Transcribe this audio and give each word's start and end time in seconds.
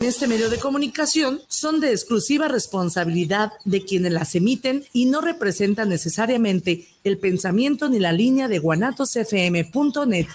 este 0.00 0.26
medio 0.26 0.48
de 0.48 0.58
comunicación 0.58 1.42
son 1.48 1.78
de 1.78 1.90
exclusiva 1.90 2.48
responsabilidad 2.48 3.52
de 3.66 3.84
quienes 3.84 4.12
las 4.12 4.34
emiten 4.34 4.84
y 4.94 5.04
no 5.04 5.20
representan 5.20 5.90
necesariamente 5.90 6.88
el 7.04 7.18
pensamiento 7.18 7.88
ni 7.90 7.98
la 7.98 8.12
línea 8.12 8.48
de 8.48 8.58
guanatosfm.net. 8.58 10.26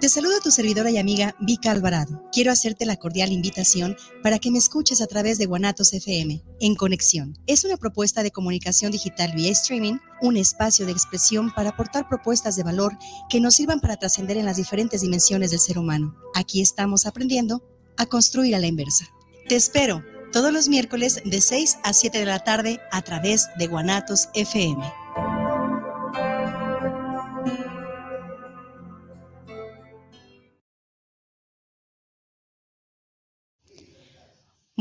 Te 0.00 0.08
saluda 0.08 0.40
tu 0.42 0.50
servidora 0.50 0.90
y 0.90 0.96
amiga 0.96 1.36
Vika 1.40 1.70
Alvarado. 1.70 2.24
Quiero 2.32 2.50
hacerte 2.50 2.86
la 2.86 2.96
cordial 2.96 3.32
invitación 3.32 3.96
para 4.22 4.38
que 4.38 4.50
me 4.50 4.56
escuches 4.56 5.02
a 5.02 5.06
través 5.06 5.36
de 5.36 5.44
Guanatos 5.44 5.92
FM, 5.92 6.42
en 6.58 6.74
Conexión. 6.74 7.36
Es 7.46 7.64
una 7.64 7.76
propuesta 7.76 8.22
de 8.22 8.30
comunicación 8.30 8.92
digital 8.92 9.32
vía 9.36 9.52
streaming, 9.52 9.98
un 10.20 10.36
espacio 10.36 10.86
de 10.86 10.92
expresión 10.92 11.52
para 11.54 11.70
aportar 11.70 12.08
propuestas 12.08 12.56
de 12.56 12.62
valor 12.62 12.96
que 13.28 13.40
nos 13.40 13.54
sirvan 13.54 13.80
para 13.80 13.96
trascender 13.96 14.36
en 14.36 14.46
las 14.46 14.56
diferentes 14.56 15.00
dimensiones 15.00 15.50
del 15.50 15.60
ser 15.60 15.78
humano. 15.78 16.16
Aquí 16.34 16.60
estamos 16.60 17.06
aprendiendo 17.06 17.62
a 17.96 18.06
construir 18.06 18.54
a 18.54 18.58
la 18.58 18.66
inversa. 18.66 19.06
Te 19.48 19.56
espero 19.56 20.02
todos 20.32 20.52
los 20.52 20.68
miércoles 20.68 21.20
de 21.24 21.40
6 21.40 21.78
a 21.82 21.92
7 21.92 22.18
de 22.18 22.26
la 22.26 22.38
tarde 22.40 22.80
a 22.92 23.02
través 23.02 23.48
de 23.58 23.66
Guanatos 23.66 24.28
FM. 24.34 24.82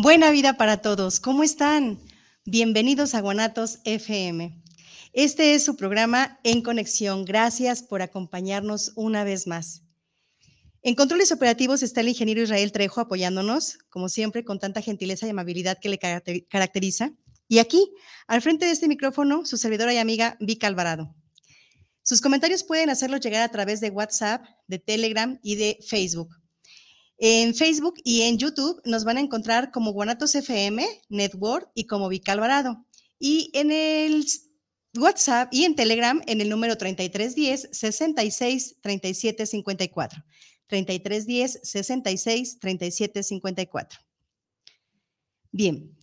Buena 0.02 0.32
vida 0.32 0.54
para 0.54 0.78
todos. 0.78 1.20
¿Cómo 1.20 1.44
están? 1.44 2.00
Bienvenidos 2.46 3.16
a 3.16 3.22
Guanatos 3.22 3.80
FM. 3.84 4.64
Este 5.14 5.56
es 5.56 5.66
su 5.66 5.76
programa 5.76 6.40
En 6.44 6.62
Conexión. 6.62 7.26
Gracias 7.26 7.82
por 7.82 8.04
acompañarnos 8.04 8.92
una 8.96 9.24
vez 9.24 9.48
más. 9.48 9.82
En 10.84 10.94
controles 10.94 11.32
operativos 11.32 11.82
está 11.82 12.02
el 12.02 12.10
ingeniero 12.10 12.44
Israel 12.44 12.72
Trejo 12.72 13.02
apoyándonos, 13.02 13.80
como 13.90 14.08
siempre, 14.08 14.46
con 14.46 14.60
tanta 14.60 14.82
gentileza 14.82 15.26
y 15.26 15.32
amabilidad 15.32 15.80
que 15.82 15.90
le 15.90 15.98
caracteriza. 15.98 17.12
Y 17.48 17.58
aquí, 17.58 17.92
al 18.28 18.44
frente 18.44 18.68
de 18.68 18.72
este 18.72 18.88
micrófono, 18.88 19.46
su 19.46 19.58
servidora 19.58 19.94
y 19.96 19.98
amiga 19.98 20.38
Vika 20.40 20.68
Alvarado. 20.68 21.16
Sus 22.04 22.22
comentarios 22.22 22.64
pueden 22.64 22.92
hacerlos 22.92 23.20
llegar 23.20 23.42
a 23.42 23.52
través 23.52 23.82
de 23.82 23.90
WhatsApp, 23.90 24.46
de 24.68 24.78
Telegram 24.78 25.40
y 25.42 25.56
de 25.56 25.80
Facebook. 25.88 26.30
En 27.18 27.56
Facebook 27.56 27.96
y 28.04 28.22
en 28.22 28.38
YouTube 28.38 28.80
nos 28.86 29.04
van 29.06 29.18
a 29.18 29.22
encontrar 29.22 29.72
como 29.72 29.92
Guanatos 29.92 30.36
FM, 30.36 30.88
Network 31.10 31.72
y 31.74 31.88
como 31.88 32.10
Vical 32.10 32.38
Alvarado. 32.38 32.86
Y 33.20 33.50
en 33.54 33.72
el 33.72 34.24
WhatsApp 35.00 35.54
y 35.54 35.66
en 35.66 35.76
Telegram 35.76 36.22
en 36.28 36.42
el 36.42 36.50
número 36.50 36.78
3310 36.78 37.70
66 37.72 38.76
37 38.82 39.46
54. 39.46 40.24
3310 40.68 41.60
66 41.64 42.60
37 42.60 43.24
54. 43.24 44.00
Bien. 45.52 45.96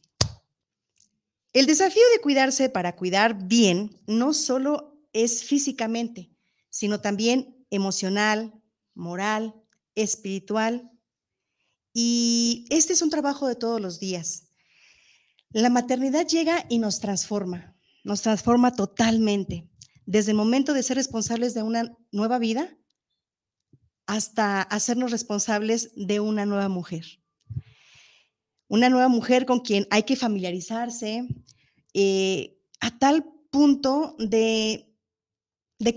El 1.52 1.66
desafío 1.66 2.02
de 2.12 2.20
cuidarse 2.20 2.68
para 2.68 2.96
cuidar 2.96 3.46
bien 3.46 3.98
no 4.06 4.34
solo 4.34 5.00
es 5.12 5.44
físicamente, 5.44 6.30
sino 6.68 7.00
también 7.00 7.64
emocional, 7.70 8.52
moral, 8.94 9.54
espiritual 9.94 10.90
y 11.94 12.66
este 12.68 12.92
es 12.92 13.00
un 13.00 13.08
trabajo 13.08 13.46
de 13.46 13.54
todos 13.54 13.80
los 13.80 13.98
días. 13.98 14.48
La 15.50 15.70
maternidad 15.70 16.26
llega 16.26 16.66
y 16.68 16.78
nos 16.78 17.00
transforma, 17.00 17.75
nos 18.06 18.22
transforma 18.22 18.72
totalmente, 18.72 19.68
desde 20.06 20.30
el 20.30 20.36
momento 20.36 20.72
de 20.72 20.82
ser 20.82 20.96
responsables 20.96 21.52
de 21.52 21.62
una 21.62 21.96
nueva 22.12 22.38
vida 22.38 22.76
hasta 24.06 24.62
hacernos 24.62 25.10
responsables 25.10 25.90
de 25.96 26.20
una 26.20 26.46
nueva 26.46 26.68
mujer. 26.68 27.04
Una 28.68 28.88
nueva 28.88 29.08
mujer 29.08 29.44
con 29.44 29.60
quien 29.60 29.86
hay 29.90 30.04
que 30.04 30.16
familiarizarse 30.16 31.26
eh, 31.94 32.58
a 32.80 32.98
tal 32.98 33.24
punto 33.50 34.16
de, 34.18 34.94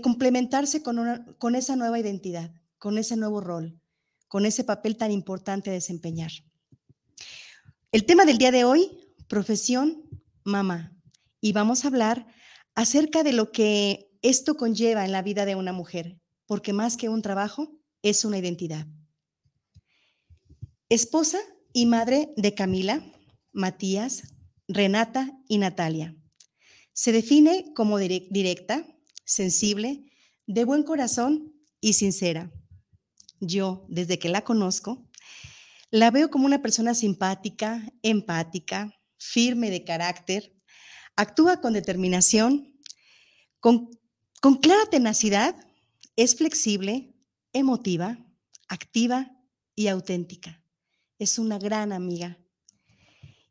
complementarse 0.02 0.82
con, 0.82 1.24
con 1.38 1.54
esa 1.54 1.76
nueva 1.76 1.98
identidad, 1.98 2.52
con 2.78 2.98
ese 2.98 3.16
nuevo 3.16 3.40
rol 3.40 3.80
con 4.30 4.46
ese 4.46 4.62
papel 4.62 4.96
tan 4.96 5.10
importante 5.10 5.70
a 5.70 5.72
desempeñar. 5.72 6.30
El 7.90 8.06
tema 8.06 8.24
del 8.24 8.38
día 8.38 8.52
de 8.52 8.62
hoy, 8.62 8.88
profesión 9.26 10.08
mamá. 10.44 10.96
Y 11.40 11.52
vamos 11.52 11.84
a 11.84 11.88
hablar 11.88 12.26
acerca 12.74 13.22
de 13.22 13.32
lo 13.32 13.52
que 13.52 14.10
esto 14.22 14.56
conlleva 14.56 15.04
en 15.04 15.12
la 15.12 15.22
vida 15.22 15.44
de 15.46 15.54
una 15.54 15.72
mujer, 15.72 16.20
porque 16.46 16.72
más 16.72 16.96
que 16.96 17.08
un 17.08 17.22
trabajo, 17.22 17.76
es 18.02 18.24
una 18.24 18.38
identidad. 18.38 18.86
Esposa 20.88 21.38
y 21.72 21.86
madre 21.86 22.32
de 22.36 22.54
Camila, 22.54 23.04
Matías, 23.52 24.22
Renata 24.68 25.38
y 25.48 25.58
Natalia. 25.58 26.16
Se 26.92 27.12
define 27.12 27.72
como 27.74 27.98
directa, 27.98 28.86
sensible, 29.24 30.04
de 30.46 30.64
buen 30.64 30.82
corazón 30.82 31.54
y 31.80 31.92
sincera 31.92 32.50
yo, 33.40 33.86
desde 33.88 34.18
que 34.18 34.28
la 34.28 34.44
conozco, 34.44 35.08
la 35.90 36.10
veo 36.10 36.30
como 36.30 36.46
una 36.46 36.62
persona 36.62 36.94
simpática, 36.94 37.90
empática, 38.02 38.94
firme 39.16 39.70
de 39.70 39.84
carácter, 39.84 40.54
actúa 41.16 41.60
con 41.60 41.72
determinación, 41.72 42.74
con, 43.60 43.90
con 44.40 44.56
clara 44.56 44.86
tenacidad, 44.90 45.54
es 46.16 46.36
flexible, 46.36 47.14
emotiva, 47.52 48.18
activa 48.68 49.30
y 49.74 49.88
auténtica. 49.88 50.62
Es 51.18 51.38
una 51.38 51.58
gran 51.58 51.92
amiga 51.92 52.38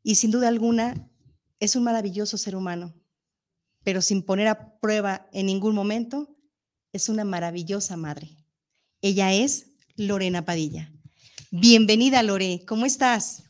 y 0.04 0.16
sin 0.16 0.32
duda 0.32 0.48
alguna 0.48 1.10
es 1.60 1.76
un 1.76 1.84
maravilloso 1.84 2.38
ser 2.38 2.56
humano, 2.56 2.94
pero 3.84 4.02
sin 4.02 4.24
poner 4.24 4.48
a 4.48 4.80
prueba 4.80 5.28
en 5.34 5.46
ningún 5.46 5.76
momento, 5.76 6.36
es 6.94 7.10
una 7.10 7.26
maravillosa 7.26 7.98
madre. 7.98 8.30
Ella 9.02 9.34
es 9.34 9.68
Lorena 9.96 10.46
Padilla. 10.46 10.92
Bienvenida, 11.52 12.24
Lore, 12.24 12.64
¿cómo 12.66 12.86
estás? 12.86 13.44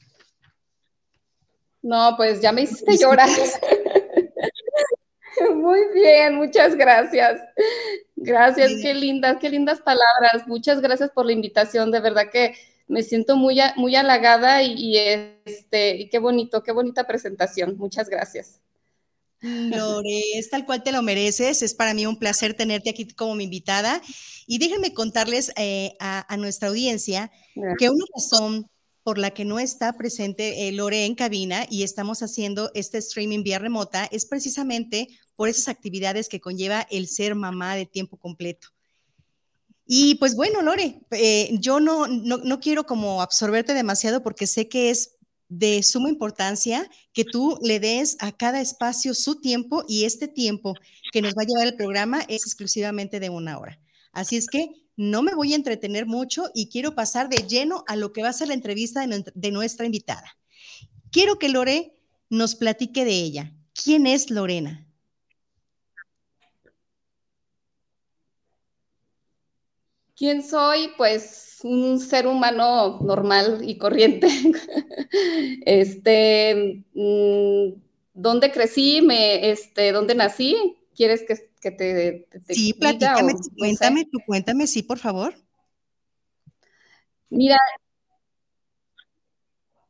No, 1.81 2.15
pues 2.17 2.41
ya 2.41 2.51
me 2.51 2.63
hiciste 2.63 2.97
llorar. 2.97 3.29
Muy 5.69 5.81
bien, 5.93 6.33
muchas 6.33 6.75
gracias. 6.75 7.39
Gracias, 8.15 8.71
qué 8.81 8.91
lindas, 8.95 9.37
qué 9.39 9.51
lindas 9.51 9.79
palabras. 9.79 10.47
Muchas 10.47 10.81
gracias 10.81 11.11
por 11.11 11.27
la 11.27 11.31
invitación, 11.31 11.91
de 11.91 11.99
verdad 11.99 12.31
que 12.33 12.55
me 12.87 13.03
siento 13.03 13.37
muy, 13.37 13.59
muy 13.75 13.95
halagada 13.95 14.63
y, 14.63 14.97
este, 15.45 15.95
y 15.95 16.09
qué 16.09 16.17
bonito, 16.17 16.63
qué 16.63 16.71
bonita 16.71 17.05
presentación. 17.05 17.77
Muchas 17.77 18.09
gracias. 18.09 18.59
Lore, 19.41 20.39
es 20.39 20.49
tal 20.49 20.65
cual 20.65 20.81
te 20.81 20.91
lo 20.91 21.03
mereces. 21.03 21.61
Es 21.61 21.75
para 21.75 21.93
mí 21.93 22.07
un 22.07 22.17
placer 22.17 22.55
tenerte 22.55 22.89
aquí 22.89 23.07
como 23.07 23.35
mi 23.35 23.43
invitada. 23.43 24.01
Y 24.47 24.57
déjenme 24.57 24.95
contarles 24.95 25.53
eh, 25.55 25.93
a, 25.99 26.35
nuestra 26.37 26.69
audiencia 26.69 27.31
que 27.77 27.91
una 27.91 28.05
razón 28.15 28.67
por 29.09 29.17
la 29.17 29.31
que 29.31 29.43
no 29.43 29.57
está 29.57 29.93
presente 29.93 30.67
eh, 30.67 30.71
Lore 30.71 31.05
en 31.05 31.15
cabina 31.15 31.65
y 31.67 31.81
estamos 31.81 32.21
haciendo 32.21 32.69
este 32.75 32.99
streaming 32.99 33.41
vía 33.41 33.57
remota 33.57 34.05
es 34.11 34.27
precisamente 34.27 35.07
por 35.35 35.49
esas 35.49 35.67
actividades 35.67 36.29
que 36.29 36.39
conlleva 36.39 36.85
el 36.91 37.07
ser 37.07 37.33
mamá 37.33 37.75
de 37.75 37.87
tiempo 37.87 38.17
completo. 38.17 38.67
Y 39.87 40.13
pues 40.19 40.35
bueno, 40.35 40.61
Lore, 40.61 41.01
eh, 41.09 41.49
yo 41.53 41.79
no, 41.79 42.05
no, 42.05 42.37
no 42.37 42.59
quiero 42.59 42.85
como 42.85 43.23
absorberte 43.23 43.73
demasiado 43.73 44.21
porque 44.21 44.45
sé 44.45 44.69
que 44.69 44.91
es 44.91 45.15
de 45.47 45.81
suma 45.81 46.09
importancia 46.09 46.87
que 47.11 47.25
tú 47.25 47.57
le 47.63 47.79
des 47.79 48.15
a 48.19 48.31
cada 48.31 48.61
espacio 48.61 49.15
su 49.15 49.41
tiempo 49.41 49.85
y 49.87 50.05
este 50.05 50.27
tiempo 50.27 50.75
que 51.11 51.23
nos 51.23 51.33
va 51.33 51.41
a 51.41 51.45
llevar 51.47 51.65
el 51.65 51.75
programa 51.75 52.21
es 52.27 52.45
exclusivamente 52.45 53.19
de 53.19 53.31
una 53.31 53.57
hora. 53.57 53.79
Así 54.11 54.37
es 54.37 54.45
que 54.45 54.69
no 54.99 55.21
me 55.21 55.33
voy 55.33 55.53
a 55.53 55.55
entretener 55.55 56.05
mucho 56.05 56.51
y 56.53 56.67
quiero 56.67 56.93
pasar 56.93 57.29
de 57.29 57.47
lleno 57.47 57.85
a 57.87 57.95
lo 57.95 58.11
que 58.11 58.21
va 58.21 58.27
a 58.27 58.33
ser 58.33 58.49
la 58.49 58.53
entrevista 58.53 58.99
de, 59.07 59.51
nuestra 59.51 59.85
invitada. 59.85 60.37
Quiero 61.09 61.39
que 61.39 61.47
Lore 61.47 61.93
nos 62.29 62.55
platique 62.55 63.05
de 63.05 63.13
ella. 63.13 63.53
¿Quién 63.81 64.05
es 64.05 64.29
Lorena? 64.29 64.85
¿Quién 70.17 70.43
soy? 70.43 70.89
Pues 70.97 71.59
un 71.63 72.01
ser 72.01 72.27
humano 72.27 72.99
normal 72.99 73.61
y 73.63 73.77
corriente. 73.77 74.27
este, 75.65 76.83
mm, 76.93 77.79
¿dónde 78.13 78.51
crecí? 78.51 79.01
Me, 79.01 79.49
este, 79.49 79.93
¿Dónde 79.93 80.13
nací? 80.13 80.75
¿Quieres 80.93 81.23
que, 81.25 81.48
que 81.59 81.71
te, 81.71 82.27
Sí, 82.49 82.73
platícame, 82.73 83.33
cuéntame, 83.57 84.05
tú 84.05 84.19
cuéntame, 84.25 84.67
sí, 84.67 84.83
por 84.83 84.97
favor. 84.97 85.33
Mira, 87.29 87.57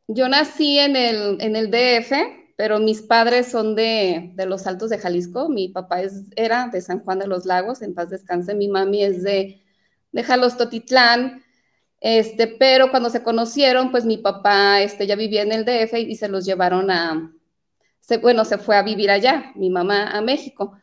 yo 0.07 0.27
nací 0.27 0.79
en 0.79 0.95
el, 0.95 1.41
en 1.41 1.55
el 1.55 1.69
DF, 1.69 2.11
pero 2.57 2.79
mis 2.79 3.01
padres 3.01 3.47
son 3.47 3.75
de, 3.75 4.31
de, 4.33 4.45
los 4.45 4.67
Altos 4.67 4.89
de 4.89 4.97
Jalisco. 4.97 5.47
Mi 5.49 5.69
papá 5.69 6.01
es, 6.01 6.25
era 6.35 6.67
de 6.67 6.81
San 6.81 6.99
Juan 6.99 7.19
de 7.19 7.27
los 7.27 7.45
Lagos, 7.45 7.81
en 7.81 7.93
paz 7.93 8.09
descanse. 8.09 8.55
Mi 8.55 8.67
mami 8.67 9.03
es 9.03 9.23
de, 9.23 9.61
de 10.11 10.23
Jalostotitlán. 10.23 11.43
Este, 12.01 12.47
pero 12.47 12.91
cuando 12.91 13.09
se 13.09 13.23
conocieron, 13.23 13.91
pues 13.91 14.05
mi 14.05 14.17
papá 14.17 14.81
este, 14.81 15.05
ya 15.05 15.15
vivía 15.15 15.43
en 15.43 15.51
el 15.51 15.65
DF 15.65 15.99
y 15.99 16.15
se 16.15 16.27
los 16.27 16.45
llevaron 16.45 16.89
a, 16.91 17.31
bueno, 18.21 18.45
se 18.45 18.57
fue 18.57 18.75
a 18.77 18.83
vivir 18.83 19.11
allá, 19.11 19.51
mi 19.55 19.69
mamá 19.69 20.09
a 20.09 20.21
México. 20.21 20.77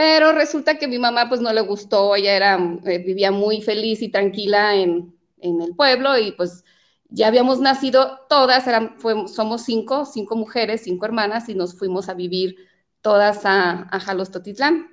Pero 0.00 0.32
resulta 0.32 0.78
que 0.78 0.88
mi 0.88 0.98
mamá 0.98 1.28
pues 1.28 1.42
no 1.42 1.52
le 1.52 1.60
gustó, 1.60 2.16
ella 2.16 2.34
era, 2.34 2.58
eh, 2.86 2.96
vivía 3.04 3.30
muy 3.30 3.60
feliz 3.60 4.00
y 4.00 4.08
tranquila 4.08 4.74
en, 4.74 5.14
en, 5.42 5.60
el 5.60 5.76
pueblo 5.76 6.16
y 6.16 6.32
pues 6.32 6.64
ya 7.10 7.26
habíamos 7.26 7.60
nacido 7.60 8.20
todas, 8.26 8.66
eran, 8.66 8.96
somos 9.28 9.62
cinco, 9.62 10.06
cinco 10.06 10.36
mujeres, 10.36 10.84
cinco 10.84 11.04
hermanas 11.04 11.50
y 11.50 11.54
nos 11.54 11.78
fuimos 11.78 12.08
a 12.08 12.14
vivir 12.14 12.56
todas 13.02 13.44
a, 13.44 13.88
a 13.94 14.00
Jalostotitlán, 14.00 14.88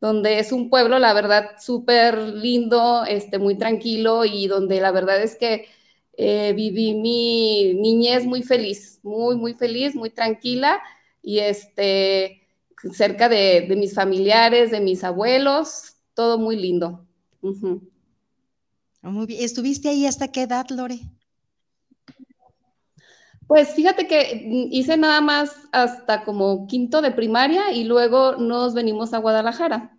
donde 0.00 0.38
es 0.38 0.52
un 0.52 0.70
pueblo, 0.70 1.00
la 1.00 1.12
verdad, 1.12 1.56
súper 1.58 2.16
lindo, 2.16 3.04
este, 3.08 3.38
muy 3.38 3.58
tranquilo 3.58 4.24
y 4.24 4.46
donde 4.46 4.80
la 4.80 4.92
verdad 4.92 5.20
es 5.20 5.34
que 5.34 5.66
eh, 6.16 6.52
viví 6.54 6.94
mi 6.94 7.74
niñez 7.74 8.24
muy 8.26 8.44
feliz, 8.44 9.00
muy, 9.02 9.34
muy 9.34 9.54
feliz, 9.54 9.96
muy 9.96 10.10
tranquila 10.10 10.80
y 11.20 11.40
este, 11.40 12.39
cerca 12.92 13.28
de, 13.28 13.66
mis 13.76 13.94
familiares, 13.94 14.70
de 14.70 14.80
mis 14.80 15.04
abuelos, 15.04 15.96
todo 16.14 16.38
muy 16.38 16.56
lindo. 16.56 17.06
Muy 19.02 19.26
bien. 19.26 19.44
¿Estuviste 19.44 19.88
ahí 19.88 20.06
hasta 20.06 20.28
qué 20.28 20.42
edad, 20.42 20.66
Lore? 20.70 21.00
Pues 23.46 23.70
fíjate 23.70 24.06
que 24.06 24.68
hice 24.70 24.96
nada 24.96 25.20
más 25.20 25.50
hasta 25.72 26.22
como 26.24 26.68
quinto 26.68 27.02
de 27.02 27.10
primaria 27.10 27.72
y 27.72 27.84
luego 27.84 28.36
nos 28.36 28.74
venimos 28.74 29.12
a 29.12 29.18
Guadalajara 29.18 29.98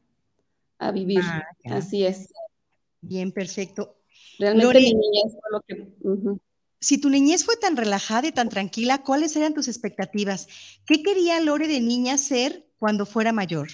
a 0.79 0.91
vivir. 0.91 1.19
Ah, 1.21 1.43
Así 1.65 2.05
es. 2.05 2.33
Bien, 3.01 3.31
perfecto. 3.31 3.97
Realmente 4.39 4.79
mi 4.79 4.93
niñez 4.93 5.33
fue 5.33 5.51
lo 5.51 5.61
que... 5.61 6.39
Si 6.79 6.99
tu 6.99 7.09
niñez 7.09 7.45
fue 7.45 7.57
tan 7.57 7.77
relajada 7.77 8.27
y 8.27 8.31
tan 8.31 8.49
tranquila, 8.49 9.03
¿cuáles 9.03 9.35
eran 9.35 9.53
tus 9.53 9.67
expectativas? 9.67 10.47
¿Qué 10.85 11.03
quería 11.03 11.39
Lore 11.39 11.67
de 11.67 11.79
niña 11.79 12.17
ser 12.17 12.70
cuando 12.81 13.05
fuera 13.05 13.31
mayor? 13.31 13.67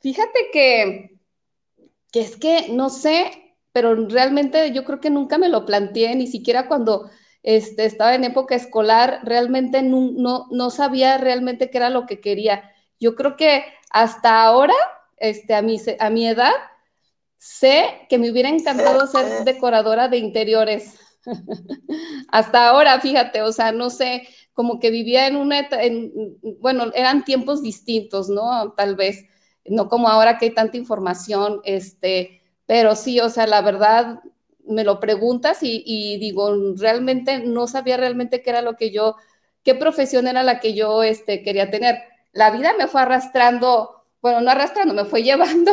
Fíjate 0.00 0.50
que, 0.52 1.16
que 2.10 2.20
es 2.20 2.36
que 2.36 2.70
no 2.70 2.90
sé, 2.90 3.54
pero 3.70 3.94
realmente 4.08 4.72
yo 4.72 4.84
creo 4.84 4.98
que 4.98 5.08
nunca 5.08 5.38
me 5.38 5.48
lo 5.48 5.64
planteé, 5.64 6.16
ni 6.16 6.26
siquiera 6.26 6.66
cuando 6.66 7.08
este, 7.44 7.84
estaba 7.84 8.16
en 8.16 8.24
época 8.24 8.56
escolar, 8.56 9.20
realmente 9.22 9.80
no, 9.80 10.48
no, 10.50 10.70
sabía 10.70 11.18
realmente 11.18 11.70
qué 11.70 11.78
era 11.78 11.88
lo 11.88 12.04
que 12.04 12.20
quería. 12.20 12.68
Yo 12.98 13.14
creo 13.14 13.36
que 13.36 13.62
hasta 13.90 14.42
ahora, 14.42 14.74
este, 15.18 15.54
a, 15.54 15.62
mi, 15.62 15.80
a 16.00 16.10
mi 16.10 16.26
edad, 16.26 16.52
sé 17.36 18.08
que 18.08 18.18
me 18.18 18.28
hubiera 18.32 18.48
encantado 18.48 19.06
ser 19.06 19.24
decoradora 19.44 20.08
de 20.08 20.16
interiores. 20.16 20.98
hasta 22.32 22.68
ahora, 22.68 23.00
fíjate, 23.00 23.42
o 23.42 23.52
sea, 23.52 23.70
no 23.70 23.88
sé, 23.88 24.26
como 24.58 24.80
que 24.80 24.90
vivía 24.90 25.28
en 25.28 25.36
una, 25.36 25.68
en, 25.70 26.12
bueno, 26.58 26.86
eran 26.92 27.24
tiempos 27.24 27.62
distintos, 27.62 28.28
¿no? 28.28 28.72
Tal 28.76 28.96
vez, 28.96 29.24
no 29.64 29.88
como 29.88 30.08
ahora 30.08 30.36
que 30.36 30.46
hay 30.46 30.50
tanta 30.50 30.76
información, 30.76 31.60
este, 31.62 32.42
pero 32.66 32.96
sí, 32.96 33.20
o 33.20 33.28
sea, 33.28 33.46
la 33.46 33.62
verdad, 33.62 34.20
me 34.66 34.82
lo 34.82 34.98
preguntas 34.98 35.58
y, 35.62 36.18
digo, 36.18 36.52
realmente 36.76 37.38
no 37.38 37.68
sabía 37.68 37.98
realmente 37.98 38.42
qué 38.42 38.50
era 38.50 38.60
lo 38.60 38.74
que 38.74 38.90
yo, 38.90 39.14
qué 39.62 39.76
profesión 39.76 40.26
era 40.26 40.42
la 40.42 40.58
que 40.58 40.74
yo 40.74 41.04
este, 41.04 41.44
quería 41.44 41.70
tener. 41.70 41.98
La 42.32 42.50
vida 42.50 42.72
me 42.76 42.88
fue 42.88 43.02
arrastrando, 43.02 44.06
bueno, 44.20 44.40
no 44.40 44.50
arrastrando, 44.50 44.92
me 44.92 45.04
fue 45.04 45.22
llevando 45.22 45.70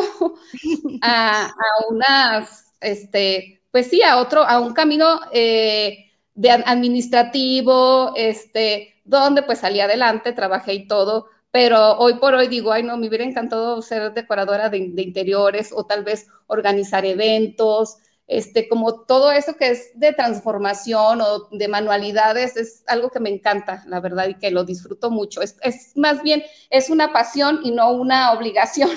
a, 1.02 1.46
a 1.46 1.52
unas, 1.90 2.72
este, 2.80 3.62
pues 3.72 3.88
sí, 3.88 4.00
a 4.04 4.18
otro, 4.18 4.44
a 4.44 4.60
un 4.60 4.74
camino 4.74 5.22
eh, 5.32 6.05
de 6.36 6.50
administrativo, 6.50 8.12
este, 8.14 8.94
donde 9.04 9.42
pues 9.42 9.58
salí 9.58 9.80
adelante, 9.80 10.32
trabajé 10.32 10.74
y 10.74 10.86
todo, 10.86 11.26
pero 11.50 11.98
hoy 11.98 12.14
por 12.14 12.34
hoy 12.34 12.46
digo, 12.48 12.72
ay 12.72 12.82
no, 12.82 12.96
me 12.96 13.08
hubiera 13.08 13.24
encantado 13.24 13.82
ser 13.82 14.12
decoradora 14.14 14.68
de, 14.68 14.90
de 14.92 15.02
interiores 15.02 15.72
o 15.74 15.84
tal 15.84 16.04
vez 16.04 16.28
organizar 16.46 17.04
eventos, 17.04 17.98
este, 18.26 18.68
como 18.68 19.02
todo 19.04 19.30
eso 19.30 19.54
que 19.56 19.70
es 19.70 19.90
de 19.94 20.12
transformación 20.12 21.20
o 21.20 21.48
de 21.50 21.68
manualidades, 21.68 22.56
es 22.56 22.82
algo 22.88 23.10
que 23.10 23.20
me 23.20 23.30
encanta, 23.30 23.84
la 23.86 24.00
verdad, 24.00 24.28
y 24.28 24.34
que 24.34 24.50
lo 24.50 24.64
disfruto 24.64 25.10
mucho. 25.10 25.40
Es, 25.42 25.92
más 25.96 26.22
bien, 26.22 26.42
es 26.70 26.90
una 26.90 27.12
pasión 27.12 27.60
y 27.62 27.70
no 27.70 27.92
una 27.92 28.32
obligación. 28.32 28.90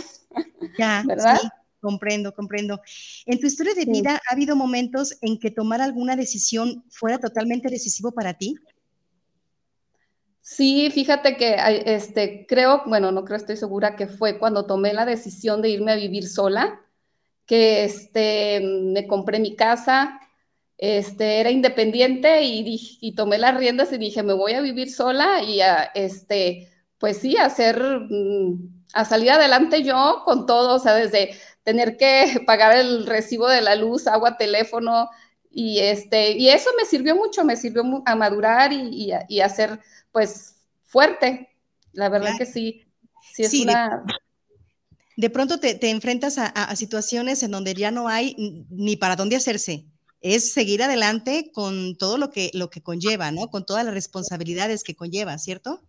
Ya, 0.77 1.03
¿verdad? 1.07 1.38
Sí, 1.39 1.47
comprendo, 1.79 2.33
comprendo. 2.33 2.81
En 3.25 3.39
tu 3.39 3.47
historia 3.47 3.73
de 3.73 3.85
vida, 3.85 4.21
¿ha 4.29 4.33
habido 4.33 4.55
momentos 4.55 5.17
en 5.21 5.39
que 5.39 5.51
tomar 5.51 5.81
alguna 5.81 6.15
decisión 6.15 6.83
fuera 6.89 7.19
totalmente 7.19 7.69
decisivo 7.69 8.11
para 8.11 8.33
ti? 8.33 8.55
Sí, 10.41 10.89
fíjate 10.91 11.37
que 11.37 11.55
este, 11.85 12.45
creo, 12.47 12.83
bueno, 12.87 13.11
no 13.11 13.23
creo, 13.23 13.37
estoy 13.37 13.55
segura 13.55 13.95
que 13.95 14.07
fue 14.07 14.39
cuando 14.39 14.65
tomé 14.65 14.93
la 14.93 15.05
decisión 15.05 15.61
de 15.61 15.69
irme 15.69 15.91
a 15.91 15.95
vivir 15.95 16.27
sola 16.27 16.81
que 17.49 17.83
este, 17.83 18.61
me 18.61 19.07
compré 19.07 19.39
mi 19.39 19.55
casa, 19.55 20.19
este, 20.77 21.39
era 21.39 21.49
independiente 21.49 22.43
y, 22.43 22.97
y 23.01 23.15
tomé 23.15 23.39
las 23.39 23.57
riendas 23.57 23.91
y 23.91 23.97
dije, 23.97 24.21
me 24.21 24.33
voy 24.33 24.53
a 24.53 24.61
vivir 24.61 24.91
sola 24.91 25.41
y 25.41 25.59
a, 25.61 25.83
este, 25.95 26.69
pues 26.99 27.17
sí, 27.17 27.37
a 27.37 27.45
hacer, 27.45 27.81
mm, 28.07 28.85
a 28.93 29.03
salir 29.03 29.31
adelante 29.31 29.83
yo 29.83 30.21
con 30.25 30.45
todo, 30.45 30.75
o 30.75 30.79
sea, 30.79 30.93
desde 30.93 31.31
tener 31.69 31.98
que 31.98 32.42
pagar 32.48 32.75
el 32.75 33.06
recibo 33.06 33.48
de 33.48 33.62
la 33.62 33.75
luz, 33.75 34.07
agua, 34.07 34.38
teléfono, 34.38 35.10
y 35.51 35.80
este, 35.80 36.31
y 36.31 36.50
eso 36.50 36.69
me 36.77 36.86
sirvió 36.86 37.16
mucho, 37.16 37.44
me 37.44 37.56
sirvió 37.56 37.83
a 38.06 38.16
madurar 38.16 38.74
y, 38.74 39.12
y, 39.27 39.42
a, 39.42 39.50
ser, 39.50 39.80
pues, 40.12 40.56
fuerte. 40.83 41.50
La 41.92 42.10
verdad 42.10 42.38
que 42.38 42.45
sí, 42.45 42.86
sí 43.33 43.44
es 43.44 43.54
una 43.54 44.04
de 45.18 45.30
pronto 45.30 45.60
te, 45.60 45.89
enfrentas 45.89 46.38
a, 46.38 46.75
situaciones 46.77 47.44
en 47.44 47.51
donde 47.51 47.74
ya 47.74 47.92
no 47.92 48.07
hay 48.07 48.65
ni 48.69 48.95
para 48.95 49.18
dónde 49.18 49.36
hacerse. 49.36 49.86
Es 50.22 50.54
seguir 50.54 50.81
adelante 50.81 51.51
con 51.54 51.98
todo 51.98 52.18
lo 52.18 52.30
que, 52.30 52.51
lo 52.54 52.69
que 52.69 52.81
conlleva, 52.81 53.30
¿no? 53.30 53.50
Con 53.50 53.65
todas 53.65 53.83
las 53.83 53.94
responsabilidades 53.94 54.81
que 54.81 54.95
conlleva, 54.95 55.38
¿cierto? 55.38 55.83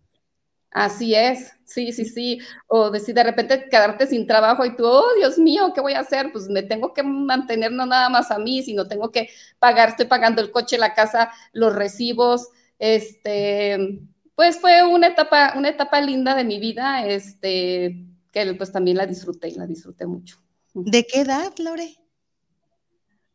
Así 0.71 1.13
es, 1.13 1.51
sí, 1.65 1.91
sí, 1.91 2.05
sí. 2.05 2.39
O 2.67 2.89
decir 2.89 3.13
de 3.13 3.23
repente 3.23 3.67
quedarte 3.69 4.07
sin 4.07 4.25
trabajo 4.25 4.65
y 4.65 4.75
tú, 4.75 4.85
oh, 4.85 5.13
Dios 5.17 5.37
mío, 5.37 5.73
¿qué 5.75 5.81
voy 5.81 5.93
a 5.93 5.99
hacer? 5.99 6.31
Pues 6.31 6.47
me 6.47 6.63
tengo 6.63 6.93
que 6.93 7.03
mantener 7.03 7.73
no 7.73 7.85
nada 7.85 8.07
más 8.07 8.31
a 8.31 8.39
mí, 8.39 8.63
sino 8.63 8.87
tengo 8.87 9.11
que 9.11 9.29
pagar, 9.59 9.89
estoy 9.89 10.05
pagando 10.05 10.41
el 10.41 10.51
coche, 10.51 10.77
la 10.77 10.93
casa, 10.93 11.31
los 11.51 11.75
recibos. 11.75 12.47
Este, 12.79 13.99
pues 14.33 14.59
fue 14.59 14.83
una 14.83 15.07
etapa, 15.07 15.53
una 15.57 15.69
etapa 15.69 15.99
linda 15.99 16.35
de 16.35 16.45
mi 16.45 16.57
vida. 16.57 17.05
Este, 17.05 18.07
que 18.31 18.53
pues 18.53 18.71
también 18.71 18.97
la 18.97 19.05
disfruté, 19.05 19.51
la 19.51 19.67
disfruté 19.67 20.05
mucho. 20.05 20.37
¿De 20.73 21.05
qué 21.05 21.21
edad, 21.21 21.51
Lore? 21.57 21.97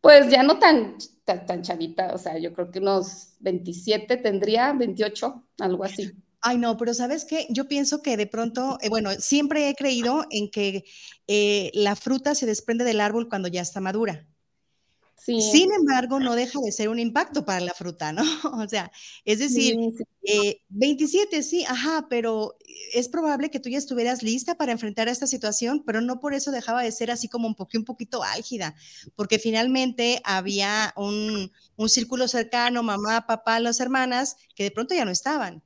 Pues 0.01 0.31
ya 0.31 0.43
no 0.43 0.59
tan, 0.59 0.97
tan, 1.25 1.63
chavita, 1.63 2.15
o 2.15 2.19
sea, 2.19 2.39
yo 2.39 2.53
creo 2.53 2.71
que 2.71 2.79
unos 2.79 3.35
27 3.41 4.17
tendría, 4.19 4.73
28, 4.73 5.45
algo 5.59 5.85
así. 5.85 6.13
Ay, 6.41 6.59
no, 6.59 6.77
pero 6.77 6.95
sabes 6.95 7.25
qué, 7.25 7.47
yo 7.51 7.67
pienso 7.67 8.03
que 8.03 8.17
de 8.17 8.27
pronto, 8.27 8.79
eh, 8.81 8.89
bueno, 8.89 9.11
siempre 9.19 9.69
he 9.69 9.75
creído 9.75 10.27
en 10.31 10.51
que 10.51 10.85
eh, 11.27 11.71
la 11.75 11.97
fruta 11.97 12.35
se 12.35 12.47
desprende 12.47 12.85
del 12.85 13.01
árbol 13.01 13.29
cuando 13.29 13.49
ya 13.49 13.63
está 13.63 13.81
madura. 13.81 14.27
Sin 15.27 15.73
embargo, 15.73 16.21
no 16.21 16.37
deja 16.37 16.61
de 16.61 16.71
ser 16.71 16.89
un 16.89 17.01
impacto 17.01 17.45
para 17.45 17.59
la 17.59 17.75
fruta, 17.75 18.13
¿no? 18.13 18.23
O 18.65 18.69
sea, 18.69 18.93
es 19.25 19.41
decir, 19.41 19.77
27, 20.69 21.37
eh, 21.37 21.43
sí, 21.43 21.65
ajá, 21.65 22.07
pero 22.09 22.57
es 22.93 23.09
probable 23.09 23.51
que 23.51 23.59
tú 23.59 23.69
ya 23.69 23.79
estuvieras 23.79 24.23
lista 24.23 24.55
para 24.55 24.71
enfrentar 24.71 25.09
esta 25.09 25.27
situación, 25.27 25.83
pero 25.85 26.01
no 26.01 26.21
por 26.21 26.33
eso 26.33 26.53
dejaba 26.53 26.83
de 26.83 26.93
ser 26.93 27.11
así 27.11 27.29
como 27.29 27.49
un, 27.49 27.57
poquito, 27.57 27.81
un 27.81 27.85
poquito 27.85 28.23
álgida, 28.23 28.77
porque 29.17 29.41
finalmente 29.41 30.21
había 30.25 30.93
un, 30.97 31.51
un 31.77 31.89
círculo 31.89 32.29
cercano, 32.29 32.85
mamá, 32.85 33.27
papá, 33.27 33.59
las 33.59 33.81
hermanas, 33.81 34.37
que 34.55 34.63
de 34.63 34.71
pronto 34.71 34.95
ya 34.95 35.05
no 35.05 35.11
estaban. 35.11 35.66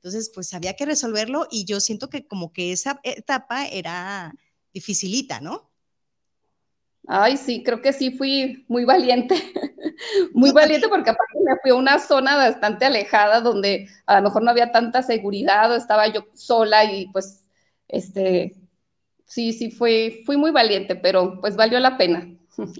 Entonces, 0.00 0.30
pues 0.34 0.54
había 0.54 0.76
que 0.76 0.86
resolverlo 0.86 1.46
y 1.50 1.66
yo 1.66 1.78
siento 1.78 2.08
que 2.08 2.26
como 2.26 2.54
que 2.54 2.72
esa 2.72 3.00
etapa 3.02 3.66
era 3.66 4.32
dificilita, 4.72 5.42
¿no? 5.42 5.70
Ay, 7.06 7.36
sí, 7.36 7.62
creo 7.62 7.82
que 7.82 7.92
sí 7.92 8.10
fui 8.10 8.64
muy 8.66 8.86
valiente, 8.86 9.34
muy 10.32 10.52
valiente 10.52 10.88
porque 10.88 11.10
aparte 11.10 11.38
me 11.44 11.56
fui 11.60 11.70
a 11.72 11.74
una 11.74 11.98
zona 11.98 12.36
bastante 12.36 12.86
alejada 12.86 13.42
donde 13.42 13.88
a 14.06 14.16
lo 14.16 14.22
mejor 14.22 14.42
no 14.42 14.50
había 14.50 14.72
tanta 14.72 15.02
seguridad 15.02 15.70
o 15.70 15.76
estaba 15.76 16.08
yo 16.08 16.24
sola 16.32 16.90
y 16.90 17.06
pues, 17.08 17.44
este, 17.86 18.54
sí, 19.26 19.52
sí, 19.52 19.70
fui, 19.70 20.22
fui 20.24 20.38
muy 20.38 20.50
valiente, 20.50 20.96
pero 20.96 21.42
pues 21.42 21.56
valió 21.56 21.78
la 21.78 21.98
pena. 21.98 22.26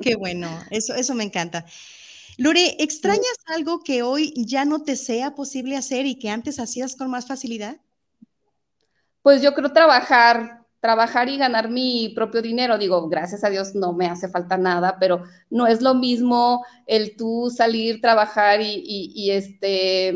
Qué 0.00 0.16
bueno, 0.16 0.48
eso, 0.70 0.94
eso 0.94 1.14
me 1.14 1.24
encanta. 1.24 1.66
Lore, 2.40 2.76
¿extrañas 2.78 3.36
algo 3.44 3.80
que 3.80 4.02
hoy 4.02 4.32
ya 4.34 4.64
no 4.64 4.82
te 4.82 4.96
sea 4.96 5.34
posible 5.34 5.76
hacer 5.76 6.06
y 6.06 6.18
que 6.18 6.30
antes 6.30 6.58
hacías 6.58 6.96
con 6.96 7.10
más 7.10 7.28
facilidad? 7.28 7.76
Pues 9.20 9.42
yo 9.42 9.52
creo 9.52 9.70
trabajar 9.74 10.60
trabajar 10.80 11.28
y 11.28 11.36
ganar 11.36 11.68
mi 11.68 12.12
propio 12.14 12.40
dinero. 12.40 12.78
Digo, 12.78 13.08
gracias 13.08 13.44
a 13.44 13.50
Dios 13.50 13.74
no 13.74 13.92
me 13.92 14.06
hace 14.06 14.28
falta 14.28 14.56
nada, 14.56 14.96
pero 14.98 15.24
no 15.50 15.66
es 15.66 15.82
lo 15.82 15.94
mismo 15.94 16.64
el 16.86 17.14
tú 17.16 17.52
salir, 17.54 18.00
trabajar 18.00 18.60
y, 18.62 19.30
este, 19.30 20.14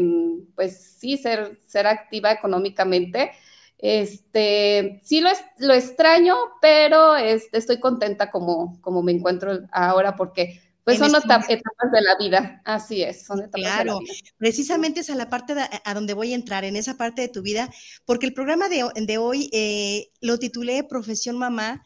pues 0.55 0.97
sí, 0.99 1.19
ser, 1.19 1.59
ser 1.67 1.87
activa 1.87 2.33
económicamente. 2.33 3.33
Este, 3.77 5.03
sí 5.05 5.21
lo, 5.21 5.29
lo 5.59 5.75
extraño, 5.75 6.37
pero 6.63 7.17
este, 7.17 7.59
estoy 7.59 7.79
contenta 7.81 8.31
como, 8.31 8.81
como 8.81 9.03
me 9.03 9.13
encuentro 9.13 9.61
ahora 9.71 10.17
porque 10.17 10.63
pues 10.85 10.99
son 10.99 11.15
este 11.15 11.55
etapas 11.55 11.93
de 11.93 12.03
la 12.03 12.17
vida, 12.17 12.61
así 12.65 13.03
es, 13.03 13.25
son 13.25 13.41
etapas 13.41 13.61
claro, 13.61 13.99
de 13.99 14.05
la 14.07 14.13
vida. 14.13 14.31
precisamente 14.37 15.01
es 15.01 15.09
a 15.09 15.15
la 15.15 15.31
parte 15.31 15.55
a 15.83 15.95
donde 15.95 16.13
voy 16.13 16.33
a 16.33 16.35
entrar, 16.35 16.65
en 16.65 16.77
esa 16.77 16.97
parte 16.99 17.23
de 17.23 17.29
tu 17.29 17.41
vida, 17.41 17.71
porque 18.05 18.27
el 18.27 18.35
programa 18.35 18.69
de, 18.69 18.85
de 18.95 19.19
hoy 19.19 19.49
eh, 19.53 20.11
lo 20.21 20.39
titulé 20.39 20.85
Profesión 20.85 21.39
Mamá, 21.39 21.83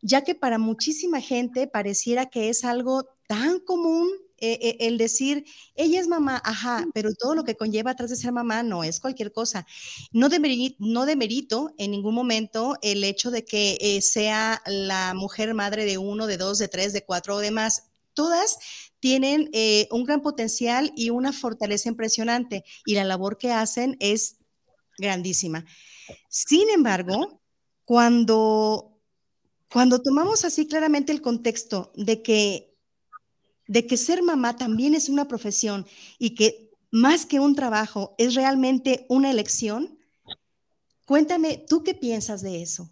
ya 0.00 0.22
que 0.22 0.34
para 0.34 0.58
muchísima 0.58 1.20
gente 1.20 1.66
pareciera 1.66 2.26
que 2.26 2.48
es 2.48 2.64
algo 2.64 3.10
tan 3.26 3.60
común 3.60 4.08
eh, 4.42 4.58
eh, 4.62 4.76
el 4.80 4.96
decir, 4.96 5.44
ella 5.74 6.00
es 6.00 6.08
mamá, 6.08 6.40
ajá, 6.42 6.86
pero 6.94 7.12
todo 7.12 7.34
lo 7.34 7.44
que 7.44 7.56
conlleva 7.56 7.90
atrás 7.90 8.08
de 8.08 8.16
ser 8.16 8.32
mamá 8.32 8.62
no 8.62 8.84
es 8.84 8.98
cualquier 8.98 9.32
cosa. 9.32 9.66
No, 10.12 10.30
demerito, 10.30 10.76
no 10.78 11.04
demerito 11.04 11.74
en 11.76 11.90
ningún 11.90 12.14
momento 12.14 12.78
el 12.80 13.04
hecho 13.04 13.30
de 13.30 13.44
que 13.44 14.00
sea 14.00 14.62
la 14.64 15.12
mujer 15.12 15.52
madre 15.52 15.84
de 15.84 15.98
uno, 15.98 16.26
de 16.26 16.38
dos, 16.38 16.56
de 16.56 16.68
tres, 16.68 16.94
de 16.94 17.04
cuatro 17.04 17.36
o 17.36 17.38
demás 17.40 17.89
todas 18.20 18.58
tienen 19.00 19.48
eh, 19.54 19.88
un 19.90 20.04
gran 20.04 20.20
potencial 20.20 20.92
y 20.94 21.08
una 21.08 21.32
fortaleza 21.32 21.88
impresionante 21.88 22.64
y 22.84 22.94
la 22.96 23.04
labor 23.04 23.38
que 23.38 23.50
hacen 23.50 23.96
es 23.98 24.36
grandísima. 24.98 25.64
Sin 26.28 26.68
embargo, 26.68 27.40
cuando, 27.86 29.00
cuando 29.72 30.02
tomamos 30.02 30.44
así 30.44 30.68
claramente 30.68 31.12
el 31.12 31.22
contexto 31.22 31.92
de 31.94 32.20
que, 32.20 32.76
de 33.66 33.86
que 33.86 33.96
ser 33.96 34.22
mamá 34.22 34.54
también 34.54 34.94
es 34.94 35.08
una 35.08 35.26
profesión 35.26 35.86
y 36.18 36.34
que 36.34 36.68
más 36.90 37.24
que 37.24 37.40
un 37.40 37.54
trabajo 37.54 38.14
es 38.18 38.34
realmente 38.34 39.06
una 39.08 39.30
elección, 39.30 39.98
cuéntame, 41.06 41.64
¿tú 41.66 41.82
qué 41.82 41.94
piensas 41.94 42.42
de 42.42 42.60
eso? 42.60 42.90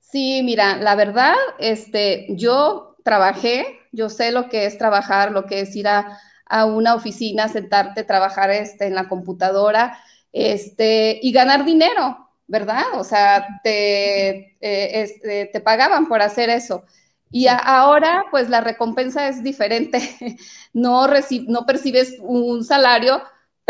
Sí, 0.00 0.42
mira, 0.42 0.76
la 0.76 0.96
verdad, 0.96 1.36
este, 1.60 2.26
yo 2.30 2.89
trabajé, 3.04 3.80
yo 3.92 4.08
sé 4.08 4.32
lo 4.32 4.48
que 4.48 4.66
es 4.66 4.78
trabajar, 4.78 5.32
lo 5.32 5.46
que 5.46 5.60
es 5.60 5.74
ir 5.76 5.88
a, 5.88 6.18
una 6.66 6.94
oficina, 6.94 7.48
sentarte, 7.48 8.02
trabajar 8.02 8.50
este, 8.50 8.86
en 8.86 8.96
la 8.96 9.08
computadora 9.08 9.96
este, 10.32 11.20
y 11.22 11.30
ganar 11.30 11.64
dinero, 11.64 12.28
¿verdad? 12.48 12.82
O 12.94 13.04
sea, 13.04 13.46
te, 13.62 14.56
eh, 14.60 15.02
este, 15.02 15.46
te 15.46 15.60
pagaban 15.60 16.08
por 16.08 16.22
hacer 16.22 16.50
eso. 16.50 16.84
Y 17.30 17.46
ahora, 17.46 18.24
pues 18.32 18.48
la 18.50 18.60
recompensa 18.60 19.28
es 19.28 19.42
diferente. 19.42 20.00
No, 20.72 21.08
no 21.48 21.66
percibes 21.66 22.16
un 22.20 22.64
salario, 22.64 23.20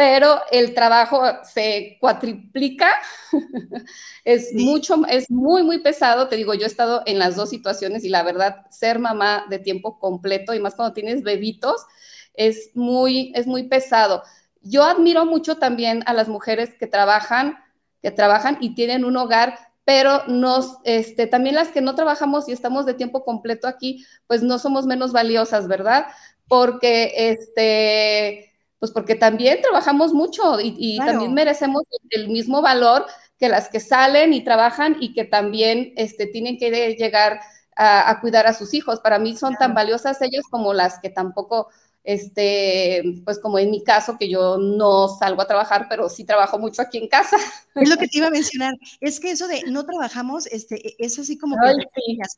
pero 0.01 0.41
el 0.51 0.73
trabajo 0.73 1.21
se 1.43 1.99
cuatriplica, 2.01 2.89
es 4.25 4.55
mucho, 4.55 4.97
es 5.07 5.31
muy, 5.31 5.63
muy 5.63 5.81
pesado, 5.81 6.27
te 6.27 6.37
digo, 6.37 6.55
yo 6.55 6.63
he 6.63 6.67
estado 6.67 7.03
en 7.05 7.19
las 7.19 7.37
dos 7.37 7.51
situaciones 7.51 8.03
y 8.05 8.09
la 8.09 8.23
verdad, 8.23 8.65
ser 8.71 8.99
mamá 8.99 9.45
de 9.51 9.59
tiempo 9.59 9.99
completo 9.99 10.55
y 10.55 10.59
más 10.59 10.75
cuando 10.75 10.95
tienes 10.95 11.23
bebitos, 11.23 11.85
es 12.33 12.71
muy, 12.73 13.31
es 13.35 13.47
muy 13.47 13.65
pesado. 13.65 14.23
Yo 14.63 14.85
admiro 14.85 15.27
mucho 15.27 15.59
también 15.59 16.03
a 16.07 16.15
las 16.15 16.29
mujeres 16.29 16.71
que 16.79 16.87
trabajan, 16.87 17.59
que 18.01 18.11
trabajan 18.11 18.57
y 18.59 18.75
tienen 18.75 19.05
un 19.05 19.19
hogar, 19.19 19.59
pero 19.85 20.25
nos, 20.29 20.79
este, 20.85 21.27
también 21.27 21.57
las 21.57 21.69
que 21.69 21.83
no 21.83 21.95
trabajamos 21.95 22.49
y 22.49 22.53
estamos 22.53 22.87
de 22.87 22.95
tiempo 22.95 23.23
completo 23.23 23.69
aquí, 23.69 24.07
pues 24.27 24.43
no 24.43 24.59
somos 24.59 24.87
menos 24.87 25.13
valiosas, 25.13 25.69
¿verdad? 25.69 26.07
Porque, 26.49 27.13
este, 27.17 28.50
pues 28.81 28.91
porque 28.91 29.15
también 29.15 29.61
trabajamos 29.61 30.13
mucho 30.13 30.59
y, 30.59 30.99
también 30.99 31.35
merecemos 31.35 31.85
el 32.09 32.29
mismo 32.29 32.63
valor 32.63 33.07
que 33.39 33.49
las 33.49 33.69
que 33.69 33.79
salen 33.79 34.33
y 34.33 34.43
trabajan 34.43 34.97
y 35.01 35.13
que 35.13 35.25
también 35.25 35.93
este, 35.97 36.27
tienen 36.27 36.59
que 36.59 36.71
llegar 36.97 37.41
a, 37.77 38.19
cuidar 38.21 38.47
a 38.47 38.55
sus 38.55 38.75
hijos. 38.75 39.01
Para 39.01 39.19
mí 39.19 39.37
son 39.37 39.55
tan 39.57 39.75
valiosas 39.75 40.21
ellas 40.23 40.45
como 40.51 40.73
las 40.73 40.99
que 40.99 41.11
tampoco 41.11 41.69
este, 42.13 43.03
pues 43.25 43.39
como 43.39 43.59
en 43.59 43.71
mi 43.71 43.85
caso, 43.85 44.17
que 44.19 44.29
yo 44.29 44.59
no 44.59 45.09
salgo 45.09 45.43
a 45.43 45.47
trabajar, 45.47 45.87
pero 45.89 46.09
sí 46.09 46.25
trabajo 46.25 46.59
mucho 46.59 46.83
aquí 46.83 46.99
en 46.99 47.09
casa. 47.09 47.37
Es 47.77 47.89
lo 47.89 47.97
que 47.97 48.09
te 48.09 48.19
iba 48.19 48.27
a 48.27 48.31
mencionar, 48.31 48.75
es 49.01 49.21
que 49.21 49.31
eso 49.31 49.47
de 49.47 49.63
no 49.69 49.87
trabajamos, 49.87 50.47
este, 50.47 50.89
e, 50.89 50.97
es 50.99 51.19
así 51.21 51.39
como 51.39 51.57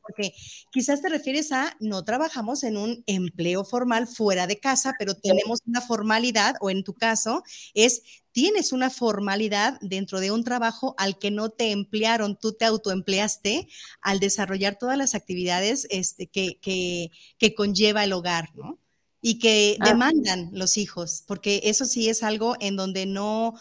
porque 0.02 0.34
quizás 0.70 1.00
te 1.00 1.08
refieres 1.08 1.52
a 1.52 1.74
no 1.80 2.04
trabajamos 2.04 2.64
en 2.64 2.76
un 2.76 3.02
empleo 3.06 3.64
formal 3.64 4.06
fuera 4.06 4.46
de 4.46 4.58
casa, 4.58 4.92
pero 4.98 5.14
tenemos 5.14 5.60
una 5.66 5.80
formalidad, 5.80 6.56
o 6.60 6.68
en 6.68 6.84
tu 6.84 6.92
caso, 6.92 7.42
es 7.72 8.02
tienes 8.32 8.72
una 8.72 8.90
formalidad 8.90 9.78
dentro 9.80 10.20
de 10.20 10.30
un 10.30 10.44
trabajo 10.44 10.94
al 10.98 11.18
que 11.18 11.30
no 11.30 11.50
te 11.50 11.70
emplearon, 11.70 12.36
tú 12.38 12.52
te 12.52 12.64
autoempleaste 12.64 13.68
al 14.00 14.20
desarrollar 14.20 14.76
todas 14.78 14.98
las 14.98 15.14
actividades 15.14 15.86
este, 15.90 16.26
que, 16.26 16.58
que, 16.60 17.10
que 17.38 17.54
conlleva 17.54 18.04
el 18.04 18.12
hogar, 18.12 18.54
¿no? 18.54 18.78
Y 19.24 19.38
que 19.38 19.78
demandan 19.82 20.50
los 20.52 20.76
hijos, 20.76 21.22
porque 21.28 21.60
eso 21.64 21.84
sí 21.84 22.08
es 22.08 22.24
algo 22.24 22.56
en 22.58 22.74
donde 22.74 23.06
no, 23.06 23.54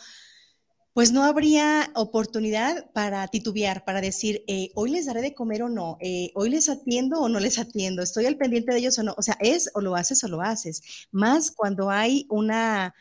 pues 0.93 1.11
no 1.11 1.23
habría 1.23 1.91
oportunidad 1.93 2.91
para 2.93 3.27
titubear, 3.27 3.85
para 3.85 4.01
decir, 4.01 4.43
eh, 4.47 4.71
hoy 4.73 4.89
les 4.89 5.05
daré 5.05 5.21
de 5.21 5.35
comer 5.35 5.61
o 5.61 5.69
no, 5.69 5.97
eh, 6.01 6.31
hoy 6.33 6.49
les 6.49 6.67
atiendo 6.67 7.21
o 7.21 7.29
no 7.29 7.39
les 7.39 7.59
atiendo, 7.59 8.01
estoy 8.01 8.25
al 8.25 8.37
pendiente 8.37 8.73
de 8.73 8.79
ellos 8.79 8.97
o 8.97 9.03
no. 9.03 9.13
O 9.17 9.21
sea, 9.21 9.37
es 9.39 9.69
o 9.75 9.81
lo 9.81 9.95
haces 9.95 10.23
o 10.23 10.27
lo 10.27 10.41
haces. 10.41 10.81
Más 11.11 11.51
cuando 11.51 11.91
hay 11.91 12.25
una, 12.29 12.95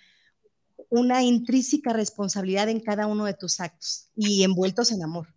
una 0.90 1.22
intrínseca 1.22 1.94
responsabilidad 1.94 2.68
en 2.68 2.80
cada 2.80 3.06
uno 3.06 3.24
de 3.24 3.34
tus 3.34 3.58
actos 3.58 4.10
y 4.14 4.44
envueltos 4.44 4.92
en 4.92 5.02
amor. 5.02 5.28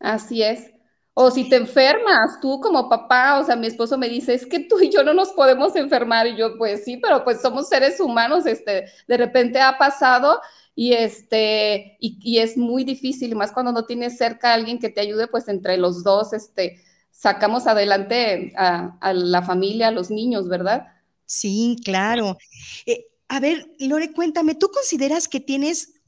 Así 0.00 0.42
es. 0.42 0.79
O 1.14 1.30
si 1.30 1.48
te 1.48 1.56
enfermas, 1.56 2.40
tú 2.40 2.60
como 2.60 2.88
papá, 2.88 3.40
o 3.40 3.44
sea, 3.44 3.56
mi 3.56 3.66
esposo 3.66 3.98
me 3.98 4.08
dice, 4.08 4.34
es 4.34 4.46
que 4.46 4.60
tú 4.60 4.80
y 4.80 4.90
yo 4.90 5.02
no 5.02 5.12
nos 5.12 5.30
podemos 5.30 5.74
enfermar. 5.76 6.26
Y 6.26 6.36
yo, 6.36 6.56
pues 6.56 6.84
sí, 6.84 6.96
pero 6.96 7.24
pues 7.24 7.40
somos 7.42 7.68
seres 7.68 8.00
humanos, 8.00 8.46
este, 8.46 8.86
de 9.06 9.16
repente 9.16 9.60
ha 9.60 9.76
pasado 9.76 10.40
y 10.74 10.94
este, 10.94 11.98
y, 12.00 12.38
es 12.38 12.56
muy 12.56 12.84
difícil, 12.84 13.32
y 13.32 13.34
más 13.34 13.52
cuando 13.52 13.72
no 13.72 13.84
tienes 13.84 14.16
cerca 14.16 14.50
a 14.50 14.54
alguien 14.54 14.78
que 14.78 14.88
te 14.88 15.02
ayude, 15.02 15.26
pues 15.26 15.48
entre 15.48 15.76
los 15.76 16.02
dos, 16.04 16.32
este, 16.32 16.80
sacamos 17.10 17.66
adelante 17.66 18.54
a, 18.56 19.12
la 19.12 19.42
familia, 19.42 19.88
a 19.88 19.90
los 19.90 20.10
niños, 20.10 20.48
¿verdad? 20.48 20.86
Sí, 21.26 21.76
claro. 21.84 22.38
Eh, 22.86 23.08
a 23.28 23.40
ver, 23.40 23.70
Lore, 23.78 24.12
cuéntame, 24.12 24.54
¿tú 24.54 24.70
consideras 24.70 25.28
que 25.28 25.40
tienes 25.40 26.00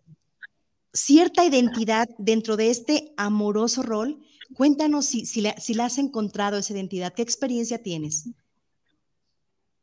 cierta 0.94 1.44
identidad 1.44 2.08
dentro 2.16 2.56
de 2.56 2.70
este 2.70 3.12
amoroso 3.16 3.82
rol? 3.82 4.22
Cuéntanos 4.56 5.06
si, 5.06 5.26
si, 5.26 5.40
la, 5.40 5.84
has 5.84 5.98
encontrado 5.98 6.58
esa 6.58 6.72
identidad, 6.72 7.12
¿qué 7.14 7.22
experiencia 7.22 7.82
tienes? 7.82 8.28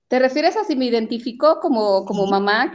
¿Te 0.07 0.19
refieres 0.19 0.55
a 0.55 0.63
si 0.63 0.75
me 0.75 0.85
identifico 0.85 1.59
como, 1.59 2.05
como 2.05 2.25
mamá? 2.27 2.73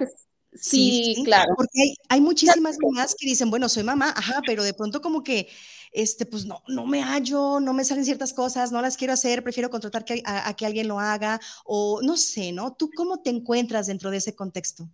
sí, 0.54 1.16
claro. 1.24 1.52
Porque 1.56 1.94
hay, 2.08 2.20
muchísimas 2.20 2.76
mamás 2.80 3.14
que 3.18 3.26
dicen, 3.26 3.50
bueno, 3.50 3.68
soy 3.68 3.82
mamá, 3.82 4.14
ajá, 4.16 4.40
pero 4.46 4.62
de 4.62 4.74
pronto 4.74 5.00
como 5.00 5.22
que, 5.22 5.48
este, 5.92 6.26
pues 6.26 6.44
no, 6.44 6.62
no 6.68 6.86
me 6.86 7.02
hallo, 7.02 7.60
no 7.60 7.72
me 7.72 7.84
salen 7.84 8.04
ciertas 8.04 8.32
cosas, 8.32 8.72
no 8.72 8.80
las 8.80 8.96
quiero 8.96 9.12
hacer, 9.12 9.42
prefiero 9.42 9.70
contratar 9.70 10.04
a 10.24 10.54
que 10.54 10.66
alguien 10.66 10.88
lo 10.88 11.00
haga, 11.00 11.40
o 11.64 12.00
no 12.02 12.16
sé, 12.16 12.52
¿no? 12.52 12.74
¿Tú 12.74 12.90
cómo 12.96 13.20
te 13.20 13.30
encuentras 13.30 13.86
dentro 13.88 14.10
de 14.10 14.18
ese 14.18 14.34
contexto? 14.34 14.88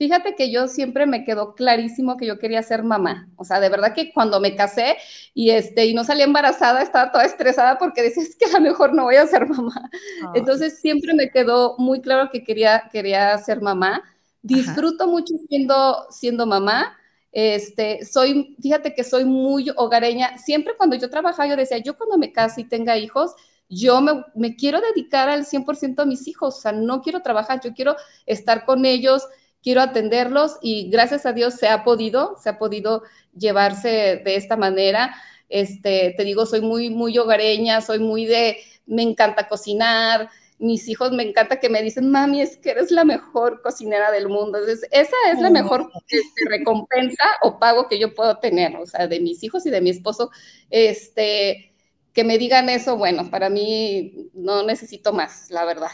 Fíjate 0.00 0.34
que 0.34 0.50
yo 0.50 0.66
siempre 0.66 1.04
me 1.04 1.24
quedó 1.24 1.54
clarísimo 1.54 2.16
que 2.16 2.24
yo 2.24 2.38
quería 2.38 2.62
ser 2.62 2.82
mamá. 2.82 3.28
O 3.36 3.44
sea, 3.44 3.60
de 3.60 3.68
verdad 3.68 3.92
que 3.94 4.14
cuando 4.14 4.40
me 4.40 4.56
casé 4.56 4.96
y, 5.34 5.50
este, 5.50 5.84
y 5.84 5.92
no 5.92 6.04
salí 6.04 6.22
embarazada, 6.22 6.80
estaba 6.80 7.12
toda 7.12 7.26
estresada 7.26 7.76
porque 7.76 8.00
decía, 8.00 8.22
es 8.22 8.34
que 8.34 8.46
a 8.46 8.52
lo 8.52 8.60
mejor 8.62 8.94
no 8.94 9.02
voy 9.02 9.16
a 9.16 9.26
ser 9.26 9.46
mamá. 9.46 9.90
Entonces 10.34 10.80
siempre 10.80 11.12
me 11.12 11.28
quedó 11.30 11.74
muy 11.76 12.00
claro 12.00 12.30
que 12.32 12.42
quería, 12.42 12.88
quería 12.90 13.36
ser 13.36 13.60
mamá. 13.60 14.02
Disfruto 14.40 15.06
mucho 15.06 15.34
siendo, 15.50 16.06
siendo 16.08 16.46
mamá. 16.46 16.96
Este, 17.30 18.02
soy, 18.06 18.56
fíjate 18.62 18.94
que 18.94 19.04
soy 19.04 19.26
muy 19.26 19.70
hogareña. 19.76 20.38
Siempre 20.38 20.78
cuando 20.78 20.96
yo 20.96 21.10
trabajaba, 21.10 21.46
yo 21.46 21.56
decía, 21.56 21.76
yo 21.76 21.98
cuando 21.98 22.16
me 22.16 22.32
case 22.32 22.62
y 22.62 22.64
tenga 22.64 22.96
hijos, 22.96 23.34
yo 23.68 24.00
me, 24.00 24.24
me 24.34 24.56
quiero 24.56 24.80
dedicar 24.80 25.28
al 25.28 25.44
100% 25.44 26.00
a 26.00 26.06
mis 26.06 26.26
hijos. 26.26 26.56
O 26.56 26.60
sea, 26.62 26.72
no 26.72 27.02
quiero 27.02 27.20
trabajar, 27.20 27.60
yo 27.62 27.74
quiero 27.74 27.96
estar 28.24 28.64
con 28.64 28.86
ellos, 28.86 29.28
quiero 29.62 29.80
atenderlos 29.80 30.58
y 30.62 30.90
gracias 30.90 31.26
a 31.26 31.32
Dios 31.32 31.54
se 31.54 31.68
ha 31.68 31.84
podido, 31.84 32.36
se 32.42 32.48
ha 32.48 32.58
podido 32.58 33.02
llevarse 33.36 34.22
de 34.24 34.36
esta 34.36 34.56
manera. 34.56 35.14
Este, 35.48 36.14
te 36.16 36.24
digo, 36.24 36.46
soy 36.46 36.60
muy, 36.60 36.90
muy 36.90 37.16
hogareña, 37.18 37.80
soy 37.80 37.98
muy 37.98 38.26
de, 38.26 38.58
me 38.86 39.02
encanta 39.02 39.48
cocinar, 39.48 40.30
mis 40.60 40.88
hijos 40.88 41.10
me 41.12 41.22
encanta 41.22 41.58
que 41.58 41.70
me 41.70 41.82
dicen, 41.82 42.10
mami, 42.10 42.42
es 42.42 42.58
que 42.58 42.70
eres 42.70 42.90
la 42.90 43.04
mejor 43.04 43.62
cocinera 43.62 44.10
del 44.12 44.28
mundo. 44.28 44.58
Entonces, 44.58 44.86
esa 44.92 45.16
es 45.32 45.40
la 45.40 45.50
mejor 45.50 45.90
este, 46.08 46.48
recompensa 46.48 47.24
o 47.42 47.58
pago 47.58 47.88
que 47.88 47.98
yo 47.98 48.14
puedo 48.14 48.38
tener, 48.38 48.76
o 48.76 48.86
sea, 48.86 49.06
de 49.06 49.20
mis 49.20 49.42
hijos 49.42 49.64
y 49.64 49.70
de 49.70 49.80
mi 49.80 49.90
esposo, 49.90 50.30
este, 50.68 51.72
que 52.12 52.24
me 52.24 52.36
digan 52.36 52.68
eso, 52.68 52.96
bueno, 52.96 53.30
para 53.30 53.48
mí 53.48 54.30
no 54.34 54.62
necesito 54.62 55.12
más, 55.14 55.50
la 55.50 55.64
verdad. 55.64 55.90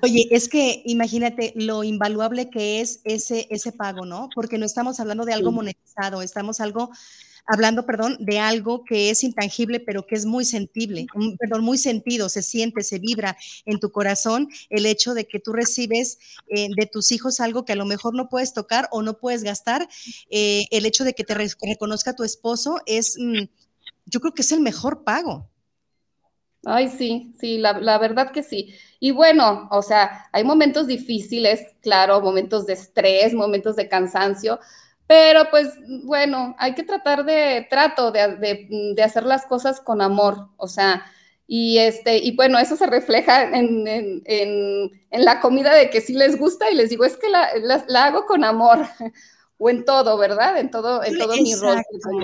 Oye, 0.00 0.28
es 0.30 0.48
que 0.48 0.82
imagínate 0.86 1.52
lo 1.56 1.84
invaluable 1.84 2.48
que 2.50 2.80
es 2.80 3.00
ese, 3.04 3.46
ese 3.50 3.72
pago, 3.72 4.06
¿no? 4.06 4.28
Porque 4.34 4.58
no 4.58 4.64
estamos 4.64 5.00
hablando 5.00 5.24
de 5.24 5.34
algo 5.34 5.52
monetizado, 5.52 6.22
estamos 6.22 6.60
algo 6.60 6.90
hablando, 7.46 7.84
perdón, 7.84 8.16
de 8.20 8.38
algo 8.38 8.84
que 8.84 9.10
es 9.10 9.24
intangible, 9.24 9.80
pero 9.80 10.06
que 10.06 10.14
es 10.14 10.24
muy 10.24 10.44
sentible, 10.44 11.06
perdón, 11.38 11.64
muy 11.64 11.78
sentido, 11.78 12.28
se 12.28 12.42
siente, 12.42 12.82
se 12.82 12.98
vibra 12.98 13.36
en 13.64 13.80
tu 13.80 13.90
corazón 13.90 14.48
el 14.70 14.86
hecho 14.86 15.14
de 15.14 15.26
que 15.26 15.40
tú 15.40 15.52
recibes 15.52 16.18
eh, 16.48 16.68
de 16.76 16.86
tus 16.86 17.10
hijos 17.10 17.40
algo 17.40 17.64
que 17.64 17.72
a 17.72 17.76
lo 17.76 17.84
mejor 17.84 18.14
no 18.14 18.28
puedes 18.28 18.52
tocar 18.54 18.88
o 18.92 19.02
no 19.02 19.18
puedes 19.18 19.42
gastar. 19.42 19.88
Eh, 20.30 20.66
el 20.70 20.86
hecho 20.86 21.04
de 21.04 21.14
que 21.14 21.24
te 21.24 21.34
reconozca 21.34 22.14
tu 22.14 22.24
esposo 22.24 22.80
es, 22.86 23.16
mm, 23.18 23.44
yo 24.06 24.20
creo 24.20 24.34
que 24.34 24.42
es 24.42 24.52
el 24.52 24.60
mejor 24.60 25.04
pago. 25.04 25.51
Ay, 26.64 26.88
sí, 26.88 27.34
sí, 27.40 27.58
la, 27.58 27.78
la, 27.80 27.98
verdad 27.98 28.30
que 28.30 28.42
sí. 28.42 28.74
Y 29.00 29.10
bueno, 29.10 29.68
o 29.72 29.82
sea, 29.82 30.28
hay 30.32 30.44
momentos 30.44 30.86
difíciles, 30.86 31.66
claro, 31.80 32.20
momentos 32.20 32.66
de 32.66 32.74
estrés, 32.74 33.34
momentos 33.34 33.74
de 33.74 33.88
cansancio, 33.88 34.60
pero 35.06 35.50
pues 35.50 35.74
bueno, 36.04 36.54
hay 36.58 36.74
que 36.74 36.84
tratar 36.84 37.24
de 37.24 37.66
trato, 37.68 38.12
de, 38.12 38.96
hacer 39.04 39.24
las 39.24 39.44
cosas 39.44 39.80
con 39.80 40.00
amor, 40.00 40.48
o 40.56 40.68
sea, 40.68 41.04
y 41.46 41.78
este, 41.78 42.18
y 42.18 42.34
bueno, 42.36 42.58
eso 42.58 42.76
se 42.76 42.86
refleja 42.86 43.42
en, 43.42 44.90
la 45.10 45.40
comida 45.40 45.74
de 45.74 45.90
que 45.90 46.00
sí 46.00 46.14
les 46.14 46.38
gusta 46.38 46.70
y 46.70 46.76
les 46.76 46.88
digo, 46.88 47.04
es 47.04 47.16
que 47.16 47.28
la, 47.28 48.06
hago 48.06 48.24
con 48.24 48.44
amor. 48.44 48.86
o 49.64 49.70
en 49.70 49.84
todo, 49.84 50.16
¿verdad? 50.18 50.58
En 50.58 50.70
todo, 50.72 51.04
en 51.04 51.16
todo 51.16 51.36
mi 51.36 51.54
rol. 51.54 51.80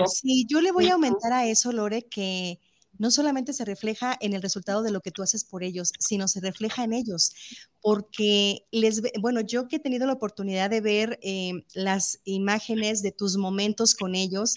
Sí, 0.07 0.45
yo 0.49 0.59
le 0.59 0.73
voy 0.73 0.89
a 0.89 0.93
aumentar 0.93 1.31
a 1.31 1.45
eso, 1.45 1.71
Lore, 1.71 2.01
que 2.01 2.59
no 2.99 3.09
solamente 3.09 3.53
se 3.53 3.65
refleja 3.65 4.15
en 4.19 4.33
el 4.33 4.43
resultado 4.43 4.83
de 4.83 4.91
lo 4.91 5.01
que 5.01 5.09
tú 5.09 5.23
haces 5.23 5.43
por 5.43 5.63
ellos, 5.63 5.93
sino 5.97 6.27
se 6.27 6.41
refleja 6.41 6.83
en 6.83 6.93
ellos, 6.93 7.33
porque 7.81 8.67
les, 8.71 9.01
bueno, 9.19 9.41
yo 9.41 9.67
que 9.67 9.77
he 9.77 9.79
tenido 9.79 10.05
la 10.05 10.13
oportunidad 10.13 10.69
de 10.69 10.81
ver 10.81 11.19
eh, 11.23 11.63
las 11.73 12.19
imágenes 12.25 13.01
de 13.01 13.11
tus 13.11 13.37
momentos 13.37 13.95
con 13.95 14.13
ellos, 14.13 14.55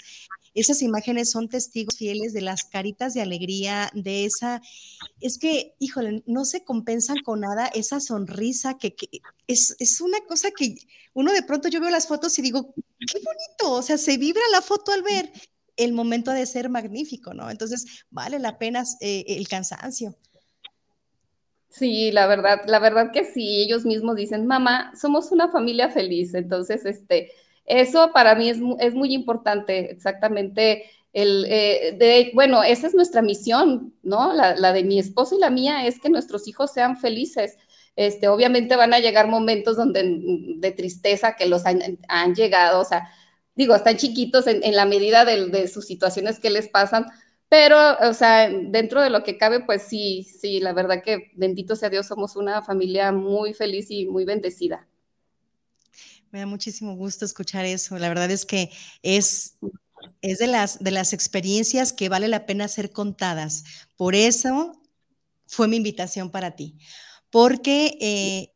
esas 0.54 0.82
imágenes 0.82 1.30
son 1.30 1.48
testigos 1.48 1.96
fieles 1.96 2.34
de 2.34 2.42
las 2.42 2.64
caritas 2.64 3.14
de 3.14 3.22
alegría, 3.22 3.90
de 3.94 4.26
esa, 4.26 4.60
es 5.20 5.38
que, 5.38 5.74
híjole, 5.78 6.22
no 6.26 6.44
se 6.44 6.64
compensan 6.64 7.18
con 7.24 7.40
nada 7.40 7.68
esa 7.68 8.00
sonrisa 8.00 8.76
que, 8.76 8.94
es, 9.46 9.76
es, 9.78 10.00
una 10.00 10.20
cosa 10.26 10.50
que 10.50 10.74
uno 11.14 11.32
de 11.32 11.42
pronto 11.42 11.68
yo 11.68 11.80
veo 11.80 11.90
las 11.90 12.06
fotos 12.06 12.38
y 12.38 12.42
digo, 12.42 12.74
qué 12.74 13.18
bonito, 13.18 13.78
o 13.78 13.82
sea, 13.82 13.96
se 13.96 14.18
vibra 14.18 14.42
la 14.50 14.60
foto 14.60 14.92
al 14.92 15.02
ver 15.02 15.32
el 15.84 15.92
momento 15.92 16.30
de 16.30 16.46
ser 16.46 16.68
magnífico, 16.68 17.34
¿no? 17.34 17.50
Entonces, 17.50 18.04
vale 18.10 18.38
la 18.38 18.58
pena 18.58 18.84
eh, 19.00 19.24
el 19.28 19.48
cansancio. 19.48 20.16
Sí, 21.68 22.12
la 22.12 22.26
verdad, 22.26 22.62
la 22.66 22.78
verdad 22.78 23.12
que 23.12 23.24
sí, 23.24 23.62
ellos 23.62 23.86
mismos 23.86 24.16
dicen, 24.16 24.46
mamá, 24.46 24.92
somos 24.94 25.32
una 25.32 25.50
familia 25.50 25.88
feliz, 25.88 26.34
entonces, 26.34 26.84
este, 26.84 27.32
eso 27.64 28.10
para 28.12 28.34
mí 28.34 28.50
es, 28.50 28.58
muy 28.94 29.14
importante, 29.14 29.90
exactamente, 29.90 30.84
el, 31.14 31.46
eh, 31.48 31.96
de, 31.98 32.30
bueno, 32.34 32.62
esa 32.62 32.86
es 32.86 32.94
nuestra 32.94 33.22
misión, 33.22 33.94
¿no? 34.02 34.34
La, 34.34 34.54
la, 34.54 34.72
de 34.72 34.84
mi 34.84 34.98
esposo 34.98 35.36
y 35.36 35.40
la 35.40 35.50
mía 35.50 35.86
es 35.86 35.98
que 35.98 36.10
nuestros 36.10 36.46
hijos 36.48 36.72
sean 36.72 36.96
felices. 36.96 37.56
Este, 37.96 38.28
obviamente 38.28 38.76
van 38.76 38.94
a 38.94 38.98
llegar 38.98 39.28
momentos 39.28 39.76
donde 39.76 40.02
de 40.56 40.70
tristeza 40.72 41.36
que 41.36 41.46
los 41.46 41.66
han, 41.66 41.98
han 42.08 42.34
llegado, 42.34 42.80
o 42.80 42.84
sea, 42.84 43.10
digo, 43.54 43.74
están 43.74 43.96
chiquitos 43.96 44.46
en, 44.46 44.74
la 44.74 44.86
medida 44.86 45.24
de, 45.24 45.68
sus 45.68 45.86
situaciones 45.86 46.38
que 46.38 46.50
les 46.50 46.68
pasan, 46.68 47.06
pero, 47.48 47.76
o 48.00 48.14
sea, 48.14 48.48
dentro 48.48 49.02
de 49.02 49.10
lo 49.10 49.22
que 49.24 49.36
cabe, 49.36 49.60
pues 49.60 49.82
sí, 49.82 50.26
sí, 50.40 50.60
la 50.60 50.72
verdad 50.72 51.02
que 51.04 51.30
bendito 51.34 51.76
sea 51.76 51.90
Dios, 51.90 52.06
somos 52.06 52.34
una 52.36 52.62
familia 52.62 53.12
muy 53.12 53.52
feliz 53.52 53.90
y 53.90 54.06
muy 54.06 54.24
bendecida. 54.24 54.88
Me 56.30 56.38
da 56.38 56.46
muchísimo 56.46 56.96
gusto 56.96 57.26
escuchar 57.26 57.66
eso. 57.66 57.98
La 57.98 58.08
verdad 58.08 58.30
es 58.30 58.46
que 58.46 58.70
es, 59.02 59.58
es 60.22 60.38
de, 60.38 60.46
las, 60.46 60.82
de 60.82 60.90
las 60.90 61.12
experiencias 61.12 61.92
que 61.92 62.08
vale 62.08 62.26
la 62.26 62.46
pena 62.46 62.68
ser 62.68 62.90
contadas. 62.90 63.64
Por 63.96 64.14
eso 64.14 64.80
fue 65.46 65.68
mi 65.68 65.76
invitación 65.76 66.30
para 66.30 66.56
ti. 66.56 66.78
Porque 67.28 67.98
eh, 68.00 68.51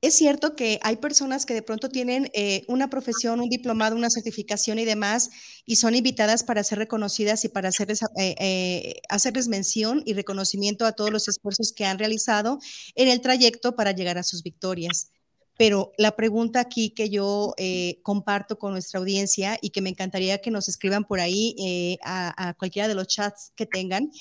es 0.00 0.14
cierto 0.14 0.54
que 0.54 0.78
hay 0.82 0.96
personas 0.96 1.44
que 1.44 1.54
de 1.54 1.62
pronto 1.62 1.88
tienen 1.88 2.30
eh, 2.32 2.62
una 2.68 2.88
profesión, 2.88 3.40
un 3.40 3.48
diplomado, 3.48 3.96
una 3.96 4.10
certificación 4.10 4.78
y 4.78 4.84
demás, 4.84 5.30
y 5.66 5.76
son 5.76 5.96
invitadas 5.96 6.44
para 6.44 6.62
ser 6.62 6.78
reconocidas 6.78 7.44
y 7.44 7.48
para 7.48 7.70
hacerles, 7.70 8.02
eh, 8.16 8.36
eh, 8.38 9.00
hacerles 9.08 9.48
mención 9.48 10.02
y 10.06 10.14
reconocimiento 10.14 10.86
a 10.86 10.92
todos 10.92 11.10
los 11.10 11.26
esfuerzos 11.26 11.72
que 11.72 11.84
han 11.84 11.98
realizado 11.98 12.60
en 12.94 13.08
el 13.08 13.20
trayecto 13.20 13.74
para 13.74 13.90
llegar 13.90 14.18
a 14.18 14.22
sus 14.22 14.44
victorias. 14.44 15.10
Pero 15.56 15.90
la 15.98 16.14
pregunta 16.14 16.60
aquí 16.60 16.90
que 16.90 17.10
yo 17.10 17.56
comparto 18.04 18.60
con 18.60 18.70
nuestra 18.70 19.00
audiencia 19.00 19.58
y 19.60 19.70
que 19.70 19.80
me 19.80 19.90
encantaría 19.90 20.38
que 20.38 20.52
nos 20.52 20.68
escriban 20.68 21.04
por 21.04 21.18
ahí 21.18 21.98
a, 22.04 22.50
a, 22.50 22.54
cualquiera 22.54 22.86
de 22.86 22.94
los 22.94 23.08
chats 23.08 23.50
que 23.56 23.66
tengan 23.66 24.12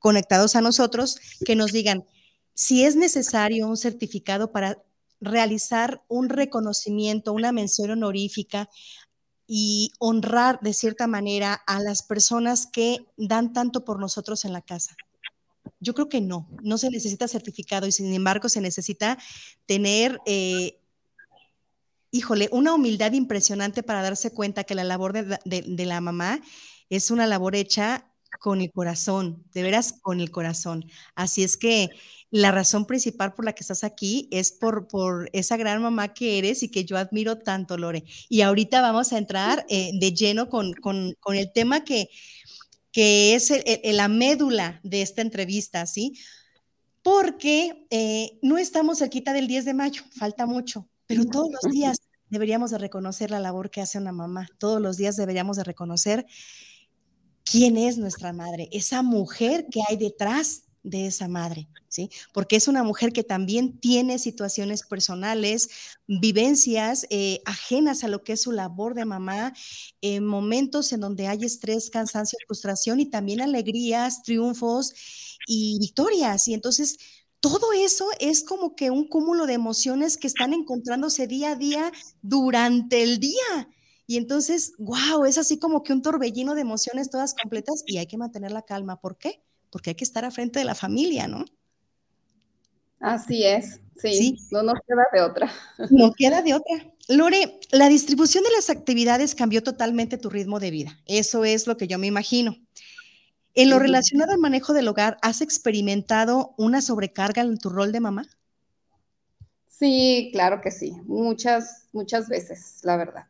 conectados 0.00 0.56
a 0.56 0.60
nosotros, 0.60 1.18
que 1.46 1.54
nos 1.54 1.70
digan, 1.70 2.04
si 2.54 2.84
es 2.84 2.96
necesario 2.96 3.68
un 3.68 3.76
certificado 3.76 4.52
para 4.52 4.82
realizar 5.20 6.04
un 6.08 6.28
reconocimiento, 6.28 7.32
una 7.32 7.52
mención 7.52 7.90
honorífica 7.90 8.68
y 9.46 9.92
honrar 9.98 10.60
de 10.60 10.72
cierta 10.72 11.06
manera 11.06 11.54
a 11.54 11.80
las 11.80 12.02
personas 12.02 12.66
que 12.66 13.06
dan 13.16 13.52
tanto 13.52 13.84
por 13.84 14.00
nosotros 14.00 14.44
en 14.44 14.52
la 14.52 14.62
casa. 14.62 14.96
Yo 15.80 15.94
creo 15.94 16.08
que 16.08 16.20
no, 16.20 16.48
no 16.62 16.78
se 16.78 16.90
necesita 16.90 17.28
certificado 17.28 17.86
y 17.86 17.92
sin 17.92 18.12
embargo 18.14 18.48
se 18.48 18.60
necesita 18.60 19.18
tener, 19.66 20.20
eh, 20.24 20.80
híjole, 22.10 22.48
una 22.52 22.74
humildad 22.74 23.12
impresionante 23.12 23.82
para 23.82 24.02
darse 24.02 24.32
cuenta 24.32 24.64
que 24.64 24.74
la 24.74 24.84
labor 24.84 25.12
de, 25.12 25.38
de 25.44 25.86
la 25.86 26.00
mamá 26.00 26.40
es 26.88 27.10
una 27.10 27.26
labor 27.26 27.54
hecha 27.54 28.13
con 28.40 28.60
el 28.60 28.70
corazón, 28.72 29.44
de 29.52 29.62
veras 29.62 29.92
con 29.92 30.20
el 30.20 30.30
corazón. 30.30 30.84
Así 31.14 31.42
es 31.42 31.56
que 31.56 31.90
la 32.30 32.50
razón 32.50 32.84
principal 32.84 33.32
por 33.32 33.44
la 33.44 33.52
que 33.52 33.62
estás 33.62 33.84
aquí 33.84 34.28
es 34.32 34.50
por, 34.50 34.88
por 34.88 35.30
esa 35.32 35.56
gran 35.56 35.80
mamá 35.80 36.14
que 36.14 36.38
eres 36.38 36.62
y 36.62 36.68
que 36.68 36.84
yo 36.84 36.96
admiro 36.96 37.38
tanto, 37.38 37.76
Lore. 37.76 38.04
Y 38.28 38.40
ahorita 38.40 38.80
vamos 38.80 39.12
a 39.12 39.18
entrar 39.18 39.64
eh, 39.68 39.92
de 40.00 40.12
lleno 40.12 40.48
con, 40.48 40.72
con, 40.74 41.14
con, 41.20 41.36
el 41.36 41.52
tema 41.52 41.84
que, 41.84 42.08
que 42.90 43.34
es 43.34 43.52
la 43.84 44.08
médula 44.08 44.80
de 44.82 45.02
esta 45.02 45.22
entrevista, 45.22 45.86
¿sí? 45.86 46.18
Porque 47.02 47.86
eh, 47.90 48.38
no 48.42 48.58
estamos 48.58 48.98
cerquita 48.98 49.32
del 49.32 49.46
10 49.46 49.66
de 49.66 49.74
mayo, 49.74 50.02
falta 50.16 50.46
mucho, 50.46 50.88
pero 51.06 51.26
todos 51.26 51.50
los 51.52 51.72
días 51.72 51.98
deberíamos 52.30 52.70
de 52.70 52.78
reconocer 52.78 53.30
la 53.30 53.40
labor 53.40 53.70
que 53.70 53.80
hace 53.80 53.98
una 53.98 54.10
mamá, 54.12 54.48
todos 54.58 54.80
los 54.80 54.96
días 54.96 55.16
deberíamos 55.16 55.56
de 55.56 55.64
reconocer 55.64 56.26
quién 57.54 57.76
es 57.76 57.98
nuestra 57.98 58.32
madre, 58.32 58.68
esa 58.72 59.02
mujer 59.02 59.68
que 59.70 59.80
hay 59.88 59.96
detrás 59.96 60.64
de 60.82 61.06
esa 61.06 61.28
madre, 61.28 61.68
¿sí? 61.88 62.10
Porque 62.32 62.56
es 62.56 62.66
una 62.66 62.82
mujer 62.82 63.12
que 63.12 63.22
también 63.22 63.78
tiene 63.78 64.18
situaciones 64.18 64.82
personales, 64.82 65.68
vivencias 66.08 67.06
eh, 67.10 67.42
ajenas 67.44 68.02
a 68.02 68.08
lo 68.08 68.24
que 68.24 68.32
es 68.32 68.42
su 68.42 68.50
labor 68.50 68.94
de 68.94 69.04
mamá, 69.04 69.52
en 70.00 70.26
momentos 70.26 70.92
en 70.92 70.98
donde 70.98 71.28
hay 71.28 71.44
estrés, 71.44 71.90
cansancio, 71.90 72.40
frustración 72.48 72.98
y 72.98 73.06
también 73.06 73.40
alegrías, 73.40 74.24
triunfos 74.24 74.92
y 75.46 75.78
victorias. 75.78 76.48
Y 76.48 76.54
entonces 76.54 76.98
todo 77.38 77.72
eso 77.72 78.08
es 78.18 78.42
como 78.42 78.74
que 78.74 78.90
un 78.90 79.06
cúmulo 79.06 79.46
de 79.46 79.52
emociones 79.52 80.16
que 80.16 80.26
están 80.26 80.54
encontrándose 80.54 81.28
día 81.28 81.52
a 81.52 81.56
día 81.56 81.92
durante 82.20 83.04
el 83.04 83.20
día. 83.20 83.68
Y 84.06 84.16
entonces, 84.18 84.74
wow, 84.78 85.24
es 85.24 85.38
así 85.38 85.58
como 85.58 85.82
que 85.82 85.92
un 85.92 86.02
torbellino 86.02 86.54
de 86.54 86.60
emociones 86.60 87.10
todas 87.10 87.34
completas 87.34 87.82
y 87.86 87.98
hay 87.98 88.06
que 88.06 88.18
mantener 88.18 88.52
la 88.52 88.62
calma. 88.62 89.00
¿Por 89.00 89.16
qué? 89.16 89.42
porque 89.74 89.90
hay 89.90 89.96
que 89.96 90.04
estar 90.04 90.24
a 90.24 90.30
frente 90.30 90.60
de 90.60 90.64
la 90.64 90.76
familia, 90.76 91.26
¿no? 91.26 91.44
Así 93.00 93.42
es, 93.42 93.80
sí, 93.96 94.38
no 94.52 94.62
nos 94.62 94.78
queda 94.86 95.02
de 95.12 95.20
otra. 95.20 95.52
No 95.90 96.12
queda 96.12 96.42
de 96.42 96.54
otra. 96.54 96.92
Lore, 97.08 97.58
la 97.72 97.88
distribución 97.88 98.44
de 98.44 98.52
las 98.52 98.70
actividades 98.70 99.34
cambió 99.34 99.64
totalmente 99.64 100.16
tu 100.16 100.30
ritmo 100.30 100.60
de 100.60 100.70
vida. 100.70 101.00
Eso 101.06 101.44
es 101.44 101.66
lo 101.66 101.76
que 101.76 101.88
yo 101.88 101.98
me 101.98 102.06
imagino. 102.06 102.56
En 103.54 103.68
lo 103.68 103.80
relacionado 103.80 104.30
al 104.30 104.38
manejo 104.38 104.74
del 104.74 104.86
hogar, 104.86 105.18
¿has 105.22 105.40
experimentado 105.40 106.54
una 106.56 106.80
sobrecarga 106.80 107.42
en 107.42 107.58
tu 107.58 107.68
rol 107.68 107.90
de 107.90 107.98
mamá? 107.98 108.28
Sí, 109.66 110.30
claro 110.32 110.60
que 110.60 110.70
sí, 110.70 110.92
muchas, 111.06 111.88
muchas 111.92 112.28
veces, 112.28 112.78
la 112.84 112.96
verdad. 112.96 113.24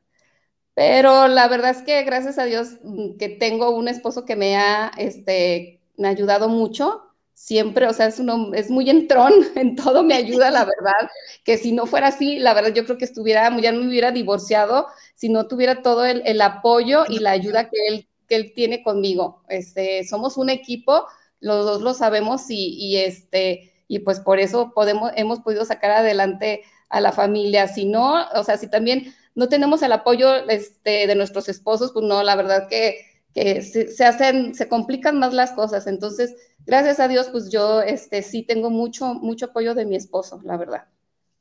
Pero 0.74 1.28
la 1.28 1.48
verdad 1.48 1.70
es 1.70 1.82
que 1.82 2.02
gracias 2.02 2.38
a 2.38 2.44
Dios 2.44 2.78
mm, 2.82 3.16
que 3.16 3.28
tengo 3.28 3.70
un 3.70 3.88
esposo 3.88 4.24
que 4.24 4.36
me 4.36 4.56
ha 4.56 4.90
este, 4.98 5.80
me 5.96 6.08
ha 6.08 6.10
ayudado 6.10 6.48
mucho, 6.48 7.02
siempre, 7.34 7.86
o 7.86 7.92
sea, 7.92 8.06
es, 8.06 8.18
uno, 8.18 8.52
es 8.54 8.70
muy 8.70 8.88
entrón, 8.90 9.32
en 9.56 9.76
todo 9.76 10.02
me 10.02 10.14
ayuda, 10.14 10.50
la 10.50 10.64
verdad, 10.64 11.10
que 11.44 11.58
si 11.58 11.72
no 11.72 11.86
fuera 11.86 12.08
así, 12.08 12.38
la 12.38 12.54
verdad 12.54 12.72
yo 12.74 12.84
creo 12.84 12.98
que 12.98 13.04
estuviera, 13.04 13.54
ya 13.60 13.72
me 13.72 13.86
hubiera 13.86 14.12
divorciado, 14.12 14.86
si 15.14 15.28
no 15.28 15.46
tuviera 15.46 15.82
todo 15.82 16.04
el, 16.04 16.40
apoyo 16.40 17.04
y 17.08 17.18
la 17.18 17.32
ayuda 17.32 17.68
que 17.68 17.76
él, 17.88 18.08
que 18.28 18.36
él 18.36 18.52
tiene 18.54 18.82
conmigo. 18.82 19.44
Este, 19.48 20.04
somos 20.04 20.36
un 20.36 20.50
equipo, 20.50 21.06
los 21.40 21.64
dos 21.66 21.82
lo 21.82 21.94
sabemos 21.94 22.50
y, 22.50 22.74
y, 22.76 22.96
este, 22.98 23.72
y 23.88 24.00
pues 24.00 24.20
por 24.20 24.38
eso 24.40 24.72
podemos, 24.74 25.12
hemos 25.16 25.40
podido 25.40 25.64
sacar 25.64 25.90
adelante 25.90 26.62
a 26.88 27.00
la 27.00 27.12
familia. 27.12 27.68
Si 27.68 27.84
no, 27.84 28.26
o 28.34 28.44
sea, 28.44 28.56
si 28.56 28.68
también 28.68 29.14
no 29.34 29.48
tenemos 29.48 29.82
el 29.82 29.92
apoyo 29.92 30.48
este, 30.48 31.06
de 31.06 31.14
nuestros 31.14 31.48
esposos, 31.48 31.92
pues 31.92 32.04
no, 32.04 32.22
la 32.22 32.36
verdad 32.36 32.68
que, 32.68 33.04
que 33.34 33.62
se, 33.62 34.04
hacen, 34.04 34.54
se 34.54 34.68
complican 34.68 35.18
más 35.18 35.34
las 35.34 35.52
cosas. 35.52 35.86
Entonces, 35.86 36.34
gracias 36.66 37.00
a 37.00 37.08
Dios, 37.08 37.28
pues 37.30 37.50
yo 37.50 37.82
este, 37.82 38.22
sí 38.22 38.42
tengo 38.42 38.70
mucho, 38.70 39.14
mucho 39.14 39.46
apoyo 39.46 39.74
de 39.74 39.86
mi 39.86 39.96
esposo, 39.96 40.40
la 40.44 40.56
verdad. 40.56 40.84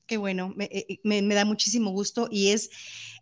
Qué 0.08 0.18
bueno, 0.18 0.52
me, 0.56 0.66
eh, 0.66 1.00
eh, 1.04 1.34
da 1.34 1.46
muchísimo 1.46 1.92
gusto 1.92 2.28
y 2.30 2.50
es 2.50 2.70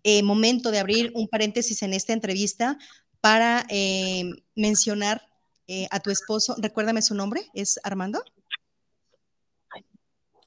eh, 0.04 0.24
momento 0.24 0.72
de 0.72 0.80
abrir 0.80 1.12
un 1.16 1.28
paréntesis 1.28 1.84
en 1.84 1.94
esta 1.94 2.14
entrevista 2.14 2.78
para 3.20 3.68
mencionar 4.56 5.22
a 5.92 6.00
tu 6.00 6.10
esposo. 6.10 6.56
Recuérdame 6.58 7.04
su 7.04 7.14
nombre, 7.14 7.44
¿es 7.54 7.80
Armando? 7.84 8.24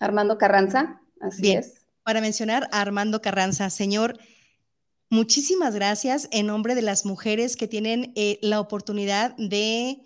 Armando 0.01 0.37
Carranza, 0.39 1.01
así 1.21 1.53
es. 1.53 1.84
Para 2.05 2.21
mencionar 2.21 2.69
a 2.71 2.81
Armando 2.81 3.21
Carranza, 3.21 3.71
señor, 3.71 4.19
muchísimas 5.11 5.75
gracias 5.75 6.29
en 6.31 6.47
nombre 6.47 6.75
de 6.75 6.83
las 6.83 7.05
mujeres 7.05 7.57
que 7.57 7.67
tienen 7.67 8.13
la 8.43 8.61
oportunidad 8.61 9.35
de 9.37 10.05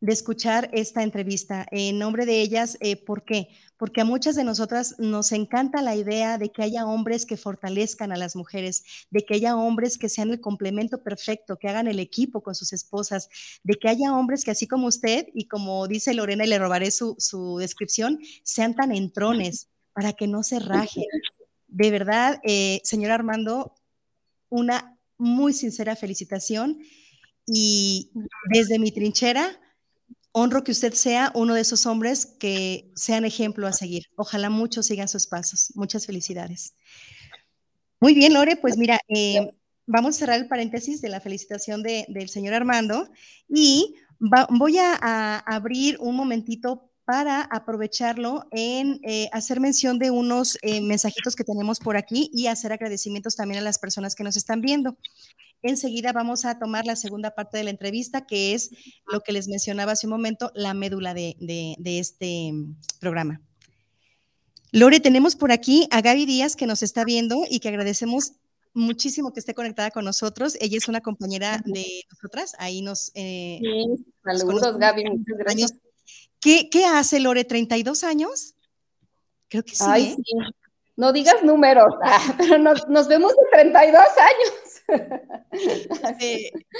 de 0.00 0.12
escuchar 0.12 0.68
esta 0.72 1.02
entrevista. 1.02 1.66
En 1.70 1.98
nombre 1.98 2.26
de 2.26 2.40
ellas, 2.40 2.76
eh, 2.80 2.96
¿por 2.96 3.24
qué? 3.24 3.48
Porque 3.76 4.02
a 4.02 4.04
muchas 4.04 4.36
de 4.36 4.44
nosotras 4.44 4.94
nos 4.98 5.32
encanta 5.32 5.82
la 5.82 5.96
idea 5.96 6.38
de 6.38 6.50
que 6.50 6.62
haya 6.62 6.86
hombres 6.86 7.24
que 7.24 7.36
fortalezcan 7.36 8.12
a 8.12 8.16
las 8.16 8.36
mujeres, 8.36 8.84
de 9.10 9.24
que 9.24 9.34
haya 9.34 9.56
hombres 9.56 9.98
que 9.98 10.08
sean 10.08 10.30
el 10.30 10.40
complemento 10.40 11.02
perfecto, 11.02 11.58
que 11.58 11.68
hagan 11.68 11.88
el 11.88 11.98
equipo 11.98 12.42
con 12.42 12.54
sus 12.54 12.72
esposas, 12.72 13.28
de 13.62 13.74
que 13.74 13.88
haya 13.88 14.14
hombres 14.14 14.44
que 14.44 14.50
así 14.50 14.66
como 14.66 14.86
usted 14.86 15.26
y 15.34 15.48
como 15.48 15.86
dice 15.88 16.14
Lorena 16.14 16.44
y 16.44 16.48
le 16.48 16.58
robaré 16.58 16.90
su, 16.90 17.56
descripción, 17.58 18.20
sean 18.42 18.74
tan 18.74 18.92
entrones 18.92 19.68
para 19.96 20.12
que 20.12 20.26
no 20.26 20.42
se 20.42 20.58
rajen. 20.58 21.06
De 21.68 21.90
verdad, 21.90 22.38
eh, 22.44 22.82
señor 22.84 23.12
Armando, 23.12 23.74
una 24.50 24.98
muy 25.16 25.54
sincera 25.54 25.96
felicitación 25.96 26.78
y 27.46 28.12
desde 28.52 28.78
mi 28.78 28.92
trinchera, 28.92 29.58
honro 30.32 30.62
que 30.64 30.72
usted 30.72 30.92
sea 30.92 31.32
uno 31.34 31.54
de 31.54 31.62
esos 31.62 31.86
hombres 31.86 32.26
que 32.26 32.92
sean 32.94 33.24
ejemplo 33.24 33.66
a 33.66 33.72
seguir. 33.72 34.04
Ojalá 34.16 34.50
muchos 34.50 34.84
sigan 34.84 35.08
sus 35.08 35.26
pasos. 35.26 35.72
Muchas 35.74 36.04
felicidades. 36.04 36.74
Muy 37.98 38.12
bien, 38.12 38.34
Lore, 38.34 38.56
pues 38.56 38.76
mira, 38.76 39.00
eh, 39.08 39.50
vamos 39.86 40.16
a 40.16 40.18
cerrar 40.18 40.38
el 40.38 40.46
paréntesis 40.46 41.00
de 41.00 41.08
la 41.08 41.20
felicitación 41.22 41.82
del 41.82 42.28
señor 42.28 42.52
Armando 42.52 43.08
y 43.48 43.94
voy 44.50 44.76
a, 44.76 45.38
abrir 45.38 45.96
un 46.00 46.16
momentito 46.16 46.90
para 47.06 47.42
aprovecharlo 47.42 48.48
en 48.50 48.98
eh, 49.04 49.28
hacer 49.32 49.60
mención 49.60 49.98
de 50.00 50.10
unos 50.10 50.58
eh, 50.60 50.80
mensajitos 50.80 51.36
que 51.36 51.44
tenemos 51.44 51.78
por 51.78 51.96
aquí 51.96 52.28
y 52.34 52.48
hacer 52.48 52.72
agradecimientos 52.72 53.36
también 53.36 53.60
a 53.60 53.64
las 53.64 53.78
personas 53.78 54.16
que 54.16 54.24
nos 54.24 54.36
están 54.36 54.60
viendo. 54.60 54.98
Enseguida 55.62 56.12
vamos 56.12 56.44
a 56.44 56.58
tomar 56.58 56.84
la 56.84 56.96
segunda 56.96 57.30
parte 57.30 57.58
de 57.58 57.64
la 57.64 57.70
entrevista, 57.70 58.26
que 58.26 58.54
es 58.54 58.70
lo 59.06 59.20
que 59.20 59.32
les 59.32 59.46
mencionaba 59.46 59.92
hace 59.92 60.08
un 60.08 60.12
momento, 60.12 60.50
la 60.56 60.74
médula 60.74 61.14
de, 61.14 61.76
este 61.84 62.52
programa. 62.98 63.40
Lore, 64.72 64.98
tenemos 64.98 65.36
por 65.36 65.52
aquí 65.52 65.86
a 65.92 66.00
Gaby 66.00 66.26
Díaz 66.26 66.56
que 66.56 66.66
nos 66.66 66.82
está 66.82 67.04
viendo 67.04 67.44
y 67.48 67.60
que 67.60 67.68
agradecemos 67.68 68.32
muchísimo 68.74 69.32
que 69.32 69.38
esté 69.38 69.54
conectada 69.54 69.92
con 69.92 70.04
nosotros. 70.04 70.58
Ella 70.60 70.76
es 70.76 70.88
una 70.88 71.00
compañera 71.00 71.62
de 71.64 71.86
nosotras. 72.10 72.54
Ahí 72.58 72.82
nos. 72.82 73.12
Eh, 73.14 73.60
saludos, 74.24 74.76
Gaby. 74.76 75.04
Muchas 75.04 75.38
gracias. 75.38 75.85
¿Qué, 76.70 76.84
hace 76.84 77.20
Lore? 77.20 77.46
¿32 77.46 78.04
años? 78.04 78.54
Creo 79.48 79.64
que 79.64 79.74
sí. 79.74 79.84
Ay, 79.86 80.04
¿eh? 80.04 80.16
sí. 80.16 80.22
No 80.96 81.12
digas 81.12 81.42
números, 81.42 81.92
pero 82.38 82.58
nos, 82.58 82.88
nos 82.88 83.08
vemos 83.08 83.32
de 83.32 83.42
32 83.52 83.98
años. 83.98 84.76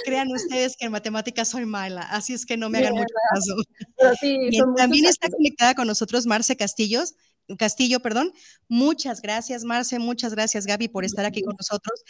Crean 0.05 0.31
ustedes 0.31 0.75
que 0.77 0.85
en 0.85 0.91
matemáticas 0.91 1.49
soy 1.49 1.65
mala, 1.65 2.01
así 2.03 2.33
es 2.33 2.45
que 2.45 2.57
no 2.57 2.69
me 2.69 2.79
hagan 2.79 2.93
mucho 2.93 3.13
caso. 3.33 3.55
también 4.75 5.05
está 5.05 5.29
conectada 5.29 5.75
con 5.75 5.87
nosotros 5.87 6.25
Marce 6.25 6.55
Castillos, 6.55 7.15
Castillo, 7.57 7.99
perdón. 7.99 8.31
Muchas 8.67 9.21
gracias, 9.21 9.63
Marce, 9.65 9.99
muchas 9.99 10.33
gracias, 10.33 10.65
Gaby, 10.65 10.87
por 10.87 11.05
estar 11.05 11.25
aquí 11.25 11.43
con 11.43 11.55
nosotros. 11.57 12.03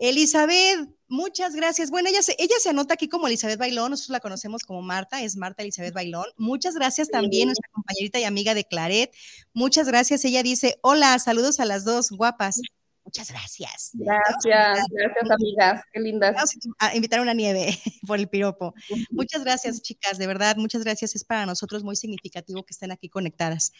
Elizabeth, 0.00 0.88
muchas 1.08 1.54
gracias. 1.54 1.90
Bueno, 1.90 2.08
ella 2.08 2.22
se, 2.22 2.36
ella 2.38 2.54
se 2.60 2.70
anota 2.70 2.94
aquí 2.94 3.08
como 3.08 3.26
Elizabeth 3.26 3.58
Bailón, 3.58 3.90
nosotros 3.90 4.12
la 4.12 4.20
conocemos 4.20 4.62
como 4.62 4.82
Marta, 4.82 5.22
es 5.22 5.36
Marta 5.36 5.62
Elizabeth 5.62 5.94
Bailón. 5.94 6.26
Muchas 6.36 6.74
gracias 6.74 7.08
también, 7.08 7.46
nuestra 7.46 7.68
compañerita 7.72 8.18
y 8.18 8.24
amiga 8.24 8.54
de 8.54 8.64
Claret. 8.64 9.12
Muchas 9.52 9.88
gracias. 9.88 10.24
Ella 10.24 10.42
dice, 10.42 10.78
hola, 10.82 11.18
saludos 11.18 11.60
a 11.60 11.64
las 11.64 11.84
dos 11.84 12.10
guapas. 12.10 12.60
Muchas 13.08 13.30
gracias. 13.30 13.90
Gracias, 13.94 14.84
gracias 14.90 15.30
amigas, 15.30 15.82
qué 15.94 16.00
lindas. 16.00 16.34
Vamos 16.34 16.50
a 16.78 16.94
invitar 16.94 17.20
una 17.20 17.32
nieve 17.32 17.78
por 18.06 18.18
el 18.18 18.28
piropo. 18.28 18.74
Muchas 19.10 19.44
gracias, 19.44 19.80
chicas, 19.80 20.18
de 20.18 20.26
verdad, 20.26 20.56
muchas 20.56 20.84
gracias. 20.84 21.14
Es 21.14 21.24
para 21.24 21.46
nosotros 21.46 21.82
muy 21.82 21.96
significativo 21.96 22.66
que 22.66 22.74
estén 22.74 22.90
aquí 22.90 23.08
conectadas. 23.08 23.72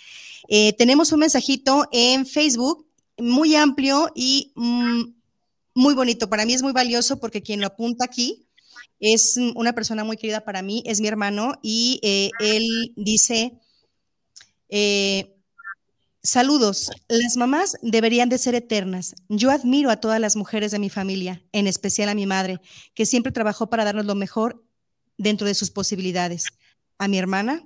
Eh, 0.48 0.72
tenemos 0.78 1.12
un 1.12 1.20
mensajito 1.20 1.86
en 1.92 2.24
Facebook 2.24 2.86
muy 3.18 3.54
amplio 3.54 4.10
y 4.14 4.52
mm, 4.56 5.17
muy 5.78 5.94
bonito. 5.94 6.28
Para 6.28 6.44
mí 6.44 6.54
es 6.54 6.62
muy 6.62 6.72
valioso 6.72 7.20
porque 7.20 7.40
quien 7.40 7.60
lo 7.60 7.68
apunta 7.68 8.04
aquí 8.04 8.48
es 8.98 9.38
una 9.54 9.74
persona 9.74 10.02
muy 10.02 10.16
querida 10.16 10.44
para 10.44 10.60
mí, 10.60 10.82
es 10.84 11.00
mi 11.00 11.06
hermano 11.06 11.54
y 11.62 12.00
eh, 12.02 12.30
él 12.40 12.92
dice... 12.96 13.58
Eh, 14.68 15.34
Saludos. 16.20 16.90
Las 17.06 17.36
mamás 17.36 17.76
deberían 17.80 18.28
de 18.28 18.38
ser 18.38 18.54
eternas. 18.54 19.14
Yo 19.28 19.50
admiro 19.50 19.88
a 19.88 19.96
todas 19.98 20.20
las 20.20 20.34
mujeres 20.36 20.72
de 20.72 20.80
mi 20.80 20.90
familia, 20.90 21.42
en 21.52 21.66
especial 21.66 22.08
a 22.08 22.14
mi 22.14 22.26
madre, 22.26 22.60
que 22.92 23.06
siempre 23.06 23.32
trabajó 23.32 23.70
para 23.70 23.84
darnos 23.84 24.04
lo 24.04 24.16
mejor 24.16 24.62
dentro 25.16 25.46
de 25.46 25.54
sus 25.54 25.70
posibilidades. 25.70 26.44
A 26.98 27.08
mi 27.08 27.18
hermana, 27.18 27.64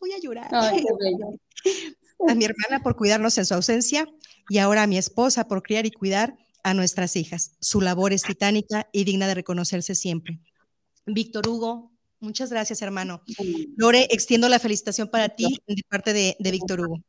voy 0.00 0.12
a 0.12 0.18
llorar. 0.18 0.48
a 2.28 2.34
mi 2.34 2.44
hermana 2.46 2.82
por 2.82 2.96
cuidarnos 2.96 3.36
en 3.38 3.44
su 3.44 3.54
ausencia 3.54 4.08
y 4.48 4.58
ahora 4.58 4.84
a 4.84 4.86
mi 4.86 4.96
esposa 4.96 5.46
por 5.46 5.62
criar 5.62 5.86
y 5.86 5.92
cuidar 5.92 6.36
a 6.66 6.74
nuestras 6.74 7.14
hijas. 7.14 7.52
Su 7.60 7.80
labor 7.80 8.12
es 8.12 8.22
titánica 8.22 8.88
y 8.90 9.04
digna 9.04 9.28
de 9.28 9.34
reconocerse 9.34 9.94
siempre. 9.94 10.40
Víctor 11.06 11.46
Hugo, 11.46 11.92
muchas 12.18 12.50
gracias, 12.50 12.82
hermano. 12.82 13.22
Lore, 13.76 14.08
extiendo 14.10 14.48
la 14.48 14.58
felicitación 14.58 15.08
para 15.08 15.28
ti 15.28 15.60
de 15.64 15.82
parte 15.88 16.12
de, 16.12 16.36
de 16.40 16.50
Víctor 16.50 16.80
Hugo. 16.80 17.00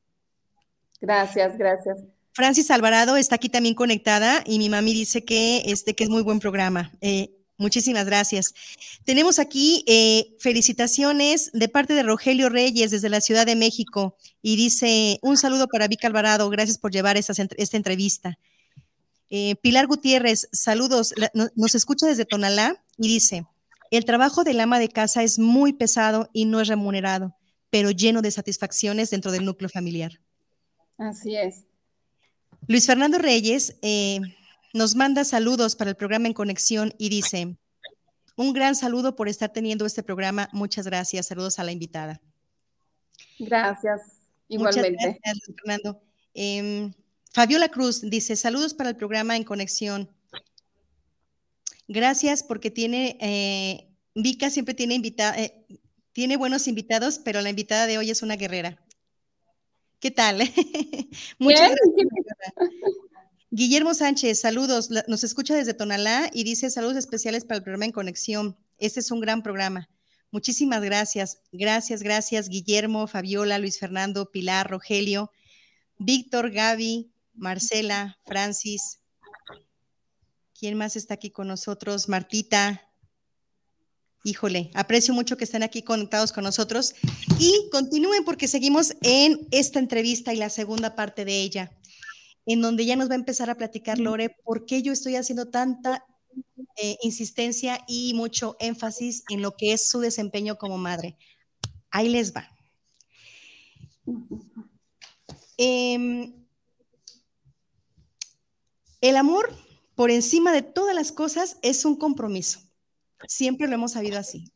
Gracias, 1.01 1.57
gracias. 1.57 1.97
Francis 2.33 2.69
Alvarado 2.69 3.17
está 3.17 3.33
aquí 3.33 3.49
también 3.49 3.73
conectada 3.73 4.43
y 4.45 4.59
mi 4.59 4.69
mami 4.69 4.93
dice 4.93 5.25
que, 5.25 5.63
este, 5.65 5.95
que 5.95 6.03
es 6.03 6.09
muy 6.11 6.21
buen 6.21 6.39
programa. 6.39 6.91
Eh, 7.01 7.31
muchísimas 7.57 8.05
gracias. 8.05 8.53
Tenemos 9.05 9.39
aquí 9.39 9.83
eh, 9.87 10.35
felicitaciones 10.39 11.49
de 11.51 11.67
parte 11.67 11.95
de 11.95 12.03
Rogelio 12.03 12.49
Reyes 12.49 12.91
desde 12.91 13.09
la 13.09 13.21
Ciudad 13.21 13.47
de 13.47 13.55
México 13.55 14.17
y 14.43 14.55
dice 14.55 15.17
un 15.23 15.35
saludo 15.35 15.67
para 15.67 15.87
Vic 15.87 16.05
Alvarado, 16.05 16.47
gracias 16.51 16.77
por 16.77 16.91
llevar 16.91 17.17
esta 17.17 17.77
entrevista. 17.77 18.37
Eh, 19.29 19.55
Pilar 19.57 19.87
Gutiérrez, 19.87 20.47
saludos, 20.51 21.13
nos 21.55 21.75
escucha 21.75 22.07
desde 22.07 22.25
Tonalá 22.25 22.83
y 22.97 23.07
dice, 23.07 23.45
el 23.91 24.05
trabajo 24.05 24.43
del 24.43 24.59
ama 24.59 24.79
de 24.79 24.89
casa 24.89 25.23
es 25.23 25.39
muy 25.39 25.73
pesado 25.73 26.29
y 26.33 26.45
no 26.45 26.61
es 26.61 26.67
remunerado, 26.67 27.35
pero 27.69 27.91
lleno 27.91 28.21
de 28.21 28.31
satisfacciones 28.31 29.09
dentro 29.09 29.31
del 29.31 29.45
núcleo 29.45 29.69
familiar. 29.69 30.19
Así 30.97 31.35
es. 31.35 31.65
Luis 32.67 32.85
Fernando 32.85 33.17
Reyes 33.17 33.77
eh, 33.81 34.19
nos 34.73 34.95
manda 34.95 35.23
saludos 35.23 35.75
para 35.75 35.91
el 35.91 35.95
programa 35.95 36.27
En 36.27 36.33
Conexión 36.33 36.93
y 36.97 37.09
dice, 37.09 37.57
un 38.35 38.53
gran 38.53 38.75
saludo 38.75 39.15
por 39.15 39.27
estar 39.27 39.51
teniendo 39.51 39.85
este 39.85 40.03
programa. 40.03 40.49
Muchas 40.53 40.85
gracias. 40.85 41.27
Saludos 41.27 41.59
a 41.59 41.63
la 41.63 41.71
invitada. 41.71 42.21
Gracias. 43.39 44.01
Igualmente. 44.47 44.91
Muchas 44.91 45.19
gracias, 45.23 45.55
Fernando. 45.55 46.01
Em, 46.33 46.93
Fabiola 47.37 47.69
Cruz 47.69 48.01
dice, 48.01 48.35
saludos 48.35 48.73
para 48.73 48.89
el 48.89 48.95
programa 48.95 49.37
En 49.37 49.43
Conexión. 49.43 50.09
Gracias 51.87 52.41
porque 52.41 52.71
tiene, 52.71 53.15
eh, 53.21 53.93
Vika 54.15 54.49
siempre 54.49 54.73
tiene 54.73 54.95
invitada, 54.95 55.37
eh, 55.37 55.63
tiene 56.13 56.35
buenos 56.35 56.67
invitados, 56.67 57.19
pero 57.23 57.41
la 57.41 57.51
invitada 57.51 57.85
de 57.85 57.99
hoy 57.99 58.09
es 58.09 58.23
una 58.23 58.37
guerrera. 58.37 58.83
¿Qué 59.99 60.09
tal? 60.09 60.39
Muchas 61.37 61.69
gracias. 61.69 62.07
Guillermo 63.51 63.93
Sánchez, 63.93 64.39
saludos. 64.39 64.89
Nos 65.07 65.23
escucha 65.23 65.55
desde 65.55 65.75
Tonalá 65.75 66.31
y 66.33 66.43
dice 66.43 66.71
saludos 66.71 66.97
especiales 66.97 67.45
para 67.45 67.57
el 67.57 67.63
programa 67.63 67.85
En 67.85 67.91
Conexión. 67.91 68.57
Este 68.79 68.99
es 68.99 69.11
un 69.11 69.19
gran 69.19 69.43
programa. 69.43 69.87
Muchísimas 70.31 70.81
gracias. 70.81 71.43
Gracias, 71.51 72.01
gracias, 72.01 72.49
Guillermo, 72.49 73.05
Fabiola, 73.05 73.59
Luis 73.59 73.77
Fernando, 73.77 74.31
Pilar, 74.31 74.67
Rogelio, 74.67 75.29
Víctor, 75.99 76.49
Gaby, 76.49 77.11
Marcela, 77.37 78.17
Francis. 78.25 78.99
¿Quién 80.59 80.77
más 80.77 80.95
está 80.95 81.13
aquí 81.13 81.29
con 81.29 81.47
nosotros? 81.47 82.09
Martita. 82.09 82.83
Híjole, 84.23 84.71
aprecio 84.73 85.13
mucho 85.13 85.37
que 85.37 85.45
estén 85.45 85.63
aquí 85.63 85.83
conectados 85.83 86.33
con 86.33 86.43
nosotros 86.43 86.95
y 87.39 87.69
continúen 87.71 88.25
porque 88.25 88.47
seguimos 88.47 88.93
en 89.01 89.47
esta 89.51 89.79
entrevista 89.79 90.33
y 90.33 90.37
la 90.37 90.49
segunda 90.49 90.95
parte 90.95 91.23
de 91.23 91.41
ella, 91.41 91.71
en 92.45 92.61
donde 92.61 92.85
ya 92.85 92.95
nos 92.95 93.09
va 93.09 93.13
a 93.13 93.17
empezar 93.17 93.49
a 93.49 93.55
platicar 93.55 93.99
Lore 93.99 94.35
por 94.43 94.65
qué 94.65 94.81
yo 94.81 94.91
estoy 94.91 95.15
haciendo 95.15 95.49
tanta 95.49 96.03
eh, 96.75 96.97
insistencia 97.03 97.79
y 97.87 98.13
mucho 98.15 98.57
énfasis 98.59 99.23
en 99.29 99.41
lo 99.41 99.55
que 99.55 99.73
es 99.73 99.87
su 99.87 99.99
desempeño 99.99 100.57
como 100.57 100.77
madre. 100.77 101.17
Ahí 101.89 102.09
les 102.09 102.35
va. 102.35 102.49
Em, 105.57 106.46
el 109.09 109.17
amor, 109.17 109.53
por 109.95 110.11
encima 110.11 110.51
de 110.51 110.61
todas 110.61 110.95
las 110.95 111.11
cosas, 111.11 111.57
es 111.61 111.85
un 111.85 111.95
compromiso. 111.95 112.59
Siempre 113.27 113.67
lo 113.67 113.75
hemos 113.75 113.93
sabido 113.93 114.19
así. 114.19 114.51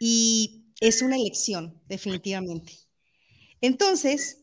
Y 0.00 0.64
es 0.80 1.02
una 1.02 1.16
elección, 1.16 1.80
definitivamente. 1.88 2.72
Entonces, 3.60 4.42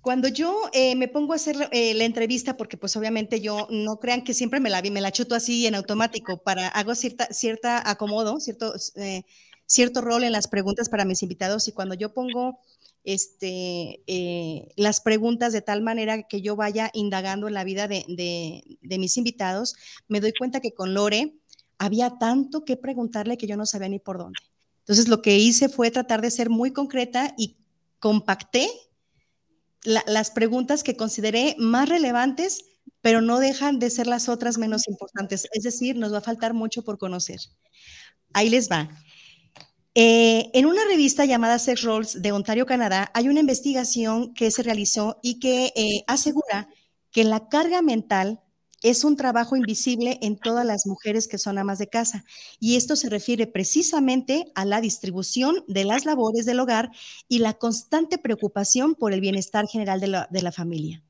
cuando 0.00 0.28
yo 0.28 0.62
eh, 0.72 0.96
me 0.96 1.08
pongo 1.08 1.34
a 1.34 1.36
hacer 1.36 1.68
eh, 1.72 1.92
la 1.94 2.04
entrevista, 2.04 2.56
porque 2.56 2.78
pues 2.78 2.96
obviamente 2.96 3.40
yo 3.40 3.66
no 3.70 3.98
crean 3.98 4.24
que 4.24 4.32
siempre 4.32 4.60
me 4.60 4.70
la 4.70 4.80
me 4.80 5.00
la 5.02 5.12
chuto 5.12 5.34
así 5.34 5.66
en 5.66 5.74
automático, 5.74 6.42
para 6.42 6.68
hago 6.68 6.94
cierta, 6.94 7.26
cierta 7.26 7.88
acomodo, 7.88 8.40
cierto, 8.40 8.72
eh, 8.96 9.24
cierto 9.66 10.00
rol 10.00 10.24
en 10.24 10.32
las 10.32 10.48
preguntas 10.48 10.88
para 10.88 11.04
mis 11.04 11.22
invitados 11.22 11.68
y 11.68 11.72
cuando 11.72 11.94
yo 11.94 12.14
pongo 12.14 12.60
este, 13.04 14.02
las 14.76 15.00
preguntas 15.00 15.52
de 15.52 15.62
tal 15.62 15.82
manera 15.82 16.22
que 16.24 16.42
yo 16.42 16.56
vaya 16.56 16.90
indagando 16.92 17.48
en 17.48 17.54
la 17.54 17.64
vida 17.64 17.88
de, 17.88 18.04
de 18.06 18.98
mis 18.98 19.16
invitados, 19.16 19.74
me 20.08 20.20
doy 20.20 20.32
cuenta 20.38 20.60
que 20.60 20.72
con 20.72 20.94
Lore 20.94 21.34
había 21.78 22.18
tanto 22.18 22.64
que 22.64 22.76
preguntarle 22.76 23.38
que 23.38 23.46
yo 23.46 23.56
no 23.56 23.66
sabía 23.66 23.88
ni 23.88 23.98
por 23.98 24.18
dónde. 24.18 24.38
Entonces 24.80 25.08
lo 25.08 25.22
que 25.22 25.38
hice 25.38 25.68
fue 25.68 25.90
tratar 25.90 26.20
de 26.20 26.30
ser 26.30 26.50
muy 26.50 26.72
concreta 26.72 27.34
y 27.38 27.56
compacté 27.98 28.68
las 29.84 30.30
preguntas 30.30 30.82
que 30.82 30.96
consideré 30.96 31.54
más 31.58 31.88
relevantes, 31.88 32.64
pero 33.00 33.22
no 33.22 33.38
dejan 33.38 33.78
de 33.78 33.88
ser 33.88 34.06
las 34.06 34.28
otras 34.28 34.58
menos 34.58 34.88
importantes. 34.88 35.48
Es 35.52 35.62
decir, 35.62 35.96
nos 35.96 36.12
va 36.12 36.18
a 36.18 36.22
faltar 36.22 36.52
mucho 36.54 36.82
por 36.82 36.98
conocer. 36.98 37.38
Ahí 38.32 38.50
les 38.50 38.70
va. 38.70 38.90
Eh, 39.94 40.50
en 40.54 40.66
una 40.66 40.84
revista 40.84 41.24
llamada 41.24 41.58
Sex 41.58 41.82
Roles 41.82 42.22
de 42.22 42.32
Ontario, 42.32 42.64
Canadá, 42.64 43.10
hay 43.12 43.28
una 43.28 43.40
investigación 43.40 44.34
que 44.34 44.50
se 44.50 44.62
realizó 44.62 45.18
y 45.22 45.40
que 45.40 45.72
eh, 45.74 46.04
asegura 46.06 46.68
que 47.10 47.24
la 47.24 47.48
carga 47.48 47.82
mental 47.82 48.40
es 48.82 49.04
un 49.04 49.16
trabajo 49.16 49.56
invisible 49.56 50.18
en 50.22 50.38
todas 50.38 50.64
las 50.64 50.86
mujeres 50.86 51.28
que 51.28 51.38
son 51.38 51.58
amas 51.58 51.78
de 51.78 51.88
casa. 51.88 52.24
Y 52.58 52.76
esto 52.76 52.96
se 52.96 53.10
refiere 53.10 53.46
precisamente 53.46 54.50
a 54.54 54.64
la 54.64 54.80
distribución 54.80 55.64
de 55.66 55.84
las 55.84 56.06
labores 56.06 56.46
del 56.46 56.60
hogar 56.60 56.90
y 57.28 57.40
la 57.40 57.54
constante 57.54 58.16
preocupación 58.18 58.94
por 58.94 59.12
el 59.12 59.20
bienestar 59.20 59.66
general 59.66 60.00
de 60.00 60.42
la, 60.42 60.52
familia. 60.52 61.02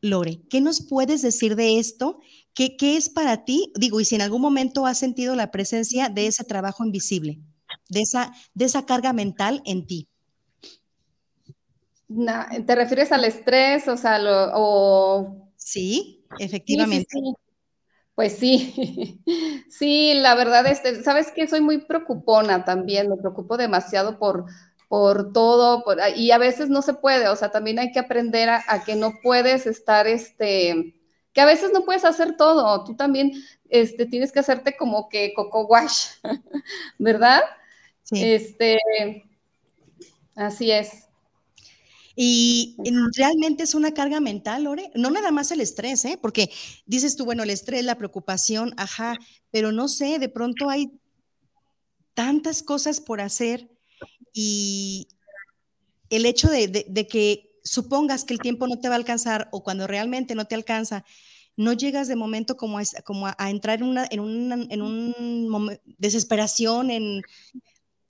Lore, 0.00 0.40
¿qué 0.48 0.60
nos 0.60 0.82
puedes 0.82 1.22
decir 1.22 1.56
de 1.56 1.78
esto? 1.78 2.20
¿Qué, 2.54 2.76
es 2.80 3.08
para 3.08 3.44
ti? 3.44 3.72
Digo, 3.74 4.00
y 4.00 4.04
si 4.04 4.14
en 4.14 4.22
algún 4.22 4.40
momento 4.40 4.86
has 4.86 4.98
sentido 4.98 5.34
la 5.34 5.50
presencia 5.50 6.08
de 6.08 6.26
ese 6.26 6.44
trabajo 6.44 6.84
invisible, 6.84 7.40
de 7.88 8.00
esa, 8.00 8.32
de 8.54 8.64
esa 8.64 8.86
carga 8.86 9.12
mental 9.12 9.62
en 9.64 9.86
ti. 9.86 10.08
¿Te 12.66 12.74
refieres 12.74 13.12
al 13.12 13.24
estrés? 13.24 13.88
O 13.88 13.96
sea, 13.96 14.20
o... 14.54 15.50
Sí. 15.56 16.24
Efectivamente. 16.38 17.16
Pues 18.14 18.36
sí, 18.36 19.20
sí, 19.68 20.14
la 20.14 20.34
verdad, 20.34 20.66
este, 20.66 21.02
sabes 21.02 21.32
que 21.32 21.48
soy 21.48 21.60
muy 21.60 21.78
preocupona 21.78 22.64
también, 22.64 23.08
me 23.08 23.16
preocupo 23.16 23.56
demasiado 23.56 24.18
por, 24.18 24.46
por 24.88 25.32
todo, 25.32 25.84
y 26.14 26.30
a 26.30 26.38
veces 26.38 26.68
no 26.68 26.80
se 26.82 26.94
puede, 26.94 27.28
o 27.28 27.34
sea, 27.34 27.50
también 27.50 27.80
hay 27.80 27.90
que 27.90 27.98
aprender 27.98 28.48
a, 28.50 28.84
que 28.84 28.94
no 28.94 29.14
puedes 29.20 29.66
estar, 29.66 30.06
este, 30.06 30.94
que 31.32 31.40
a 31.40 31.44
veces 31.44 31.72
no 31.72 31.84
puedes 31.84 32.04
hacer 32.04 32.36
todo, 32.36 32.84
tú 32.84 32.94
también, 32.94 33.32
este, 33.68 34.06
tienes 34.06 34.30
que 34.30 34.38
hacerte 34.38 34.76
como 34.76 35.08
que 35.08 35.34
coco 35.34 35.66
wash, 35.66 36.10
¿verdad? 36.98 37.42
Sí. 38.04 38.22
Este, 38.22 38.78
así 40.36 40.70
es. 40.70 41.04
Y 42.16 42.76
realmente 43.16 43.64
es 43.64 43.74
una 43.74 43.92
carga 43.92 44.20
mental, 44.20 44.64
Lore. 44.64 44.90
No 44.94 45.10
nada 45.10 45.32
más 45.32 45.50
el 45.50 45.60
estrés, 45.60 46.04
¿eh? 46.04 46.16
Porque 46.20 46.50
dices 46.86 47.16
tú, 47.16 47.24
bueno, 47.24 47.42
el 47.42 47.50
estrés, 47.50 47.84
la 47.84 47.98
preocupación, 47.98 48.72
ajá, 48.76 49.16
pero 49.50 49.72
no 49.72 49.88
sé, 49.88 50.18
de 50.18 50.28
pronto 50.28 50.70
hay 50.70 50.92
tantas 52.14 52.62
cosas 52.62 53.00
por 53.00 53.20
hacer 53.20 53.68
y 54.32 55.08
el 56.08 56.26
hecho 56.26 56.48
de, 56.48 57.06
que 57.10 57.50
supongas 57.64 58.24
que 58.24 58.34
el 58.34 58.40
tiempo 58.40 58.68
no 58.68 58.78
te 58.78 58.88
va 58.88 58.94
a 58.94 58.98
alcanzar 58.98 59.48
o 59.50 59.64
cuando 59.64 59.88
realmente 59.88 60.36
no 60.36 60.44
te 60.44 60.54
alcanza, 60.54 61.04
no 61.56 61.72
llegas 61.72 62.06
de 62.06 62.14
momento 62.14 62.56
como 62.56 62.78
a, 62.78 62.82
como 63.04 63.26
a, 63.26 63.50
entrar 63.50 63.80
en 63.80 63.88
una, 63.88 64.06
en 64.10 64.20
una 64.20 64.54
en 64.70 64.82
un 64.82 65.80
desesperación, 65.98 66.90
en, 66.92 67.22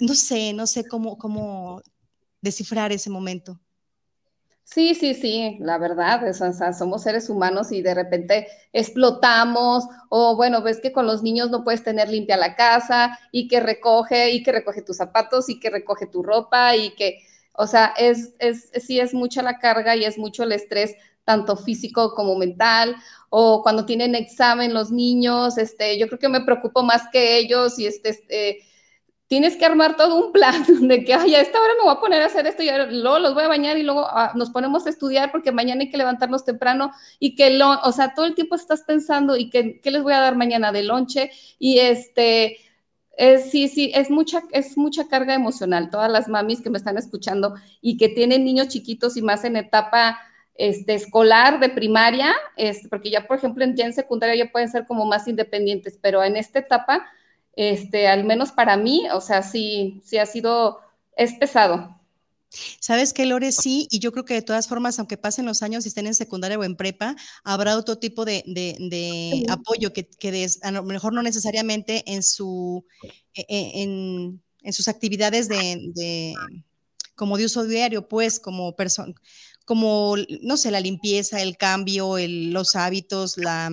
no 0.00 0.14
sé, 0.14 0.52
no 0.52 0.66
sé 0.66 0.86
cómo, 0.86 1.18
cómo 1.18 1.82
descifrar 2.40 2.92
ese 2.92 3.10
momento. 3.10 3.60
Sí, 4.64 4.94
sí, 4.94 5.14
sí, 5.14 5.58
la 5.60 5.76
verdad, 5.78 6.26
o 6.28 6.32
sea, 6.32 6.72
somos 6.72 7.02
seres 7.02 7.28
humanos 7.28 7.70
y 7.70 7.82
de 7.82 7.94
repente 7.94 8.48
explotamos, 8.72 9.84
o 10.08 10.36
bueno, 10.36 10.62
ves 10.62 10.80
que 10.80 10.90
con 10.90 11.06
los 11.06 11.22
niños 11.22 11.50
no 11.50 11.64
puedes 11.64 11.84
tener 11.84 12.08
limpia 12.08 12.38
la 12.38 12.56
casa 12.56 13.18
y 13.30 13.46
que 13.46 13.60
recoge, 13.60 14.30
y 14.32 14.42
que 14.42 14.52
recoge 14.52 14.80
tus 14.82 14.96
zapatos 14.96 15.50
y 15.50 15.60
que 15.60 15.68
recoge 15.70 16.06
tu 16.06 16.22
ropa 16.22 16.74
y 16.76 16.94
que, 16.94 17.18
o 17.52 17.66
sea, 17.66 17.92
es, 17.98 18.34
es, 18.38 18.70
sí 18.82 18.98
es 19.00 19.12
mucha 19.12 19.42
la 19.42 19.58
carga 19.58 19.96
y 19.96 20.04
es 20.06 20.16
mucho 20.18 20.44
el 20.44 20.52
estrés, 20.52 20.94
tanto 21.24 21.56
físico 21.56 22.14
como 22.14 22.36
mental, 22.36 22.96
o 23.30 23.62
cuando 23.62 23.84
tienen 23.86 24.14
examen 24.14 24.74
los 24.74 24.90
niños, 24.90 25.58
este, 25.58 25.98
yo 25.98 26.06
creo 26.08 26.18
que 26.18 26.28
me 26.28 26.44
preocupo 26.44 26.82
más 26.82 27.02
que 27.12 27.36
ellos 27.38 27.78
y 27.78 27.86
este, 27.86 28.10
este 28.10 28.60
tienes 29.34 29.56
que 29.56 29.64
armar 29.64 29.96
todo 29.96 30.26
un 30.26 30.30
plan 30.30 30.62
de 30.88 31.02
que, 31.02 31.12
ay, 31.12 31.34
a 31.34 31.40
esta 31.40 31.60
hora 31.60 31.72
me 31.76 31.82
voy 31.82 31.92
a 31.92 31.98
poner 31.98 32.22
a 32.22 32.26
hacer 32.26 32.46
esto 32.46 32.62
y 32.62 32.68
luego 32.68 33.18
los 33.18 33.34
voy 33.34 33.42
a 33.42 33.48
bañar 33.48 33.76
y 33.76 33.82
luego 33.82 34.06
ah, 34.06 34.30
nos 34.36 34.50
ponemos 34.50 34.86
a 34.86 34.90
estudiar 34.90 35.32
porque 35.32 35.50
mañana 35.50 35.80
hay 35.80 35.90
que 35.90 35.96
levantarnos 35.96 36.44
temprano 36.44 36.92
y 37.18 37.34
que, 37.34 37.50
lo, 37.50 37.80
o 37.80 37.90
sea, 37.90 38.14
todo 38.14 38.26
el 38.26 38.36
tiempo 38.36 38.54
estás 38.54 38.82
pensando 38.82 39.36
y 39.36 39.50
que, 39.50 39.80
¿qué 39.80 39.90
les 39.90 40.04
voy 40.04 40.12
a 40.12 40.20
dar 40.20 40.36
mañana 40.36 40.70
de 40.70 40.84
lonche? 40.84 41.32
Y 41.58 41.80
este, 41.80 42.58
es, 43.16 43.50
sí, 43.50 43.66
sí, 43.66 43.90
es 43.92 44.08
mucha, 44.08 44.44
es 44.52 44.78
mucha 44.78 45.08
carga 45.08 45.34
emocional. 45.34 45.90
Todas 45.90 46.12
las 46.12 46.28
mamis 46.28 46.60
que 46.60 46.70
me 46.70 46.78
están 46.78 46.96
escuchando 46.96 47.56
y 47.80 47.96
que 47.96 48.08
tienen 48.08 48.44
niños 48.44 48.68
chiquitos 48.68 49.16
y 49.16 49.22
más 49.22 49.42
en 49.42 49.56
etapa 49.56 50.16
este, 50.54 50.94
escolar 50.94 51.58
de 51.58 51.70
primaria, 51.70 52.36
este, 52.56 52.88
porque 52.88 53.10
ya, 53.10 53.26
por 53.26 53.38
ejemplo, 53.38 53.64
en, 53.64 53.74
ya 53.74 53.84
en 53.84 53.94
secundaria 53.94 54.44
ya 54.44 54.52
pueden 54.52 54.68
ser 54.68 54.86
como 54.86 55.04
más 55.06 55.26
independientes, 55.26 55.98
pero 56.00 56.22
en 56.22 56.36
esta 56.36 56.60
etapa 56.60 57.04
este, 57.56 58.06
al 58.08 58.24
menos 58.24 58.52
para 58.52 58.76
mí, 58.76 59.06
o 59.12 59.20
sea, 59.20 59.42
sí, 59.42 60.02
sí 60.04 60.18
ha 60.18 60.26
sido, 60.26 60.78
es 61.16 61.34
pesado. 61.34 62.00
Sabes 62.80 63.12
que 63.12 63.26
Lore 63.26 63.50
sí, 63.52 63.88
y 63.90 63.98
yo 63.98 64.12
creo 64.12 64.24
que 64.24 64.34
de 64.34 64.42
todas 64.42 64.68
formas, 64.68 64.98
aunque 64.98 65.16
pasen 65.16 65.46
los 65.46 65.62
años 65.62 65.84
y 65.84 65.88
estén 65.88 66.06
en 66.06 66.14
secundaria 66.14 66.58
o 66.58 66.64
en 66.64 66.76
prepa, 66.76 67.16
habrá 67.42 67.76
otro 67.76 67.98
tipo 67.98 68.24
de, 68.24 69.44
apoyo 69.48 69.92
que, 69.92 70.08
que 70.08 70.46
a 70.62 70.70
lo 70.70 70.84
mejor 70.84 71.12
no 71.12 71.22
necesariamente 71.22 72.04
en 72.06 72.22
su 72.22 72.84
e, 73.34 73.44
e, 73.48 73.82
en, 73.82 74.40
en 74.62 74.72
sus 74.72 74.88
actividades 74.88 75.48
de, 75.48 76.34
como 77.16 77.36
de 77.36 77.46
uso 77.46 77.64
diario, 77.64 78.08
pues, 78.08 78.38
como 78.38 78.76
persona 78.76 79.14
como, 79.64 80.14
no 80.42 80.56
sé, 80.56 80.70
la 80.70 80.80
limpieza, 80.80 81.40
el 81.40 81.56
cambio, 81.56 82.16
los 82.18 82.76
hábitos, 82.76 83.36
la, 83.38 83.70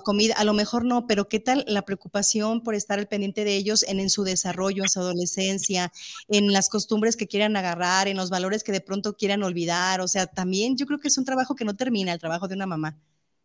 comida, 0.00 0.34
a 0.36 0.44
lo 0.44 0.52
mejor 0.52 0.84
no, 0.84 1.06
pero 1.06 1.28
¿qué 1.28 1.40
tal 1.40 1.64
la 1.66 1.82
preocupación 1.82 2.62
por 2.62 2.74
estar 2.74 2.98
al 2.98 3.08
pendiente 3.08 3.44
de 3.44 3.56
ellos 3.56 3.84
en, 3.88 4.00
en, 4.00 4.10
su 4.10 4.24
desarrollo, 4.24 4.82
en 4.82 4.88
su 4.88 5.00
adolescencia, 5.00 5.92
en 6.28 6.52
las 6.52 6.68
costumbres 6.68 7.16
que 7.16 7.26
quieran 7.26 7.56
agarrar, 7.56 8.08
en 8.08 8.16
los 8.16 8.30
valores 8.30 8.62
que 8.62 8.72
de 8.72 8.80
pronto 8.80 9.16
quieran 9.16 9.42
olvidar? 9.42 10.00
O 10.00 10.08
sea, 10.08 10.26
también 10.26 10.76
yo 10.76 10.86
creo 10.86 10.98
que 10.98 11.08
es 11.08 11.18
un 11.18 11.24
trabajo 11.24 11.54
que 11.54 11.64
no 11.64 11.74
termina, 11.74 12.12
el 12.12 12.18
trabajo 12.18 12.48
de 12.48 12.54
una 12.54 12.66
mamá, 12.66 12.98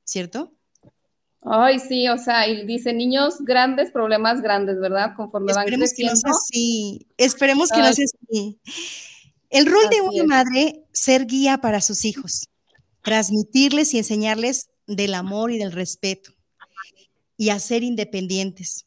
¿cierto? 0.04 0.54
Ay, 1.42 1.80
sí, 1.80 2.10
o 2.10 2.18
sea, 2.18 2.48
y 2.48 2.65
dice 2.65 2.92
niños 2.94 3.39
grandes, 3.39 3.92
problemas 3.92 4.42
grandes, 4.42 4.80
¿verdad? 4.80 5.13
Conforme 5.15 5.54
van 5.54 5.65
creciendo. 5.65 5.96
Que 5.96 6.04
no 6.04 6.15
sea 6.18 6.32
así. 6.32 7.08
Esperemos 7.18 7.70
que 7.72 7.80
no 7.80 7.94
sea 7.94 8.06
así. 8.06 8.60
El 9.50 9.66
rol 9.66 9.90
de 9.90 10.02
una 10.02 10.24
madre, 10.26 10.86
ser 10.94 11.26
guía 11.26 11.58
para 11.58 11.82
sus 11.82 12.06
hijos, 12.06 12.50
transmitirles 13.02 13.94
y 13.94 13.98
enseñarles 13.98 14.70
del 14.86 15.16
amor 15.16 15.52
y 15.52 15.58
del 15.58 15.72
respeto 15.72 16.34
y 17.36 17.50
a 17.50 17.60
ser 17.60 17.84
independientes. 17.84 18.86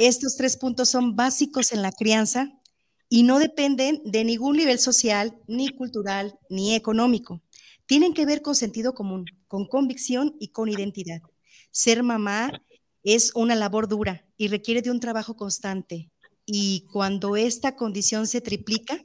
Estos 0.00 0.36
tres 0.36 0.56
puntos 0.56 0.88
son 0.88 1.14
básicos 1.14 1.72
en 1.72 1.82
la 1.82 1.92
crianza 1.92 2.50
y 3.08 3.22
no 3.22 3.38
dependen 3.38 4.00
de 4.04 4.24
ningún 4.24 4.56
nivel 4.56 4.78
social, 4.78 5.38
ni 5.46 5.68
cultural, 5.68 6.38
ni 6.48 6.74
económico. 6.74 7.40
Tienen 7.86 8.12
que 8.14 8.26
ver 8.26 8.42
con 8.42 8.56
sentido 8.56 8.94
común, 8.94 9.26
con 9.46 9.66
convicción 9.68 10.34
y 10.40 10.48
con 10.48 10.68
identidad. 10.68 11.20
Ser 11.70 12.02
mamá 12.02 12.64
es 13.04 13.32
una 13.34 13.54
labor 13.54 13.86
dura 13.86 14.26
y 14.36 14.48
requiere 14.48 14.82
de 14.82 14.90
un 14.90 14.98
trabajo 14.98 15.36
constante. 15.36 16.10
Y 16.44 16.86
cuando 16.90 17.36
esta 17.36 17.76
condición 17.76 18.26
se 18.26 18.40
triplica, 18.40 18.98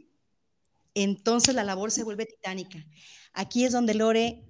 entonces 1.03 1.55
la 1.55 1.63
labor 1.63 1.91
se 1.91 2.03
vuelve 2.03 2.25
titánica. 2.25 2.85
Aquí 3.33 3.65
es 3.65 3.71
donde 3.71 3.93
Lore 3.93 4.47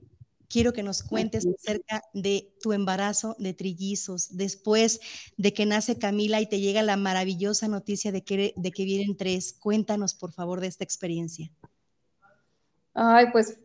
quiero 0.49 0.73
que 0.73 0.83
nos 0.83 1.03
cuentes 1.03 1.45
acerca 1.45 2.01
de 2.13 2.53
tu 2.61 2.73
embarazo 2.73 3.35
de 3.37 3.53
trillizos, 3.53 4.37
después 4.37 4.99
de 5.35 5.53
que 5.53 5.65
nace 5.65 5.97
Camila 5.97 6.41
y 6.41 6.47
te 6.47 6.59
llega 6.59 6.81
la 6.83 6.97
maravillosa 6.97 7.67
noticia 7.67 8.11
de 8.11 8.23
que, 8.23 8.53
de 8.55 8.71
que 8.71 8.85
vienen 8.85 9.17
tres. 9.17 9.53
Cuéntanos, 9.53 10.13
por 10.13 10.31
favor, 10.31 10.61
de 10.61 10.67
esta 10.67 10.83
experiencia. 10.83 11.51
Ay, 12.93 13.27
pues 13.31 13.59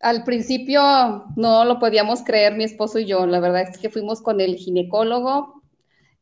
al 0.00 0.24
principio 0.24 1.24
no 1.36 1.64
lo 1.64 1.78
podíamos 1.78 2.22
creer 2.22 2.54
mi 2.54 2.64
esposo 2.64 2.98
y 2.98 3.06
yo. 3.06 3.26
La 3.26 3.40
verdad 3.40 3.62
es 3.62 3.78
que 3.78 3.90
fuimos 3.90 4.22
con 4.22 4.40
el 4.40 4.56
ginecólogo, 4.56 5.62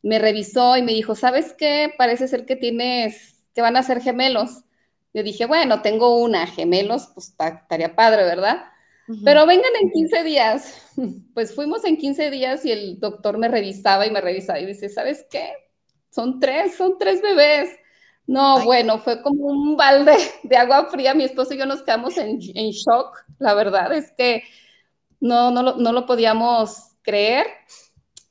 me 0.02 0.18
revisó 0.18 0.76
y 0.76 0.82
me 0.82 0.92
dijo, 0.92 1.14
¿sabes 1.14 1.54
qué? 1.56 1.92
Parece 1.96 2.28
ser 2.28 2.44
que 2.44 2.56
tienes, 2.56 3.44
que 3.54 3.60
van 3.60 3.76
a 3.76 3.82
ser 3.82 4.00
gemelos. 4.00 4.64
Yo 5.14 5.22
dije, 5.22 5.46
bueno, 5.46 5.82
tengo 5.82 6.16
una, 6.16 6.46
gemelos, 6.46 7.10
pues 7.14 7.34
estaría 7.38 7.94
padre, 7.94 8.24
¿verdad? 8.24 8.64
Pero 9.24 9.46
vengan 9.46 9.72
en 9.80 9.90
15 9.90 10.24
días. 10.24 10.78
Pues 11.34 11.54
fuimos 11.54 11.84
en 11.86 11.96
15 11.96 12.30
días 12.30 12.64
y 12.66 12.70
el 12.70 13.00
doctor 13.00 13.38
me 13.38 13.48
revisaba 13.48 14.06
y 14.06 14.10
me 14.10 14.20
revisaba 14.20 14.60
y 14.60 14.66
dice, 14.66 14.90
¿sabes 14.90 15.24
qué? 15.30 15.50
Son 16.10 16.38
tres, 16.38 16.76
son 16.76 16.98
tres 16.98 17.22
bebés. 17.22 17.70
No, 18.26 18.62
bueno, 18.64 18.98
fue 18.98 19.22
como 19.22 19.46
un 19.46 19.76
balde 19.76 20.14
de 20.42 20.56
agua 20.56 20.86
fría. 20.90 21.14
Mi 21.14 21.24
esposo 21.24 21.54
y 21.54 21.58
yo 21.58 21.64
nos 21.64 21.82
quedamos 21.82 22.18
en, 22.18 22.38
shock. 22.38 23.24
La 23.38 23.54
verdad 23.54 23.92
es 23.94 24.12
que 24.12 24.42
no, 25.20 25.50
no, 25.50 25.62
lo, 25.62 25.76
no 25.76 25.92
lo 25.92 26.04
podíamos 26.04 26.92
creer. 27.00 27.46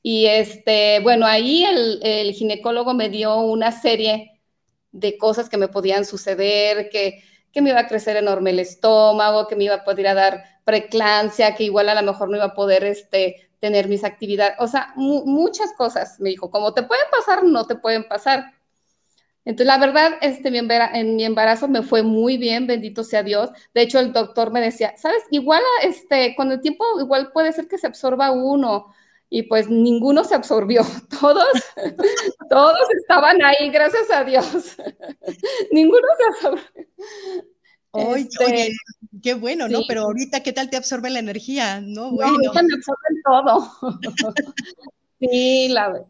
Y 0.03 0.27
este, 0.27 0.99
bueno, 1.01 1.25
ahí 1.25 1.63
el, 1.63 1.99
el 2.03 2.33
ginecólogo 2.33 2.93
me 2.93 3.09
dio 3.09 3.37
una 3.41 3.71
serie 3.71 4.40
de 4.91 5.17
cosas 5.17 5.49
que 5.49 5.57
me 5.57 5.67
podían 5.67 6.05
suceder, 6.05 6.89
que 6.89 7.23
que 7.51 7.61
me 7.61 7.71
iba 7.71 7.79
a 7.79 7.87
crecer 7.87 8.17
enorme 8.17 8.51
el 8.51 8.59
estómago, 8.59 9.47
que 9.47 9.55
me 9.55 9.65
iba 9.65 9.75
a 9.75 9.83
poder 9.83 10.15
dar 10.15 10.43
preclancia, 10.63 11.55
que 11.55 11.63
igual 11.63 11.89
a 11.89 11.95
lo 11.95 12.03
mejor 12.03 12.29
no 12.29 12.37
iba 12.37 12.45
a 12.45 12.53
poder 12.53 12.83
este, 12.83 13.49
tener 13.59 13.87
mis 13.87 14.03
actividades, 14.03 14.55
o 14.59 14.67
sea, 14.67 14.93
muchas 14.95 15.73
cosas, 15.73 16.19
me 16.19 16.29
dijo, 16.29 16.49
como 16.49 16.73
te 16.73 16.83
pueden 16.83 17.05
pasar, 17.11 17.43
no 17.43 17.65
te 17.67 17.75
pueden 17.75 18.07
pasar. 18.07 18.53
Entonces, 19.43 19.67
la 19.67 19.79
verdad, 19.79 20.11
este, 20.21 20.49
en 20.49 21.15
mi 21.15 21.25
embarazo 21.25 21.67
me 21.67 21.81
fue 21.81 22.03
muy 22.03 22.37
bien, 22.37 22.67
bendito 22.67 23.03
sea 23.03 23.23
Dios. 23.23 23.49
De 23.73 23.81
hecho, 23.81 23.99
el 23.99 24.13
doctor 24.13 24.51
me 24.51 24.61
decía, 24.61 24.93
sabes, 24.97 25.23
igual 25.31 25.63
este, 25.81 26.35
con 26.35 26.51
el 26.51 26.61
tiempo, 26.61 26.85
igual 26.99 27.31
puede 27.33 27.51
ser 27.51 27.67
que 27.67 27.79
se 27.79 27.87
absorba 27.87 28.31
uno. 28.31 28.93
Y 29.33 29.43
pues 29.43 29.69
ninguno 29.69 30.25
se 30.25 30.35
absorbió, 30.35 30.81
todos, 31.21 31.47
todos 32.49 32.79
estaban 32.99 33.41
ahí, 33.41 33.69
gracias 33.69 34.11
a 34.11 34.25
Dios. 34.25 34.75
ninguno 35.71 36.05
se 36.17 36.47
absorbió. 36.47 36.63
Oye, 37.91 38.27
este, 38.29 38.71
qué 39.23 39.33
bueno, 39.33 39.69
¿no? 39.69 39.79
Pero 39.87 40.01
ahorita, 40.01 40.43
¿qué 40.43 40.51
tal 40.51 40.69
te 40.69 40.75
absorbe 40.75 41.09
la 41.09 41.19
energía? 41.19 41.79
No, 41.79 42.11
bueno. 42.11 42.33
No, 42.43 42.53
me 42.53 42.73
absorben 42.73 43.21
todo. 43.23 43.71
sí, 45.21 45.69
la 45.69 46.03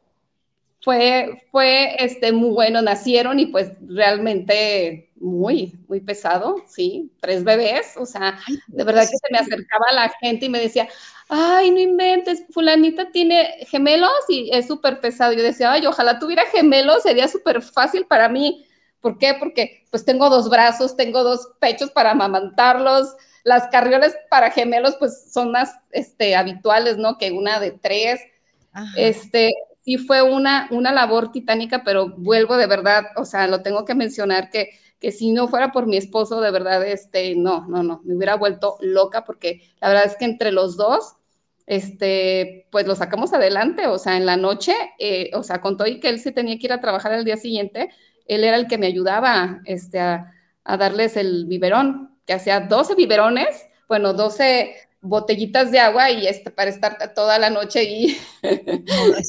fue, 0.83 1.43
fue 1.51 2.03
este, 2.03 2.31
muy 2.31 2.49
bueno, 2.49 2.81
nacieron 2.81 3.39
y 3.39 3.47
pues 3.47 3.71
realmente 3.87 5.11
muy, 5.15 5.73
muy 5.87 5.99
pesado, 5.99 6.63
sí, 6.67 7.11
tres 7.21 7.43
bebés, 7.43 7.95
o 7.97 8.05
sea, 8.05 8.39
de 8.67 8.83
verdad 8.83 9.01
que 9.01 9.17
se 9.17 9.31
me 9.31 9.37
acercaba 9.37 9.91
la 9.93 10.09
gente 10.19 10.47
y 10.47 10.49
me 10.49 10.59
decía, 10.59 10.87
ay, 11.29 11.71
no 11.71 11.79
inventes, 11.79 12.43
fulanita 12.49 13.11
tiene 13.11 13.65
gemelos 13.67 14.11
y 14.27 14.49
es 14.51 14.67
súper 14.67 14.99
pesado. 14.99 15.31
Yo 15.31 15.41
decía, 15.41 15.71
ay, 15.71 15.85
ojalá 15.87 16.19
tuviera 16.19 16.43
gemelos, 16.47 17.03
sería 17.03 17.27
súper 17.29 17.61
fácil 17.61 18.05
para 18.05 18.27
mí. 18.27 18.67
¿Por 18.99 19.17
qué? 19.17 19.35
Porque 19.39 19.85
pues 19.91 20.03
tengo 20.03 20.29
dos 20.29 20.49
brazos, 20.49 20.97
tengo 20.97 21.23
dos 21.23 21.49
pechos 21.59 21.89
para 21.89 22.11
amamantarlos, 22.11 23.15
las 23.43 23.67
carriolas 23.69 24.15
para 24.29 24.51
gemelos 24.51 24.97
pues 24.99 25.31
son 25.31 25.51
más 25.51 25.73
este, 25.91 26.35
habituales, 26.35 26.97
¿no? 26.97 27.17
Que 27.17 27.31
una 27.31 27.59
de 27.59 27.71
tres. 27.71 28.19
Este, 28.95 29.51
sí 29.81 29.97
fue 29.97 30.21
una, 30.21 30.67
una 30.71 30.91
labor 30.91 31.31
titánica, 31.31 31.83
pero 31.83 32.09
vuelvo 32.17 32.57
de 32.57 32.67
verdad, 32.67 33.05
o 33.17 33.25
sea, 33.25 33.47
lo 33.47 33.61
tengo 33.61 33.85
que 33.85 33.95
mencionar 33.95 34.49
que, 34.49 34.69
que 34.99 35.11
si 35.11 35.31
no 35.31 35.47
fuera 35.47 35.71
por 35.71 35.87
mi 35.87 35.97
esposo, 35.97 36.41
de 36.41 36.51
verdad, 36.51 36.85
este, 36.85 37.35
no, 37.35 37.67
no, 37.67 37.83
no, 37.83 38.01
me 38.03 38.15
hubiera 38.15 38.35
vuelto 38.35 38.77
loca 38.81 39.23
porque 39.25 39.61
la 39.81 39.89
verdad 39.89 40.05
es 40.05 40.15
que 40.15 40.25
entre 40.25 40.51
los 40.51 40.77
dos, 40.77 41.15
este, 41.65 42.67
pues 42.71 42.85
lo 42.85 42.95
sacamos 42.95 43.33
adelante, 43.33 43.87
o 43.87 43.97
sea, 43.97 44.17
en 44.17 44.25
la 44.25 44.37
noche, 44.37 44.73
eh, 44.99 45.31
o 45.33 45.43
sea, 45.43 45.61
con 45.61 45.77
todo 45.77 45.87
y 45.87 45.99
que 45.99 46.09
él 46.09 46.19
se 46.19 46.31
tenía 46.31 46.57
que 46.59 46.67
ir 46.67 46.73
a 46.73 46.81
trabajar 46.81 47.13
al 47.13 47.25
día 47.25 47.37
siguiente, 47.37 47.89
él 48.27 48.43
era 48.43 48.57
el 48.57 48.67
que 48.67 48.77
me 48.77 48.87
ayudaba 48.87 49.61
este, 49.65 49.99
a, 49.99 50.33
darles 50.63 51.17
el 51.17 51.45
biberón, 51.47 52.17
que 52.25 52.33
hacía 52.33 52.61
12 52.61 52.95
biberones, 52.95 53.67
bueno, 53.87 54.13
12 54.13 54.75
botellitas 55.01 55.71
de 55.71 55.79
agua 55.79 56.11
y 56.11 56.27
este, 56.27 56.51
para 56.51 56.69
estar 56.69 57.13
toda 57.13 57.39
la 57.39 57.49
noche 57.49 57.79
ahí 57.79 58.17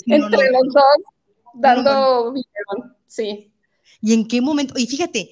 entre 0.06 0.50
los 0.50 0.72
dos 0.72 0.84
dando 1.54 2.34
sí. 3.06 3.52
¿Y 4.00 4.14
en 4.14 4.26
qué 4.26 4.40
momento? 4.40 4.74
Y 4.76 4.86
fíjate, 4.86 5.30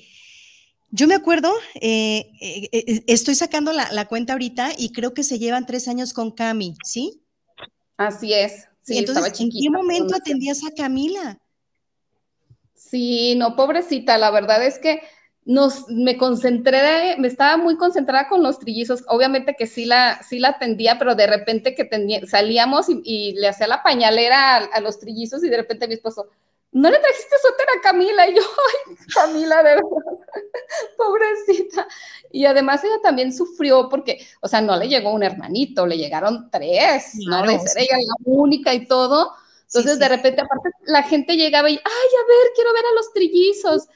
yo 0.90 1.06
me 1.06 1.14
acuerdo, 1.14 1.52
eh, 1.74 2.30
eh, 2.40 2.68
eh, 2.72 3.04
estoy 3.06 3.34
sacando 3.34 3.72
la, 3.72 4.06
cuenta 4.06 4.32
ahorita 4.32 4.70
y 4.76 4.92
creo 4.92 5.14
que 5.14 5.22
se 5.22 5.38
llevan 5.38 5.66
tres 5.66 5.88
años 5.88 6.12
con 6.12 6.30
Cami, 6.30 6.74
¿sí? 6.84 7.22
Así 7.96 8.32
es. 8.32 8.66
Sí, 8.82 8.98
entonces, 8.98 9.38
¿en 9.40 9.50
qué 9.50 9.70
momento 9.70 10.16
atendías 10.16 10.64
a 10.64 10.74
Camila? 10.74 11.38
Sí, 12.74 13.34
no, 13.36 13.54
pobrecita, 13.54 14.18
la 14.18 14.30
verdad 14.30 14.66
es 14.66 14.78
que 14.78 15.00
nos, 15.50 15.88
me 15.88 16.16
concentré, 16.16 17.16
me 17.18 17.26
estaba 17.26 17.56
muy 17.56 17.76
concentrada 17.76 18.28
con 18.28 18.40
los 18.40 18.60
trillizos, 18.60 19.02
obviamente 19.08 19.56
que 19.58 19.66
sí 19.66 19.84
la, 19.84 20.22
sí 20.22 20.38
la 20.38 20.50
atendía, 20.50 20.96
pero 20.96 21.16
de 21.16 21.26
repente 21.26 21.74
que 21.74 21.88
salíamos 22.28 22.86
y, 22.88 23.32
le 23.32 23.48
hacía 23.48 23.66
la 23.66 23.82
pañalera 23.82 24.58
a, 24.58 24.80
los 24.80 25.00
trillizos 25.00 25.42
y 25.42 25.48
de 25.48 25.56
repente 25.56 25.88
mi 25.88 25.94
esposo, 25.94 26.28
¿no 26.70 26.88
le 26.88 27.00
trajiste 27.00 27.34
suéter 27.42 27.66
a 27.66 27.82
Camila? 27.82 28.28
Y 28.28 28.36
yo, 28.36 28.42
ay, 28.42 28.96
Camila, 29.12 29.56
de 29.56 29.74
verdad, 29.74 29.82
pobrecita. 30.96 31.88
Y 32.30 32.44
además 32.44 32.84
ella 32.84 33.00
también 33.02 33.32
sufrió 33.32 33.88
porque, 33.88 34.24
o 34.42 34.46
sea, 34.46 34.60
no 34.60 34.76
le 34.76 34.86
llegó 34.86 35.12
un 35.12 35.24
hermanito, 35.24 35.84
le 35.84 35.98
llegaron 35.98 36.48
tres, 36.52 37.16
¿no? 37.26 37.42
De 37.42 37.58
ser 37.58 37.82
ella 37.82 37.96
la 37.96 38.14
única 38.24 38.72
y 38.72 38.86
todo. 38.86 39.32
Entonces, 39.64 39.98
de 39.98 40.08
repente, 40.08 40.42
aparte, 40.42 40.70
la 40.84 41.02
gente 41.02 41.36
llegaba 41.36 41.68
y, 41.68 41.74
ay, 41.74 41.80
a 41.80 42.28
ver, 42.28 42.52
quiero 42.54 42.72
ver 42.72 42.84
a 42.84 42.94
los 42.94 43.12
trillizos. 43.12 43.88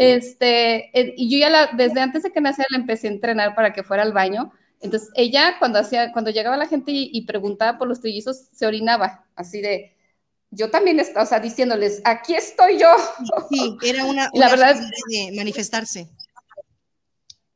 Este, 0.00 0.98
eh, 0.98 1.12
y 1.14 1.28
yo 1.28 1.36
ya 1.36 1.50
la, 1.50 1.66
desde 1.76 2.00
antes 2.00 2.22
de 2.22 2.32
que 2.32 2.40
naciera 2.40 2.68
la 2.70 2.78
empecé 2.78 3.06
a 3.06 3.10
entrenar 3.10 3.54
para 3.54 3.74
que 3.74 3.82
fuera 3.82 4.02
al 4.02 4.14
baño. 4.14 4.50
Entonces, 4.80 5.10
ella 5.14 5.56
cuando 5.58 5.78
hacía, 5.78 6.10
cuando 6.12 6.30
llegaba 6.30 6.56
la 6.56 6.66
gente 6.66 6.90
y, 6.94 7.26
preguntaba 7.26 7.76
por 7.76 7.86
los 7.86 8.00
trillizos, 8.00 8.48
se 8.50 8.64
orinaba, 8.64 9.26
así 9.36 9.60
de, 9.60 9.94
yo 10.50 10.70
también 10.70 11.00
estaba, 11.00 11.24
o 11.24 11.28
sea, 11.28 11.38
diciéndoles, 11.38 12.00
aquí 12.06 12.34
estoy 12.34 12.78
yo. 12.78 12.88
Sí, 13.50 13.76
era 13.84 14.06
una, 14.06 14.30
la 14.32 14.48
verdad, 14.48 14.74
de 15.10 15.32
manifestarse. 15.36 16.08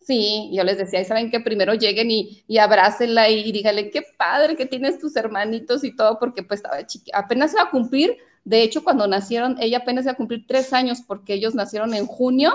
Sí, 0.07 0.51
yo 0.53 0.65
les 0.65 0.77
decía, 0.77 1.01
y 1.01 1.07
saben 1.07 1.31
que 1.31 1.41
primero 1.41 1.73
lleguen 1.73 2.11
y, 2.11 2.45
y 2.47 2.59
abrácenla 2.59 3.31
y, 3.31 3.53
díganle, 3.53 3.91
qué 3.91 4.03
padre 4.19 4.55
que 4.55 4.67
tienes 4.67 4.99
tus 4.99 5.17
hermanitos 5.17 5.83
y 5.83 5.97
todo, 5.97 6.19
porque 6.19 6.43
pues 6.43 6.59
estaba 6.59 6.87
chiquita, 6.87 7.21
apenas 7.21 7.55
iba 7.55 7.63
a 7.63 7.71
cumplir, 7.71 8.19
de 8.45 8.63
hecho 8.63 8.85
cuando 8.85 9.07
nacieron, 9.07 9.57
ella 9.61 9.79
apenas 9.79 10.05
iba 10.05 10.13
a 10.13 10.17
cumplir 10.17 10.47
tres 10.47 10.73
años 10.73 11.01
porque 11.07 11.35
ellos 11.35 11.55
nacieron 11.55 11.95
en 11.95 12.07
junio 12.07 12.55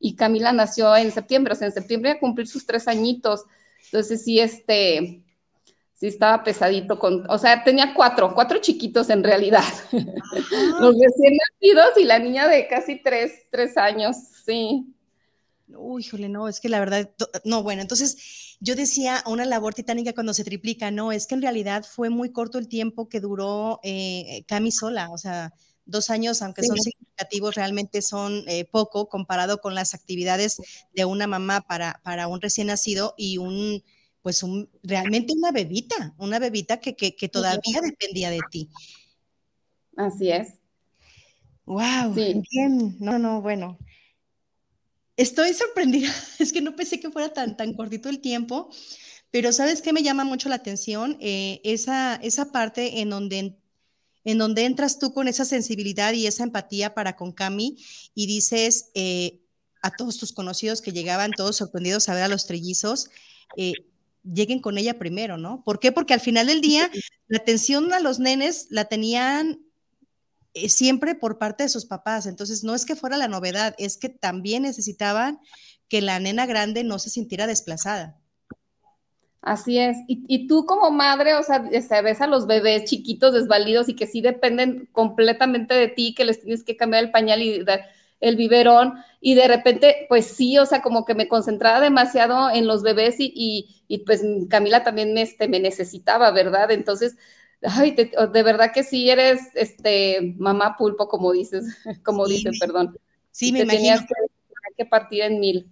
y 0.00 0.14
Camila 0.14 0.52
nació 0.52 0.96
en 0.96 1.12
septiembre, 1.12 1.52
o 1.52 1.56
sea, 1.56 1.68
en 1.68 1.74
septiembre 1.74 2.10
iba 2.10 2.16
a 2.16 2.20
cumplir 2.20 2.46
sus 2.46 2.66
tres 2.66 2.88
añitos, 2.88 3.44
entonces 3.86 4.24
sí, 4.24 4.40
este, 4.40 5.22
sí 5.94 6.06
estaba 6.06 6.44
pesadito 6.44 6.98
con, 6.98 7.28
o 7.28 7.38
sea, 7.38 7.64
tenía 7.64 7.94
cuatro, 7.94 8.34
cuatro 8.34 8.58
chiquitos 8.58 9.10
en 9.10 9.24
realidad, 9.24 9.64
los 9.92 10.94
recién 10.94 11.36
nacidos 11.36 11.96
y 11.96 12.04
la 12.04 12.18
niña 12.18 12.48
de 12.48 12.68
casi 12.68 13.02
tres, 13.02 13.46
tres 13.50 13.76
años, 13.76 14.16
sí. 14.44 14.86
Uy, 15.68 16.02
híjole, 16.02 16.28
no, 16.28 16.48
es 16.48 16.60
que 16.60 16.68
la 16.68 16.80
verdad, 16.80 17.10
no, 17.44 17.62
bueno, 17.62 17.82
entonces 17.82 18.47
yo 18.60 18.74
decía 18.74 19.22
una 19.26 19.44
labor 19.44 19.74
titánica 19.74 20.12
cuando 20.12 20.34
se 20.34 20.44
triplica, 20.44 20.90
no, 20.90 21.12
es 21.12 21.26
que 21.26 21.34
en 21.34 21.42
realidad 21.42 21.84
fue 21.84 22.10
muy 22.10 22.30
corto 22.30 22.58
el 22.58 22.68
tiempo 22.68 23.08
que 23.08 23.20
duró 23.20 23.80
eh, 23.82 24.44
Cami 24.46 24.72
sola, 24.72 25.10
o 25.10 25.18
sea, 25.18 25.54
dos 25.84 26.10
años, 26.10 26.42
aunque 26.42 26.62
son 26.62 26.76
significativos, 26.78 27.54
realmente 27.54 28.02
son 28.02 28.44
eh, 28.46 28.64
poco 28.64 29.08
comparado 29.08 29.60
con 29.60 29.74
las 29.74 29.94
actividades 29.94 30.58
de 30.94 31.04
una 31.04 31.26
mamá 31.26 31.62
para, 31.62 32.00
para 32.04 32.28
un 32.28 32.40
recién 32.40 32.66
nacido 32.66 33.14
y 33.16 33.38
un, 33.38 33.82
pues 34.22 34.42
un, 34.42 34.68
realmente 34.82 35.32
una 35.32 35.50
bebita, 35.50 36.14
una 36.18 36.38
bebita 36.38 36.78
que, 36.80 36.94
que, 36.94 37.16
que 37.16 37.28
todavía 37.28 37.80
dependía 37.80 38.30
de 38.30 38.40
ti. 38.50 38.68
Así 39.96 40.30
es. 40.30 40.54
Wow, 41.64 42.14
bien, 42.14 42.96
no, 42.98 43.18
no, 43.18 43.42
bueno. 43.42 43.78
Estoy 45.18 45.52
sorprendida, 45.52 46.14
es 46.38 46.52
que 46.52 46.60
no 46.60 46.76
pensé 46.76 47.00
que 47.00 47.10
fuera 47.10 47.32
tan, 47.32 47.56
tan 47.56 47.74
cortito 47.74 48.08
el 48.08 48.20
tiempo, 48.20 48.70
pero 49.32 49.52
¿sabes 49.52 49.82
qué 49.82 49.92
me 49.92 50.04
llama 50.04 50.22
mucho 50.22 50.48
la 50.48 50.54
atención? 50.54 51.18
Eh, 51.20 51.60
esa, 51.64 52.14
esa 52.22 52.52
parte 52.52 53.00
en 53.00 53.10
donde, 53.10 53.58
en 54.24 54.38
donde 54.38 54.64
entras 54.64 55.00
tú 55.00 55.12
con 55.12 55.26
esa 55.26 55.44
sensibilidad 55.44 56.12
y 56.12 56.28
esa 56.28 56.44
empatía 56.44 56.94
para 56.94 57.16
con 57.16 57.32
Cami 57.32 57.76
y 58.14 58.26
dices 58.28 58.90
eh, 58.94 59.40
a 59.82 59.90
todos 59.90 60.18
tus 60.18 60.32
conocidos 60.32 60.80
que 60.80 60.92
llegaban 60.92 61.32
todos 61.32 61.56
sorprendidos 61.56 62.08
a 62.08 62.14
ver 62.14 62.22
a 62.22 62.28
los 62.28 62.46
trellizos, 62.46 63.10
eh, 63.56 63.72
lleguen 64.22 64.60
con 64.60 64.78
ella 64.78 65.00
primero, 65.00 65.36
¿no? 65.36 65.64
¿Por 65.64 65.80
qué? 65.80 65.90
Porque 65.90 66.14
al 66.14 66.20
final 66.20 66.46
del 66.46 66.60
día 66.60 66.92
la 67.26 67.38
atención 67.38 67.92
a 67.92 67.98
los 67.98 68.20
nenes 68.20 68.68
la 68.70 68.84
tenían 68.84 69.67
siempre 70.68 71.14
por 71.14 71.38
parte 71.38 71.64
de 71.64 71.68
sus 71.68 71.86
papás. 71.86 72.26
Entonces, 72.26 72.64
no 72.64 72.74
es 72.74 72.84
que 72.84 72.96
fuera 72.96 73.16
la 73.16 73.28
novedad, 73.28 73.74
es 73.78 73.96
que 73.96 74.08
también 74.08 74.62
necesitaban 74.62 75.40
que 75.88 76.02
la 76.02 76.20
nena 76.20 76.46
grande 76.46 76.84
no 76.84 76.98
se 76.98 77.10
sintiera 77.10 77.46
desplazada. 77.46 78.18
Así 79.40 79.78
es. 79.78 79.96
Y, 80.08 80.46
tú 80.46 80.66
como 80.66 80.90
madre, 80.90 81.34
o 81.34 81.42
sea, 81.42 81.60
ves 81.60 82.20
a 82.20 82.26
los 82.26 82.46
bebés 82.46 82.84
chiquitos 82.84 83.32
desvalidos 83.32 83.88
y 83.88 83.94
que 83.94 84.06
sí 84.06 84.20
dependen 84.20 84.88
completamente 84.92 85.74
de 85.74 85.88
ti, 85.88 86.14
que 86.14 86.24
les 86.24 86.40
tienes 86.40 86.64
que 86.64 86.76
cambiar 86.76 87.04
el 87.04 87.10
pañal 87.10 87.40
y 87.42 87.64
el 88.20 88.36
biberón, 88.36 88.94
y 89.20 89.34
de 89.34 89.46
repente, 89.48 90.06
pues 90.08 90.26
sí, 90.26 90.58
o 90.58 90.66
sea, 90.66 90.82
como 90.82 91.04
que 91.04 91.14
me 91.14 91.28
concentraba 91.28 91.80
demasiado 91.80 92.50
en 92.50 92.66
los 92.66 92.82
bebés 92.82 93.16
y, 93.18 93.82
y, 93.86 93.98
pues 93.98 94.22
Camila 94.50 94.82
también 94.84 95.16
este, 95.16 95.48
me 95.48 95.60
necesitaba, 95.60 96.30
¿verdad? 96.32 96.70
Entonces, 96.72 97.16
ay, 97.62 97.92
de 97.92 98.42
verdad 98.42 98.72
que 98.72 98.82
sí 98.82 99.10
eres 99.10 99.40
este 99.54 100.34
mamá 100.38 100.76
pulpo, 100.76 101.08
como 101.08 101.32
dices, 101.32 101.64
como 102.04 102.26
dicen, 102.26 102.52
perdón. 102.58 102.98
Sí, 103.30 103.52
me 103.52 103.60
imagino. 103.60 103.98
Que, 104.00 104.14
que 104.76 104.84
partir 104.84 105.22
en 105.22 105.40
mil. 105.40 105.66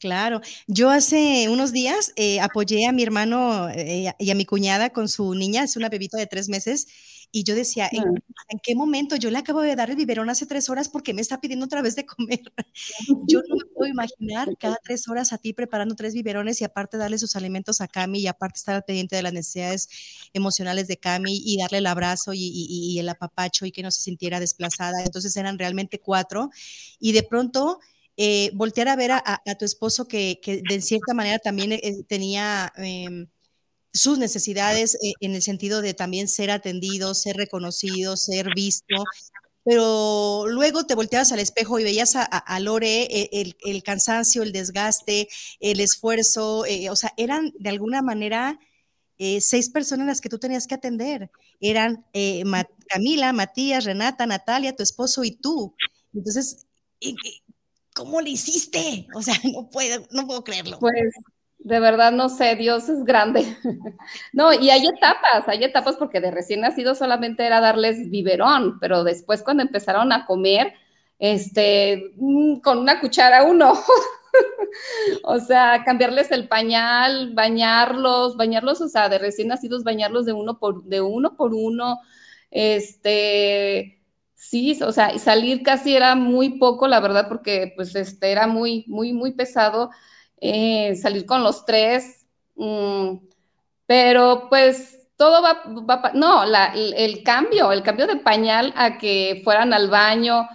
Claro, 0.00 0.40
yo 0.68 0.90
hace 0.90 1.48
unos 1.48 1.72
días 1.72 2.12
eh, 2.14 2.38
apoyé 2.38 2.86
a 2.86 2.92
mi 2.92 3.02
hermano 3.02 3.68
eh, 3.68 4.14
y 4.18 4.30
a 4.30 4.34
mi 4.36 4.44
cuñada 4.44 4.90
con 4.90 5.08
su 5.08 5.34
niña, 5.34 5.64
es 5.64 5.76
una 5.76 5.88
bebita 5.88 6.16
de 6.16 6.28
tres 6.28 6.48
meses, 6.48 6.86
y 7.30 7.44
yo 7.44 7.54
decía, 7.54 7.88
¿en, 7.92 8.04
qué 8.62 8.74
momento? 8.74 9.16
Yo 9.16 9.30
le 9.30 9.38
acabo 9.38 9.60
de 9.60 9.76
dar 9.76 9.90
el 9.90 9.96
biberón 9.96 10.30
hace 10.30 10.46
tres 10.46 10.68
horas 10.68 10.88
porque 10.88 11.12
me 11.12 11.20
está 11.20 11.40
pidiendo 11.40 11.66
otra 11.66 11.82
vez 11.82 11.94
de 11.96 12.06
comer. 12.06 12.40
yo 13.26 13.40
no 13.48 13.56
me 13.56 13.64
puedo 13.74 13.90
imaginar 13.90 14.48
cada 14.58 14.76
tres 14.82 15.08
horas 15.08 15.32
a 15.32 15.38
ti 15.38 15.52
preparando 15.52 15.94
tres 15.94 16.14
biberones 16.14 16.60
y 16.60 16.64
aparte 16.64 16.96
darle 16.96 17.18
sus 17.18 17.36
alimentos 17.36 17.80
a 17.80 17.88
Cami 17.88 18.20
y 18.20 18.26
aparte 18.26 18.58
estar 18.58 18.74
al 18.74 18.84
pendiente 18.84 19.16
de 19.16 19.22
las 19.22 19.32
necesidades 19.32 19.88
emocionales 20.32 20.88
de 20.88 20.96
Cami 20.96 21.42
y 21.44 21.58
darle 21.58 21.78
el 21.78 21.86
abrazo 21.86 22.32
y, 22.34 22.38
y 22.40 22.98
el 22.98 23.08
apapacho 23.08 23.66
y 23.66 23.72
que 23.72 23.82
no 23.82 23.90
se 23.90 24.02
sintiera 24.02 24.40
desplazada. 24.40 25.04
Entonces 25.04 25.36
eran 25.36 25.58
realmente 25.58 26.00
cuatro 26.00 26.50
y 26.98 27.12
de 27.12 27.22
pronto 27.22 27.78
eh, 28.20 28.50
voltear 28.52 28.88
a 28.88 28.96
ver 28.96 29.12
a, 29.12 29.40
tu 29.56 29.64
esposo 29.64 30.08
que, 30.08 30.40
de 30.68 30.80
cierta 30.80 31.14
manera 31.14 31.38
también 31.38 31.70
eh, 31.70 32.02
tenía 32.08 32.72
em, 32.76 33.28
sus 33.92 34.18
necesidades 34.18 34.94
eh, 34.96 35.12
en 35.20 35.34
el 35.34 35.42
sentido 35.42 35.82
de 35.82 35.94
también 35.94 36.28
ser 36.28 36.50
atendido, 36.50 37.14
ser 37.14 37.36
reconocido, 37.36 38.16
ser 38.16 38.54
visto, 38.54 39.04
pero 39.64 40.46
luego 40.48 40.86
te 40.86 40.94
volteabas 40.94 41.32
al 41.32 41.40
espejo 41.40 41.78
y 41.78 41.84
veías 41.84 42.14
a, 42.16 42.60
Lore 42.60 43.28
el, 43.32 43.82
cansancio, 43.82 44.42
el 44.42 44.52
desgaste, 44.52 45.28
el 45.60 45.80
esfuerzo, 45.80 46.64
o 46.90 46.96
sea, 46.96 47.12
eran 47.18 47.52
de 47.58 47.68
alguna 47.68 48.00
manera 48.00 48.58
seis 49.40 49.68
personas 49.68 50.06
las 50.06 50.20
que 50.22 50.30
tú 50.30 50.38
tenías 50.38 50.66
que 50.66 50.74
atender. 50.74 51.30
Eran 51.60 52.06
Camila, 52.88 53.34
Matías, 53.34 53.84
Renata, 53.84 54.24
Natalia, 54.26 54.74
tu 54.74 54.82
esposo 54.82 55.22
y 55.22 55.32
tú. 55.32 55.74
Entonces, 56.14 56.66
¿cómo 57.94 58.20
le 58.20 58.30
hiciste? 58.30 59.06
O 59.14 59.22
sea, 59.22 59.34
no 59.52 59.68
puedo, 59.70 60.06
no 60.10 60.26
puedo 60.26 60.44
creerlo. 60.44 60.78
Pues 60.78 61.12
de 61.58 61.80
verdad 61.80 62.12
no 62.12 62.28
sé, 62.28 62.56
Dios 62.56 62.88
es 62.88 63.04
grande. 63.04 63.44
no, 64.32 64.52
y 64.52 64.70
hay 64.70 64.86
etapas, 64.86 65.48
hay 65.48 65.64
etapas 65.64 65.96
porque 65.96 66.20
de 66.20 66.30
recién 66.30 66.60
nacido 66.60 66.94
solamente 66.94 67.44
era 67.44 67.60
darles 67.60 68.10
biberón, 68.10 68.78
pero 68.80 69.04
después 69.04 69.42
cuando 69.42 69.62
empezaron 69.62 70.12
a 70.12 70.26
comer, 70.26 70.74
este, 71.18 72.12
mm, 72.16 72.60
con 72.60 72.78
una 72.78 73.00
cuchara 73.00 73.44
uno. 73.44 73.74
o 75.24 75.40
sea, 75.40 75.82
cambiarles 75.84 76.30
el 76.30 76.48
pañal, 76.48 77.34
bañarlos, 77.34 78.36
bañarlos, 78.36 78.80
o 78.80 78.88
sea, 78.88 79.08
de 79.08 79.18
recién 79.18 79.48
nacidos, 79.48 79.84
bañarlos 79.84 80.26
de 80.26 80.32
uno 80.32 80.58
por, 80.58 80.84
de 80.84 81.00
uno 81.00 81.36
por 81.36 81.54
uno, 81.54 81.98
este, 82.50 83.98
Sí, 84.40 84.78
o 84.82 84.92
sea, 84.92 85.18
salir 85.18 85.64
casi 85.64 85.96
era 85.96 86.14
muy 86.14 86.58
poco, 86.60 86.86
la 86.86 87.00
verdad, 87.00 87.26
porque 87.28 87.72
pues 87.74 87.94
este 87.96 88.30
era 88.30 88.46
muy, 88.46 88.84
muy, 88.86 89.12
muy 89.12 89.32
pesado 89.32 89.90
eh, 90.40 90.94
salir 90.96 91.26
con 91.26 91.42
los 91.42 91.64
tres, 91.64 92.26
mm, 92.56 93.16
pero 93.86 94.48
pues 94.48 95.08
todo 95.16 95.42
va, 95.42 95.62
va 95.66 96.12
no, 96.14 96.44
la, 96.44 96.66
el, 96.74 97.22
cambio, 97.22 97.72
el 97.72 97.82
cambio 97.82 98.06
de 98.06 98.16
pañal 98.16 98.72
a 98.76 98.98
que 98.98 99.40
fueran 99.44 99.72
al 99.72 99.90
baño, 99.90 100.48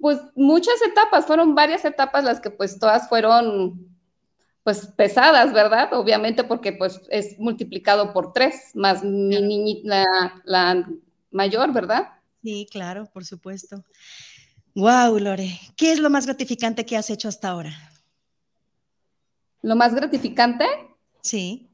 pues 0.00 0.18
muchas 0.34 0.82
etapas, 0.82 1.24
fueron 1.26 1.54
varias 1.54 1.84
etapas 1.84 2.24
las 2.24 2.40
que 2.40 2.50
pues 2.50 2.78
todas 2.78 3.08
fueron 3.08 3.88
pues 4.64 4.86
pesadas, 4.96 5.52
¿verdad? 5.52 5.92
Obviamente 5.94 6.44
porque 6.44 6.72
pues 6.72 7.00
es 7.10 7.38
multiplicado 7.38 8.12
por 8.12 8.32
tres, 8.32 8.72
más 8.74 9.04
mi 9.04 9.40
niñita, 9.40 9.84
la, 9.84 10.42
la 10.44 10.88
mayor, 11.30 11.72
¿verdad? 11.72 12.08
Sí, 12.42 12.66
claro, 12.70 13.06
por 13.12 13.24
supuesto. 13.24 13.84
Wow, 14.74 15.18
Lore, 15.18 15.60
¿qué 15.76 15.92
es 15.92 15.98
lo 15.98 16.10
más 16.10 16.26
gratificante 16.26 16.86
que 16.86 16.96
has 16.96 17.10
hecho 17.10 17.28
hasta 17.28 17.50
ahora? 17.50 17.91
¿Lo 19.62 19.76
más 19.76 19.94
gratificante? 19.94 20.66
Sí. 21.20 21.68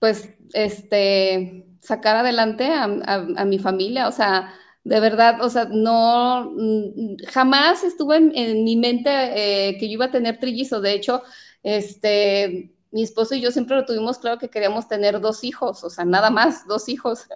Pues, 0.00 0.28
este, 0.52 1.66
sacar 1.80 2.16
adelante 2.16 2.68
a, 2.72 3.44
mi 3.44 3.58
familia, 3.58 4.08
o 4.08 4.12
sea, 4.12 4.52
de 4.84 5.00
verdad, 5.00 5.42
o 5.42 5.48
sea, 5.48 5.66
no, 5.70 6.52
mm, 6.54 7.16
jamás 7.28 7.84
estuvo 7.84 8.14
en, 8.14 8.64
mi 8.64 8.76
mente 8.76 9.10
eh, 9.10 9.78
que 9.78 9.86
yo 9.86 9.94
iba 9.94 10.06
a 10.06 10.10
tener 10.10 10.38
trillizos. 10.38 10.82
De 10.82 10.92
hecho, 10.92 11.22
este, 11.62 12.74
mi 12.90 13.02
esposo 13.02 13.34
y 13.34 13.40
yo 13.40 13.50
siempre 13.50 13.76
lo 13.76 13.84
tuvimos 13.84 14.18
claro 14.18 14.38
que 14.38 14.50
queríamos 14.50 14.88
tener 14.88 15.20
dos 15.20 15.44
hijos, 15.44 15.84
o 15.84 15.90
sea, 15.90 16.04
nada 16.04 16.30
más, 16.30 16.66
dos 16.66 16.88
hijos. 16.88 17.26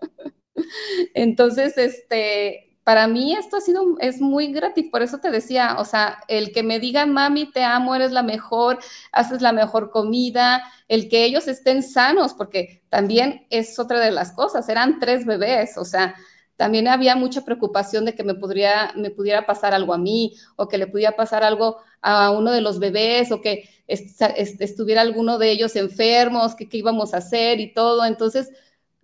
Entonces, 1.15 1.77
este, 1.79 2.72
para 2.85 3.07
mí 3.07 3.35
esto 3.35 3.57
ha 3.57 3.61
sido, 3.61 3.97
es 4.01 4.21
muy 4.21 4.53
gratis, 4.53 4.87
por 4.91 5.03
eso 5.03 5.19
te 5.19 5.31
decía, 5.31 5.77
o 5.79 5.85
sea, 5.85 6.19
el 6.29 6.53
que 6.53 6.63
me 6.63 6.81
digan, 6.81 7.13
mami, 7.13 7.47
te 7.51 7.63
amo, 7.63 7.95
eres 7.95 8.13
la 8.13 8.23
mejor, 8.23 8.79
haces 9.13 9.41
la 9.41 9.53
mejor 9.53 9.91
comida, 9.91 10.63
el 10.89 11.09
que 11.09 11.25
ellos 11.25 11.47
estén 11.49 11.83
sanos, 11.83 12.35
porque 12.35 12.83
también 12.89 13.47
es 13.51 13.79
otra 13.79 14.01
de 14.01 14.11
las 14.11 14.33
cosas, 14.33 14.69
eran 14.69 14.99
tres 14.99 15.25
bebés, 15.27 15.79
o 15.79 15.85
sea, 15.85 16.15
también 16.57 16.87
había 16.89 17.17
mucha 17.17 17.45
preocupación 17.45 18.05
de 18.05 18.15
que 18.15 18.25
me, 18.25 18.35
podría, 18.35 18.93
me 18.97 19.11
pudiera 19.11 19.47
pasar 19.47 19.75
algo 19.75 19.95
a 19.95 19.99
mí 19.99 20.35
o 20.57 20.69
que 20.69 20.79
le 20.79 20.87
pudiera 20.87 21.17
pasar 21.17 21.43
algo 21.45 21.79
a 22.01 22.31
uno 22.31 22.53
de 22.53 22.61
los 22.61 22.79
bebés 22.79 23.33
o 23.33 23.41
que 23.41 23.69
estuviera 23.87 25.01
alguno 25.01 25.39
de 25.39 25.51
ellos 25.51 25.77
enfermos, 25.77 26.55
que 26.55 26.69
qué 26.69 26.79
íbamos 26.79 27.15
a 27.15 27.19
hacer 27.19 27.59
y 27.59 27.73
todo. 27.73 28.05
Entonces, 28.05 28.51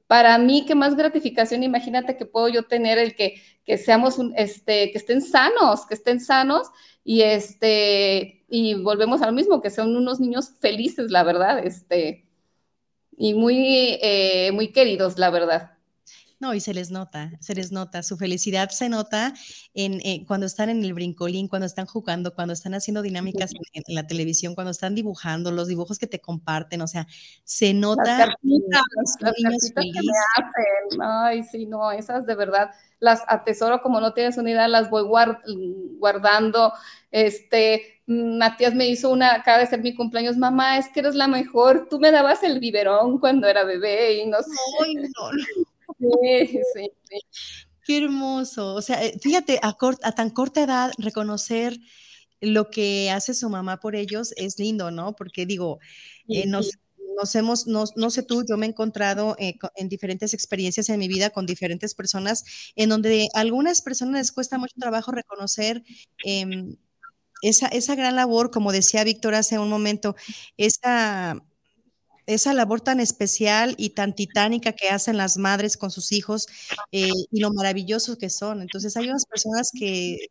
para 0.08 0.38
mí, 0.38 0.64
qué 0.66 0.74
más 0.74 0.96
gratificación, 0.96 1.62
imagínate 1.62 2.16
que 2.16 2.26
puedo 2.26 2.48
yo 2.48 2.64
tener 2.64 2.98
el 2.98 3.14
que, 3.14 3.40
que 3.64 3.78
seamos, 3.78 4.18
un, 4.18 4.34
este, 4.36 4.90
que 4.90 4.98
estén 4.98 5.20
sanos, 5.20 5.86
que 5.86 5.94
estén 5.94 6.18
sanos 6.18 6.68
y 7.04 7.22
este, 7.22 8.44
y 8.48 8.74
volvemos 8.82 9.22
al 9.22 9.34
mismo, 9.34 9.60
que 9.62 9.70
son 9.70 9.94
unos 9.96 10.18
niños 10.18 10.54
felices, 10.60 11.10
la 11.10 11.22
verdad, 11.24 11.64
este, 11.64 12.26
y 13.16 13.34
muy, 13.34 13.98
eh, 14.02 14.50
muy 14.52 14.72
queridos, 14.72 15.18
la 15.18 15.30
verdad. 15.30 15.77
No, 16.40 16.54
y 16.54 16.60
se 16.60 16.72
les 16.72 16.92
nota, 16.92 17.32
se 17.40 17.54
les 17.54 17.72
nota, 17.72 18.04
su 18.04 18.16
felicidad 18.16 18.68
se 18.70 18.88
nota 18.88 19.34
en, 19.74 20.00
eh, 20.04 20.24
cuando 20.24 20.46
están 20.46 20.70
en 20.70 20.84
el 20.84 20.94
brincolín, 20.94 21.48
cuando 21.48 21.66
están 21.66 21.86
jugando, 21.86 22.32
cuando 22.32 22.54
están 22.54 22.74
haciendo 22.74 23.02
dinámicas 23.02 23.50
en, 23.72 23.82
la 23.94 24.06
televisión, 24.06 24.54
cuando 24.54 24.70
están 24.70 24.94
dibujando, 24.94 25.50
los 25.50 25.66
dibujos 25.66 25.98
que 25.98 26.06
te 26.06 26.20
comparten, 26.20 26.80
o 26.80 26.86
sea, 26.86 27.08
se 27.42 27.74
nota. 27.74 28.18
Las 28.18 28.36
las 29.20 29.34
niños 29.36 29.72
que 29.74 29.80
me 29.82 30.12
hacen. 30.36 31.00
Ay, 31.02 31.42
sí, 31.42 31.66
no, 31.66 31.90
esas 31.90 32.24
de 32.24 32.36
verdad 32.36 32.70
las 33.00 33.22
atesoro 33.28 33.80
como 33.80 34.00
no 34.00 34.12
tienes 34.12 34.36
unidad, 34.38 34.68
las 34.68 34.90
voy 34.90 35.04
guardando. 35.98 36.72
Este, 37.10 38.00
Matías 38.06 38.74
me 38.74 38.88
hizo 38.88 39.10
una, 39.10 39.34
acaba 39.34 39.58
de 39.58 39.66
ser 39.66 39.82
mi 39.82 39.94
cumpleaños, 39.94 40.36
mamá, 40.36 40.78
es 40.78 40.88
que 40.88 41.00
eres 41.00 41.14
la 41.14 41.28
mejor, 41.28 41.88
tú 41.88 41.98
me 41.98 42.10
dabas 42.10 42.42
el 42.42 42.58
biberón 42.60 43.18
cuando 43.18 43.46
era 43.46 43.64
bebé 43.64 44.14
y 44.14 44.26
no 44.26 44.38
sé. 44.38 44.50
Ay, 44.84 44.94
no, 44.94 45.02
no. 45.04 45.67
Sí, 45.98 46.60
sí, 46.74 46.90
Qué 47.84 47.98
hermoso. 47.98 48.74
O 48.74 48.82
sea, 48.82 49.04
eh, 49.04 49.18
fíjate, 49.20 49.58
a, 49.62 49.76
a 50.02 50.12
tan 50.12 50.30
corta 50.30 50.62
edad, 50.62 50.92
reconocer 50.98 51.78
lo 52.40 52.70
que 52.70 53.10
hace 53.10 53.34
su 53.34 53.48
mamá 53.48 53.80
por 53.80 53.96
ellos 53.96 54.32
es 54.36 54.58
lindo, 54.58 54.90
¿no? 54.90 55.16
Porque 55.16 55.46
digo, 55.46 55.80
eh, 56.28 56.46
nos, 56.46 56.70
nos 57.16 57.34
hemos, 57.34 57.66
no, 57.66 57.84
no, 57.96 58.10
sé 58.10 58.22
tú, 58.22 58.44
yo 58.48 58.56
me 58.56 58.66
he 58.66 58.68
encontrado 58.68 59.36
eh, 59.38 59.54
en 59.76 59.88
diferentes 59.88 60.34
experiencias 60.34 60.88
en 60.88 60.98
mi 60.98 61.08
vida 61.08 61.30
con 61.30 61.46
diferentes 61.46 61.94
personas, 61.94 62.44
en 62.76 62.90
donde 62.90 63.28
a 63.34 63.40
algunas 63.40 63.82
personas 63.82 64.20
les 64.20 64.32
cuesta 64.32 64.58
mucho 64.58 64.74
trabajo 64.78 65.10
reconocer 65.10 65.82
em, 66.24 66.76
esa, 67.42 67.68
esa 67.68 67.94
gran 67.94 68.16
labor, 68.16 68.50
como 68.50 68.72
decía 68.72 69.04
Víctor 69.04 69.34
hace 69.34 69.58
un 69.58 69.70
momento, 69.70 70.14
esa, 70.56 71.42
esa 72.28 72.52
labor 72.52 72.82
tan 72.82 73.00
especial 73.00 73.74
y 73.78 73.90
tan 73.90 74.14
titánica 74.14 74.72
que 74.72 74.90
hacen 74.90 75.16
las 75.16 75.38
madres 75.38 75.78
con 75.78 75.90
sus 75.90 76.12
hijos 76.12 76.46
eh, 76.92 77.08
y 77.30 77.40
lo 77.40 77.50
maravillosos 77.54 78.18
que 78.18 78.28
son. 78.28 78.60
Entonces 78.60 78.94
hay 78.98 79.08
unas 79.08 79.24
personas 79.24 79.70
que, 79.72 80.28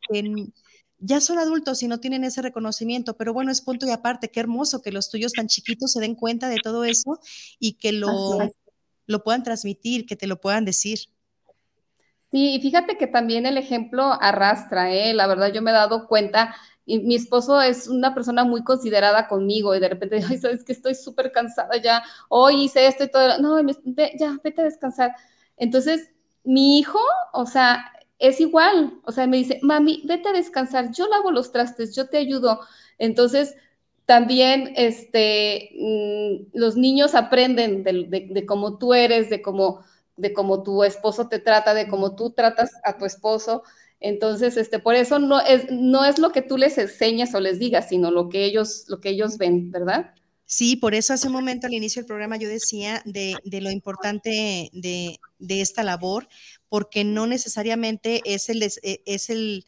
ya 1.00 1.22
son 1.22 1.40
adultos 1.40 1.82
y 1.82 1.88
no 1.88 2.00
tienen 2.00 2.24
ese 2.24 2.44
reconocimiento, 2.44 3.18
pero 3.18 3.34
bueno, 3.34 3.52
es 3.52 3.62
punto 3.62 3.88
y 3.88 3.92
aparte, 3.92 4.30
qué 4.30 4.40
hermoso 4.40 4.82
que 4.82 4.92
los 4.92 5.10
tuyos 5.10 5.32
tan 5.32 5.48
chiquitos 5.48 5.92
se 5.92 6.00
den 6.00 6.14
cuenta 6.14 6.50
de 6.50 6.58
todo 6.62 6.86
eso 6.86 7.20
y 7.60 7.74
que 7.74 7.92
lo, 7.92 8.52
lo 9.08 9.24
puedan 9.24 9.44
transmitir, 9.44 10.06
que 10.06 10.16
te 10.16 10.28
lo 10.28 10.40
puedan 10.40 10.66
decir. 10.66 11.00
Sí, 12.32 12.56
y 12.56 12.62
fíjate 12.62 12.98
que 12.98 13.08
también 13.08 13.48
el 13.48 13.58
ejemplo 13.58 14.18
arrastra, 14.22 14.94
¿eh? 14.94 15.14
La 15.14 15.28
verdad, 15.28 15.52
yo 15.52 15.62
me 15.64 15.72
he 15.72 15.74
dado 15.74 16.08
cuenta 16.08 16.56
y 16.88 17.00
mi 17.00 17.16
esposo 17.16 17.62
es 17.62 17.88
una 17.88 18.16
persona 18.16 18.46
muy 18.46 18.64
considerada 18.64 19.28
conmigo 19.28 19.76
y 19.76 19.80
de 19.80 19.90
repente, 19.90 20.22
ay, 20.28 20.38
sabes 20.38 20.64
que 20.64 20.72
estoy 20.72 20.96
súper 20.96 21.32
cansada 21.32 21.78
ya, 21.78 22.02
hoy 22.30 22.64
hice 22.64 22.88
esto 22.88 23.04
y 23.04 23.12
todo, 23.12 23.38
no, 23.40 23.60
ya, 24.18 24.40
vete 24.44 24.62
a 24.62 24.66
descansar. 24.66 25.12
Entonces, 25.58 26.10
mi 26.44 26.80
hijo, 26.80 27.00
o 27.34 27.46
sea, 27.46 27.92
es 28.20 28.40
igual, 28.40 29.00
o 29.04 29.12
sea, 29.12 29.28
me 29.28 29.38
dice, 29.38 29.60
mami, 29.62 30.02
vete 30.06 30.30
a 30.30 30.34
descansar, 30.34 30.92
yo 30.92 31.08
lavo 31.08 31.30
los 31.32 31.52
trastes, 31.52 31.94
yo 31.96 32.08
te 32.08 32.18
ayudo. 32.18 32.62
Entonces, 32.98 33.56
también 34.06 34.74
este, 34.78 35.72
mm, 35.78 36.58
los 36.58 36.78
niños 36.78 37.14
aprenden 37.16 37.84
de, 37.84 38.28
de, 38.30 38.46
cómo 38.46 38.78
tú 38.78 38.94
eres, 38.94 39.30
de 39.30 39.42
cómo, 39.42 39.84
de 40.16 40.32
cómo 40.34 40.64
tu 40.64 40.84
esposo 40.86 41.28
te 41.28 41.40
trata, 41.40 41.74
de 41.74 41.90
cómo 41.90 42.16
tú 42.16 42.32
tratas 42.32 42.72
a 42.86 42.98
tu 42.98 43.06
esposo. 43.06 43.64
Entonces, 44.00 44.58
este, 44.58 44.80
por 44.80 44.96
eso 44.96 45.20
no 45.20 45.40
es, 45.42 45.72
no 45.72 46.06
es 46.06 46.20
lo 46.20 46.32
que 46.32 46.42
tú 46.42 46.58
les 46.58 46.78
enseñas 46.78 47.34
o 47.34 47.40
les 47.40 47.60
digas, 47.60 47.90
sino 47.90 48.12
lo 48.12 48.30
que 48.30 48.46
ellos, 48.46 48.86
lo 48.88 49.00
que 49.00 49.10
ellos 49.10 49.38
ven, 49.38 49.72
¿verdad? 49.72 50.14
Sí, 50.46 50.78
por 50.78 50.96
eso 50.96 51.14
hace 51.14 51.28
un 51.28 51.34
momento 51.34 51.68
al 51.68 51.74
inicio 51.74 52.02
del 52.02 52.08
programa 52.08 52.38
yo 52.38 52.48
decía 52.48 53.02
de, 53.06 53.36
lo 53.44 53.70
importante 53.70 54.70
de, 54.72 55.20
esta 55.50 55.84
labor, 55.84 56.30
porque 56.70 57.04
no 57.04 57.28
necesariamente 57.28 58.22
es 58.24 58.48
el, 58.48 58.64
e, 58.64 59.02
es, 59.06 59.30
el, 59.30 59.66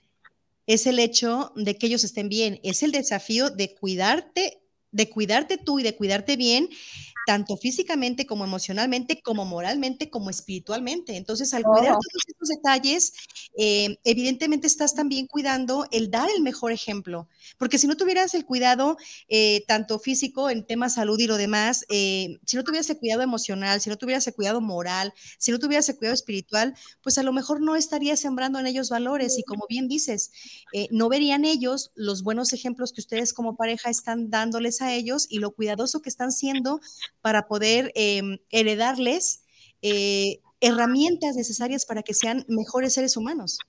es 0.68 0.88
el 0.88 1.00
hecho 1.00 1.52
de 1.58 1.76
que 1.76 1.88
ellos 1.88 2.06
estén 2.06 2.30
bien, 2.30 2.62
es 2.64 2.82
el 2.82 2.92
desafío 2.94 3.50
de 3.50 3.76
cuidarte, 3.76 4.62
de 4.92 5.10
cuidarte 5.10 5.58
tú 5.58 5.80
y 5.80 5.84
de 5.84 5.96
cuidarte 5.96 6.38
bien 6.38 6.70
tanto 7.30 7.58
físicamente 7.58 8.26
como 8.26 8.44
emocionalmente, 8.44 9.22
como 9.22 9.46
moralmente, 9.46 10.10
como 10.10 10.32
espiritualmente. 10.32 11.16
Entonces, 11.16 11.54
al 11.54 11.62
cuidar 11.62 11.94
todos 11.94 12.24
estos 12.28 12.50
detalles, 12.50 13.14
eh, 13.56 14.00
evidentemente 14.04 14.66
estás 14.66 14.96
también 14.96 15.28
cuidando 15.28 15.86
el 15.92 16.10
dar 16.10 16.28
el 16.36 16.42
mejor 16.42 16.72
ejemplo, 16.72 17.30
porque 17.60 17.78
si 17.78 17.86
no 17.86 17.96
tuvieras 17.96 18.34
el 18.34 18.46
cuidado 18.46 18.98
eh, 19.28 19.64
tanto 19.68 20.00
físico 20.00 20.50
en 20.50 20.66
temas 20.66 20.96
salud 20.96 21.20
y 21.20 21.28
lo 21.28 21.38
demás, 21.38 21.86
eh, 21.90 22.40
si 22.48 22.58
no 22.58 22.64
tuvieras 22.64 22.90
el 22.90 22.98
cuidado 22.98 23.22
emocional, 23.22 23.80
si 23.80 23.92
no 23.92 23.98
tuvieras 23.98 24.26
el 24.26 24.34
cuidado 24.34 24.60
moral, 24.60 25.14
si 25.38 25.52
no 25.52 25.60
tuvieras 25.60 25.88
el 25.88 25.98
cuidado 25.98 26.16
espiritual, 26.16 26.74
pues 27.04 27.20
a 27.20 27.24
lo 27.24 27.32
mejor 27.32 27.62
no 27.62 27.76
estarías 27.76 28.20
sembrando 28.20 28.58
en 28.58 28.66
ellos 28.66 28.90
valores 28.90 29.38
y 29.38 29.44
como 29.44 29.68
bien 29.70 29.88
dices, 29.88 30.32
no 30.90 31.10
verían 31.10 31.46
ellos 31.46 31.92
los 31.94 32.24
buenos 32.24 32.54
ejemplos 32.54 32.92
que 32.92 33.02
ustedes 33.02 33.34
como 33.34 33.56
pareja 33.56 33.92
están 33.92 34.32
dándoles 34.32 34.82
a 34.82 34.96
ellos 34.96 35.28
y 35.30 35.38
lo 35.38 35.52
cuidadoso 35.52 36.02
que 36.02 36.10
están 36.10 36.32
siendo 36.32 36.82
para 37.22 37.48
poder 37.48 37.92
em, 37.96 38.40
heredarles 38.50 39.44
eh, 39.82 40.40
herramientas 40.62 41.36
necesarias 41.36 41.86
para 41.86 42.04
que 42.04 42.14
sean 42.14 42.46
mejores 42.48 42.94
seres 42.94 43.18
humanos. 43.18 43.60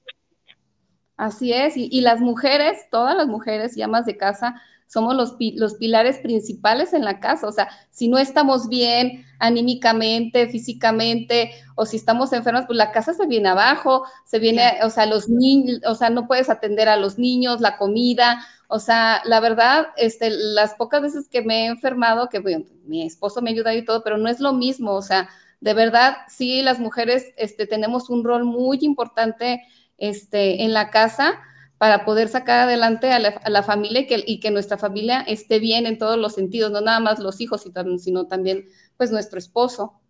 Así 1.16 1.53
es, 1.53 1.74
y, 1.76 2.01
las 2.01 2.20
mujeres, 2.20 2.78
todas 2.90 3.14
las 3.14 3.26
mujeres 3.26 3.76
y 3.76 3.82
amas 3.82 4.07
de 4.07 4.16
casa, 4.16 4.61
somos 4.86 5.14
los, 5.14 5.36
los, 5.55 5.74
pilares 5.74 6.16
principales 6.18 6.94
en 6.94 7.05
la 7.05 7.20
casa. 7.20 7.46
O 7.46 7.53
sea, 7.53 7.68
si 7.90 8.09
no 8.09 8.16
estamos 8.16 8.68
bien 8.68 9.26
anímicamente, 9.38 10.48
físicamente, 10.48 11.51
o 11.76 11.84
si 11.84 11.98
estamos 11.98 12.32
enfermas, 12.32 12.64
pues 12.66 12.78
la 12.78 12.90
casa 12.90 13.12
se 13.12 13.26
viene 13.26 13.51
abajo, 13.51 14.05
se 14.24 14.38
viene, 14.38 14.62
o 14.82 14.88
sea, 14.88 15.05
los 15.05 15.28
niños, 15.28 15.80
o 15.86 15.94
sea, 15.94 16.09
no 16.09 16.26
puedes 16.26 16.48
atender 16.48 16.88
a 16.88 16.96
los 16.96 17.18
niños, 17.18 17.61
la 17.61 17.76
comida, 17.76 18.42
o 18.70 18.78
sea, 18.78 19.20
la 19.24 19.40
verdad, 19.40 19.88
este, 19.96 20.30
las 20.30 20.74
pocas 20.74 21.02
veces 21.02 21.28
que 21.28 21.42
me 21.42 21.64
he 21.64 21.66
enfermado, 21.66 22.28
que 22.28 22.40
mi 22.84 23.04
esposo 23.04 23.42
me 23.42 23.50
ayuda 23.50 23.74
y 23.74 23.84
todo, 23.84 24.02
pero 24.02 24.16
no 24.16 24.28
es 24.28 24.40
lo 24.40 24.52
mismo, 24.52 24.92
o 24.92 25.02
sea, 25.02 25.28
de 25.60 25.74
verdad, 25.74 26.16
sí, 26.28 26.62
las 26.62 26.78
mujeres 26.78 27.34
este, 27.36 27.66
tenemos 27.66 28.08
un 28.08 28.24
rol 28.24 28.44
muy 28.44 28.78
importante 28.82 29.62
este, 29.98 30.62
en 30.62 30.72
la 30.72 30.90
casa 30.90 31.38
para 31.78 32.04
poder 32.04 32.28
sacar 32.28 32.60
adelante 32.60 33.10
a 33.10 33.18
la, 33.18 33.62
familia 33.62 34.00
y 34.02 34.06
que, 34.06 34.22
y 34.26 34.40
que, 34.40 34.50
nuestra 34.50 34.76
familia 34.78 35.22
esté 35.22 35.58
bien 35.58 35.86
en 35.86 35.98
todos 35.98 36.18
los 36.18 36.34
sentidos, 36.34 36.70
no 36.70 36.80
nada 36.80 37.00
más 37.00 37.18
los 37.18 37.40
hijos, 37.40 37.64
sino 37.98 38.26
también 38.26 38.66
pues 38.96 39.10
nuestro 39.10 39.38
esposo. 39.38 40.00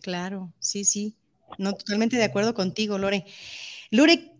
Claro, 0.00 0.52
sí, 0.58 0.84
sí. 0.84 1.16
No, 1.58 1.72
totalmente 1.74 2.16
de 2.16 2.24
acuerdo 2.24 2.54
contigo, 2.54 2.96
Lore. 2.96 3.26
Lore, 3.90 4.32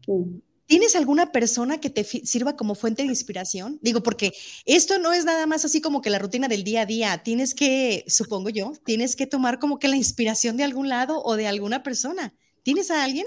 ¿Tienes 0.70 0.94
alguna 0.94 1.32
persona 1.32 1.80
que 1.80 1.90
te 1.90 2.04
sirva 2.04 2.54
como 2.54 2.76
fuente 2.76 3.02
de 3.02 3.08
inspiración? 3.08 3.80
Digo, 3.82 4.04
porque 4.04 4.34
esto 4.66 5.00
no 5.00 5.12
es 5.12 5.24
nada 5.24 5.44
más 5.48 5.64
así 5.64 5.80
como 5.80 6.00
que 6.00 6.10
la 6.10 6.20
rutina 6.20 6.46
del 6.46 6.62
día 6.62 6.82
a 6.82 6.86
día. 6.86 7.22
Tienes 7.24 7.56
que, 7.56 8.04
supongo 8.06 8.50
yo, 8.50 8.74
tienes 8.84 9.16
que 9.16 9.26
tomar 9.26 9.58
como 9.58 9.80
que 9.80 9.88
la 9.88 9.96
inspiración 9.96 10.56
de 10.56 10.62
algún 10.62 10.88
lado 10.88 11.24
o 11.24 11.34
de 11.34 11.48
alguna 11.48 11.82
persona. 11.82 12.34
¿Tienes 12.62 12.92
a 12.92 13.02
alguien? 13.02 13.26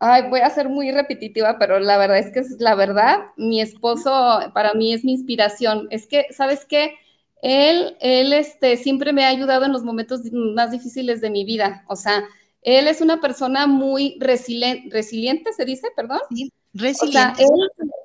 Ay, 0.00 0.28
voy 0.28 0.40
a 0.40 0.50
ser 0.50 0.68
muy 0.68 0.90
repetitiva, 0.90 1.60
pero 1.60 1.78
la 1.78 1.96
verdad 1.96 2.18
es 2.18 2.32
que 2.32 2.40
es 2.40 2.56
la 2.58 2.74
verdad. 2.74 3.26
Mi 3.36 3.60
esposo 3.60 4.10
para 4.54 4.74
mí 4.74 4.92
es 4.92 5.04
mi 5.04 5.12
inspiración. 5.12 5.86
Es 5.92 6.08
que, 6.08 6.26
¿sabes 6.32 6.64
qué? 6.64 6.94
Él, 7.40 7.96
él 8.00 8.32
este, 8.32 8.78
siempre 8.78 9.12
me 9.12 9.24
ha 9.24 9.28
ayudado 9.28 9.64
en 9.64 9.70
los 9.70 9.84
momentos 9.84 10.22
más 10.32 10.72
difíciles 10.72 11.20
de 11.20 11.30
mi 11.30 11.44
vida. 11.44 11.84
O 11.86 11.94
sea, 11.94 12.24
él 12.62 12.88
es 12.88 13.00
una 13.00 13.20
persona 13.20 13.66
muy 13.66 14.16
resiliente, 14.20 14.88
resiliente 14.90 15.52
se 15.52 15.64
dice, 15.64 15.88
perdón. 15.94 16.20
Sí, 16.30 16.52
resiliente. 16.74 17.44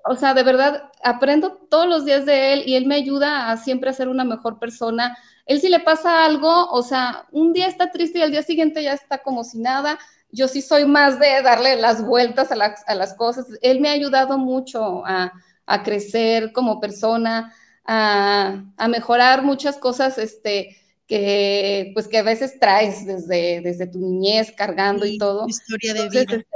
O 0.05 0.15
sea, 0.15 0.33
de 0.33 0.43
verdad, 0.43 0.91
aprendo 1.03 1.53
todos 1.69 1.87
los 1.87 2.05
días 2.05 2.25
de 2.25 2.53
él 2.53 2.63
y 2.65 2.75
él 2.75 2.85
me 2.85 2.95
ayuda 2.95 3.51
a 3.51 3.57
siempre 3.57 3.93
ser 3.93 4.09
una 4.09 4.25
mejor 4.25 4.59
persona. 4.59 5.17
Él 5.45 5.61
si 5.61 5.69
le 5.69 5.79
pasa 5.79 6.25
algo, 6.25 6.69
o 6.71 6.83
sea, 6.83 7.25
un 7.31 7.53
día 7.53 7.67
está 7.67 7.91
triste 7.91 8.19
y 8.19 8.21
al 8.21 8.31
día 8.31 8.43
siguiente 8.43 8.83
ya 8.83 8.93
está 8.93 9.19
como 9.19 9.43
si 9.43 9.59
nada. 9.59 9.97
Yo 10.31 10.47
sí 10.47 10.61
soy 10.61 10.85
más 10.85 11.19
de 11.19 11.41
darle 11.41 11.75
las 11.77 12.05
vueltas 12.05 12.51
a 12.51 12.55
las, 12.55 12.83
a 12.87 12.95
las 12.95 13.13
cosas. 13.13 13.45
Él 13.61 13.79
me 13.79 13.89
ha 13.89 13.93
ayudado 13.93 14.37
mucho 14.37 15.05
a, 15.05 15.31
a 15.65 15.83
crecer 15.83 16.51
como 16.51 16.79
persona, 16.79 17.53
a, 17.85 18.63
a, 18.77 18.87
mejorar 18.87 19.43
muchas 19.43 19.77
cosas, 19.77 20.17
este, 20.17 20.77
que 21.13 21.91
pues 21.93 22.07
que 22.07 22.17
a 22.17 22.23
veces 22.23 22.59
traes 22.59 23.05
desde, 23.05 23.61
desde 23.61 23.85
tu 23.85 23.99
niñez 23.99 24.51
cargando 24.51 25.05
y 25.05 25.19
todo. 25.19 25.47
Historia 25.47 25.93
de 25.93 26.09
vida. 26.09 26.21
Este, 26.21 26.47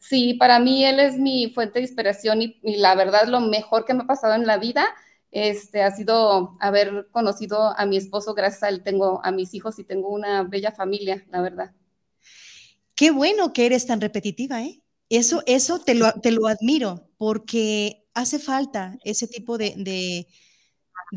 sí, 0.00 0.34
para 0.34 0.58
mí 0.58 0.82
él 0.86 0.98
es 0.98 1.18
mi 1.18 1.52
fuente 1.54 1.78
de 1.78 1.84
inspiración 1.84 2.40
y, 2.40 2.58
la 2.62 2.94
verdad 2.94 3.26
lo 3.28 3.40
mejor 3.40 3.84
que 3.84 3.92
me 3.92 4.04
ha 4.04 4.06
pasado 4.06 4.32
en 4.32 4.46
la 4.46 4.56
vida 4.56 4.86
este, 5.30 5.82
ha 5.82 5.94
sido 5.94 6.56
haber 6.58 7.08
conocido 7.10 7.78
a 7.78 7.84
mi 7.84 7.98
esposo, 7.98 8.32
gracias 8.32 8.62
a 8.62 8.70
él 8.70 8.82
tengo 8.82 9.20
a 9.22 9.30
mis 9.30 9.52
hijos 9.52 9.78
y 9.78 9.84
tengo 9.84 10.08
una 10.08 10.42
bella 10.42 10.72
familia, 10.72 11.26
la 11.30 11.42
verdad. 11.42 11.72
Qué 12.94 13.10
bueno 13.10 13.52
que 13.52 13.66
eres 13.66 13.86
tan 13.86 14.00
repetitiva, 14.00 14.62
¿eh? 14.62 14.80
Eso, 15.10 15.42
eso 15.44 15.80
te 15.80 15.94
lo, 15.94 16.12
te 16.12 16.30
lo 16.30 16.46
admiro, 16.46 17.10
porque 17.18 18.06
hace 18.14 18.38
falta 18.38 18.96
ese 19.04 19.28
tipo 19.28 19.58
de, 19.58 19.74
de 19.76 20.26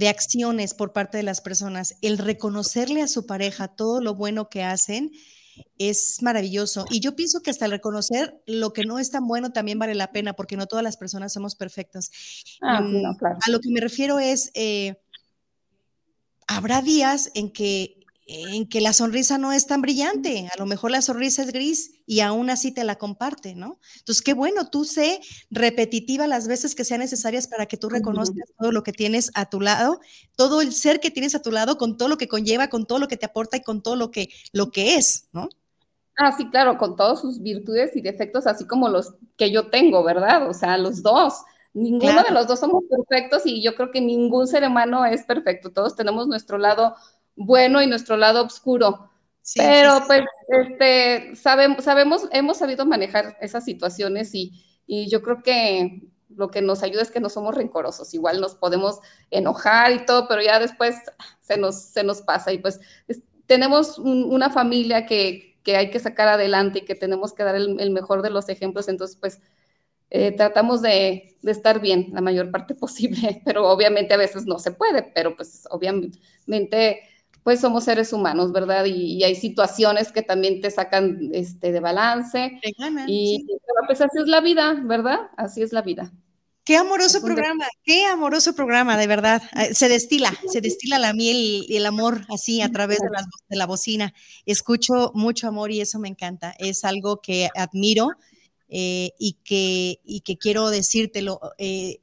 acciones 0.03 0.73
por 0.73 0.93
parte 0.93 1.17
de 1.17 1.23
las 1.23 1.41
personas, 1.41 1.95
el 2.01 2.17
reconocerle 2.17 3.01
a 3.01 3.07
su 3.07 3.25
pareja 3.25 3.69
todo 3.69 4.01
lo 4.01 4.13
bueno 4.13 4.49
que 4.49 4.63
hacen 4.63 5.11
es 5.77 6.21
maravilloso. 6.21 6.85
Y 6.89 6.99
yo 6.99 7.15
pienso 7.15 7.41
que 7.41 7.49
hasta 7.49 7.65
el 7.65 7.71
reconocer 7.71 8.41
lo 8.45 8.73
que 8.73 8.83
no 8.83 8.99
es 8.99 9.11
tan 9.11 9.27
bueno 9.27 9.51
también 9.51 9.79
vale 9.79 9.95
la 9.95 10.11
pena, 10.11 10.33
porque 10.33 10.57
no 10.57 10.67
todas 10.67 10.83
las 10.83 10.97
personas 10.97 11.33
somos 11.33 11.55
perfectas. 11.55 12.11
Ah, 12.61 12.81
mm, 12.81 13.05
a 13.05 13.49
lo 13.49 13.59
que 13.59 13.69
me 13.69 13.79
refiero 13.79 14.19
es, 14.19 14.51
eh, 14.53 14.95
habrá 16.47 16.81
días 16.81 17.31
en 17.33 17.51
que 17.51 18.04
en 18.27 18.67
que 18.67 18.81
la 18.81 18.93
sonrisa 18.93 19.37
no 19.37 19.51
es 19.51 19.67
tan 19.67 19.81
brillante, 19.81 20.49
a 20.51 20.57
lo 20.57 20.65
mejor 20.65 20.89
la 20.89 21.03
sonrisa 21.03 21.43
es 21.43 21.53
gris 21.53 22.01
y 22.07 22.21
aún 22.21 22.49
así 22.49 22.71
te 22.71 22.83
la 22.83 22.97
comparte, 22.97 23.53
¿no? 23.53 23.79
Entonces, 23.99 24.23
qué 24.23 24.33
bueno, 24.33 24.67
tú 24.69 24.83
sé 24.83 25.21
repetitiva 25.51 26.25
las 26.25 26.47
veces 26.47 26.73
que 26.73 26.85
sean 26.85 27.01
necesarias 27.01 27.47
para 27.47 27.67
que 27.67 27.77
tú 27.77 27.87
reconozcas 27.87 28.49
todo 28.57 28.71
lo 28.71 28.81
que 28.83 28.93
tienes 28.93 29.31
a 29.35 29.49
tu 29.49 29.61
lado, 29.61 29.99
todo 30.35 30.61
el 30.61 30.73
ser 30.73 30.99
que 30.99 31.11
tienes 31.11 31.35
a 31.35 31.41
tu 31.41 31.51
lado, 31.51 31.77
con 31.77 31.97
todo 31.97 32.09
lo 32.09 32.17
que 32.17 32.27
conlleva, 32.27 32.67
con 32.67 32.87
todo 32.87 32.97
lo 32.97 33.07
que 33.07 33.17
te 33.17 33.27
aporta 33.27 33.57
y 33.57 33.61
con 33.61 33.83
todo 33.83 33.95
lo 33.95 34.09
que, 34.09 34.29
lo 34.53 34.71
que 34.71 34.95
es, 34.95 35.27
¿no? 35.31 35.49
Ah, 36.17 36.31
sí, 36.35 36.49
claro, 36.49 36.77
con 36.77 36.95
todas 36.95 37.21
sus 37.21 37.41
virtudes 37.41 37.95
y 37.95 38.01
defectos, 38.01 38.47
así 38.47 38.65
como 38.65 38.89
los 38.89 39.13
que 39.37 39.51
yo 39.51 39.69
tengo, 39.69 40.03
¿verdad? 40.03 40.49
O 40.49 40.53
sea, 40.53 40.77
los 40.77 41.03
dos 41.03 41.43
Ninguno 41.75 42.23
de 42.23 42.31
los 42.31 42.47
dos 42.47 42.61
somos 42.61 42.85
perfectos 42.89 43.45
y 43.45 43.61
yo 43.61 43.75
creo 43.75 43.91
que 43.91 43.99
ningún 43.99 44.47
ser 44.47 44.63
humano 44.63 45.05
es 45.05 45.25
perfecto. 45.25 45.73
Todos 45.73 45.93
tenemos 45.93 46.25
nuestro 46.25 46.57
lado 46.57 46.95
bueno 47.35 47.81
y 47.81 47.87
nuestro 47.87 48.17
lado 48.17 48.43
oscuro. 48.45 49.11
Pero 49.55 50.01
pues 50.07 50.23
este, 50.47 51.35
sabemos, 51.35 51.83
sabemos, 51.83 52.27
hemos 52.31 52.57
sabido 52.57 52.85
manejar 52.85 53.37
esas 53.41 53.63
situaciones 53.63 54.33
y, 54.33 54.51
y 54.87 55.07
yo 55.09 55.21
creo 55.21 55.43
que 55.43 56.01
lo 56.29 56.49
que 56.49 56.61
nos 56.61 56.83
ayuda 56.83 57.01
es 57.01 57.11
que 57.11 57.19
no 57.19 57.29
somos 57.29 57.55
rencorosos. 57.55 58.13
Igual 58.13 58.41
nos 58.41 58.55
podemos 58.55 58.99
enojar 59.31 59.91
y 59.91 60.05
todo, 60.05 60.27
pero 60.27 60.41
ya 60.41 60.59
después 60.59 60.95
se 61.41 61.57
nos, 61.57 61.75
se 61.75 62.03
nos 62.03 62.21
pasa. 62.21 62.51
Y 62.53 62.57
pues 62.57 62.79
tenemos 63.45 63.99
una 63.99 64.49
familia 64.49 65.05
que, 65.05 65.59
que, 65.63 65.77
hay 65.77 65.91
que 65.91 65.99
sacar 65.99 66.27
adelante 66.27 66.79
y 66.79 66.85
que 66.85 66.95
tenemos 66.95 67.33
que 67.33 67.43
dar 67.43 67.55
el, 67.55 67.91
mejor 67.91 68.21
de 68.21 68.31
los 68.31 68.49
ejemplos. 68.49 68.87
Entonces, 68.87 69.17
pues 69.17 69.41
eh, 70.09 70.31
tratamos 70.31 70.81
de, 70.81 71.37
de, 71.41 71.51
estar 71.51 71.79
bien 71.79 72.09
la 72.13 72.21
mayor 72.21 72.51
parte 72.51 72.75
posible, 72.75 73.41
pero 73.45 73.69
obviamente 73.69 74.13
a 74.13 74.17
veces 74.17 74.45
no 74.45 74.59
se 74.59 74.71
puede, 74.71 75.03
pero 75.03 75.35
pues 75.35 75.67
obviamente 75.69 76.99
pues 77.45 77.61
somos 77.61 77.83
seres 77.83 78.11
humanos, 78.11 78.51
¿verdad? 78.51 78.85
Y, 78.85 79.23
hay 79.23 79.35
situaciones 79.35 80.11
que 80.11 80.23
también 80.23 80.61
te 80.61 80.71
sacan 80.71 81.29
este, 81.31 81.71
de 81.71 81.79
balance. 81.79 82.59
y 83.05 83.45
pues 83.85 84.01
así 84.01 84.17
es 84.19 84.27
la 84.27 84.41
vida, 84.41 84.81
¿verdad? 84.83 85.19
Así 85.37 85.61
es 85.61 85.71
la 85.71 85.83
vida. 85.83 86.11
Qué 86.63 86.75
amoroso 86.75 87.21
programa, 87.21 87.67
qué 87.83 88.03
amoroso 88.05 88.55
programa, 88.55 88.97
de 88.97 89.05
verdad. 89.05 89.43
Eh, 89.57 89.75
se 89.75 89.87
destila, 89.89 90.33
se 90.51 90.59
destila 90.59 90.97
la 90.97 91.13
miel 91.13 91.63
y 91.69 91.77
el 91.77 91.85
amor 91.85 92.25
así 92.33 92.63
a 92.63 92.71
través 92.71 92.97
de 92.97 93.11
la, 93.11 93.23
de 93.47 93.55
la, 93.55 93.67
bocina. 93.67 94.15
Escucho 94.47 95.11
mucho 95.13 95.47
amor 95.47 95.69
y 95.69 95.81
eso 95.81 95.99
me 95.99 96.07
encanta. 96.07 96.55
Es 96.57 96.83
algo 96.83 97.21
que 97.21 97.49
admiro 97.55 98.09
eh, 98.69 99.11
y, 99.19 99.33
que, 99.43 99.99
y 100.03 100.21
que 100.21 100.39
quiero 100.39 100.71
decírtelo. 100.71 101.39
Eh, 101.59 101.99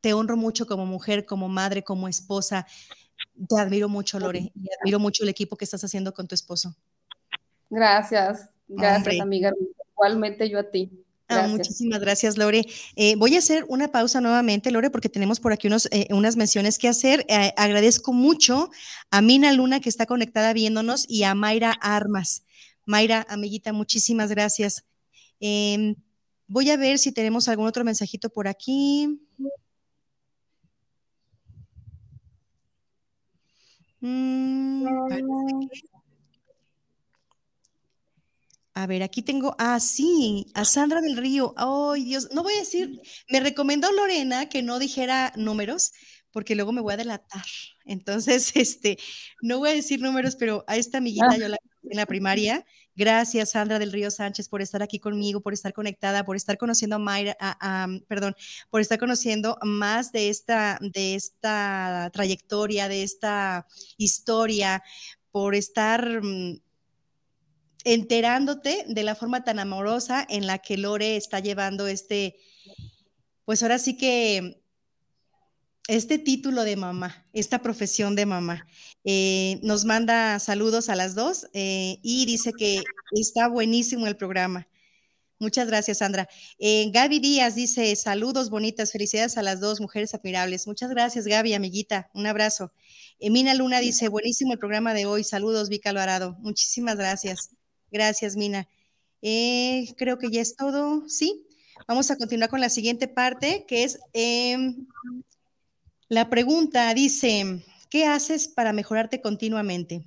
te 0.00 0.14
honro 0.14 0.36
mucho 0.36 0.66
como 0.66 0.84
mujer, 0.84 1.26
como 1.26 1.48
madre, 1.48 1.84
como 1.84 2.08
esposa. 2.08 2.66
Te 3.48 3.60
admiro 3.60 3.88
mucho, 3.88 4.18
Lore, 4.18 4.52
y 4.54 4.68
admiro 4.80 4.98
mucho 4.98 5.22
el 5.22 5.30
equipo 5.30 5.56
que 5.56 5.64
estás 5.64 5.82
haciendo 5.82 6.12
con 6.12 6.28
tu 6.28 6.34
esposo. 6.34 6.76
Gracias, 7.70 8.50
gracias, 8.68 9.20
amiga. 9.20 9.52
Igualmente 9.94 10.48
yo 10.48 10.58
a 10.58 10.70
ti. 10.70 10.90
Ah, 11.30 11.46
muchísimas 11.46 12.00
gracias, 12.00 12.36
Lore. 12.36 12.66
Eh, 12.96 13.14
voy 13.14 13.36
a 13.36 13.38
hacer 13.38 13.64
una 13.68 13.92
pausa 13.92 14.20
nuevamente, 14.20 14.72
Lore, 14.72 14.90
porque 14.90 15.08
tenemos 15.08 15.38
por 15.38 15.52
aquí 15.52 15.68
unos, 15.68 15.88
eh, 15.92 16.08
unas 16.10 16.36
menciones 16.36 16.76
que 16.76 16.88
hacer. 16.88 17.24
Eh, 17.28 17.52
agradezco 17.56 18.12
mucho 18.12 18.70
a 19.12 19.22
Mina 19.22 19.52
Luna, 19.52 19.78
que 19.80 19.88
está 19.88 20.06
conectada 20.06 20.52
viéndonos, 20.52 21.06
y 21.08 21.22
a 21.22 21.34
Mayra 21.36 21.70
Armas. 21.70 22.42
Mayra, 22.84 23.24
amiguita, 23.28 23.72
muchísimas 23.72 24.30
gracias. 24.30 24.84
Em, 25.38 25.94
voy 26.48 26.70
a 26.70 26.76
ver 26.76 26.98
si 26.98 27.12
tenemos 27.12 27.48
algún 27.48 27.68
otro 27.68 27.84
mensajito 27.84 28.28
por 28.28 28.48
aquí. 28.48 29.20
Mm, 34.00 34.86
a 38.74 38.86
ver, 38.86 39.02
aquí 39.02 39.22
tengo, 39.22 39.54
ah, 39.58 39.78
sí, 39.80 40.46
a 40.54 40.64
Sandra 40.64 41.00
del 41.00 41.16
Río. 41.16 41.54
Ay, 41.56 42.04
Dios, 42.04 42.28
no 42.32 42.42
voy 42.42 42.54
a 42.54 42.60
decir, 42.60 43.00
me 43.28 43.40
recomendó 43.40 43.90
Lorena 43.92 44.48
que 44.48 44.62
no 44.62 44.78
dijera 44.78 45.32
números, 45.36 45.92
porque 46.30 46.54
luego 46.54 46.72
me 46.72 46.80
voy 46.80 46.94
a 46.94 46.96
delatar. 46.96 47.44
Entonces, 47.84 48.52
este, 48.56 48.98
no 49.42 49.58
voy 49.58 49.70
a 49.70 49.74
decir 49.74 50.00
números, 50.00 50.36
pero 50.36 50.64
a 50.66 50.76
esta 50.76 50.98
amiguita 50.98 51.36
yo 51.36 51.48
la 51.48 51.58
en 51.82 51.96
la 51.96 52.06
primaria. 52.06 52.64
Gracias, 52.94 53.50
Sandra 53.50 53.78
del 53.78 53.92
Río 53.92 54.10
Sánchez, 54.10 54.48
por 54.48 54.62
estar 54.62 54.82
aquí 54.82 54.98
conmigo, 54.98 55.40
por 55.40 55.52
estar 55.52 55.72
conectada, 55.72 56.24
por 56.24 56.36
estar 56.36 56.58
conociendo 56.58 56.96
a 56.96 56.98
Mayra, 56.98 57.36
perdón, 58.08 58.34
por 58.68 58.80
estar 58.80 58.98
conociendo 58.98 59.58
más 59.62 60.12
de 60.12 60.28
esta, 60.28 60.78
de 60.80 61.14
esta 61.14 62.10
trayectoria, 62.12 62.88
de 62.88 63.02
esta 63.02 63.66
historia, 63.96 64.82
por 65.30 65.54
estar 65.54 66.22
mm, 66.22 66.60
enterándote 67.84 68.84
de 68.86 69.02
la 69.02 69.14
forma 69.14 69.44
tan 69.44 69.58
amorosa 69.58 70.26
en 70.28 70.46
la 70.46 70.58
que 70.58 70.76
Lore 70.76 71.16
está 71.16 71.40
llevando 71.40 71.86
este, 71.86 72.36
pues 73.44 73.62
ahora 73.62 73.78
sí 73.78 73.96
que 73.96 74.59
este 75.96 76.18
título 76.18 76.62
de 76.62 76.76
mamá, 76.76 77.26
esta 77.32 77.62
profesión 77.62 78.14
de 78.14 78.24
mamá. 78.24 78.66
Eh, 79.02 79.58
nos 79.62 79.84
manda 79.84 80.38
saludos 80.38 80.88
a 80.88 80.94
las 80.94 81.16
dos 81.16 81.48
eh, 81.52 81.98
y 82.02 82.26
dice 82.26 82.52
que 82.56 82.82
está 83.12 83.48
buenísimo 83.48 84.06
el 84.06 84.16
programa. 84.16 84.68
Muchas 85.40 85.66
gracias, 85.66 85.98
Sandra. 85.98 86.28
Eh, 86.58 86.90
Gaby 86.92 87.18
Díaz 87.18 87.56
dice, 87.56 87.96
saludos 87.96 88.50
bonitas, 88.50 88.92
felicidades 88.92 89.36
a 89.36 89.42
las 89.42 89.58
dos 89.58 89.80
mujeres 89.80 90.14
admirables. 90.14 90.68
Muchas 90.68 90.90
gracias, 90.90 91.26
Gaby, 91.26 91.54
amiguita. 91.54 92.08
Un 92.14 92.26
abrazo. 92.26 92.72
Mina 93.20 93.54
Luna 93.54 93.80
dice, 93.80 94.08
buenísimo 94.08 94.52
el 94.52 94.58
programa 94.60 94.94
de 94.94 95.06
hoy. 95.06 95.24
Saludos, 95.24 95.70
Vika 95.70 95.90
Alvarado. 95.90 96.36
Muchísimas 96.38 96.96
gracias. 96.96 97.50
Gracias, 97.90 98.36
Mina. 98.36 98.68
Eh, 99.22 99.92
creo 99.96 100.18
que 100.18 100.30
ya 100.30 100.40
es 100.40 100.54
todo, 100.54 101.08
¿sí? 101.08 101.46
Vamos 101.88 102.10
a 102.10 102.16
continuar 102.16 102.50
con 102.50 102.60
la 102.60 102.68
siguiente 102.68 103.08
parte, 103.08 103.64
que 103.66 103.84
es 103.84 103.98
em, 104.12 104.86
la 106.10 106.28
pregunta. 106.28 106.92
Dice, 106.92 107.64
¿qué 107.88 108.04
haces 108.04 108.48
para 108.48 108.74
mejorarte 108.74 109.22
continuamente? 109.22 110.04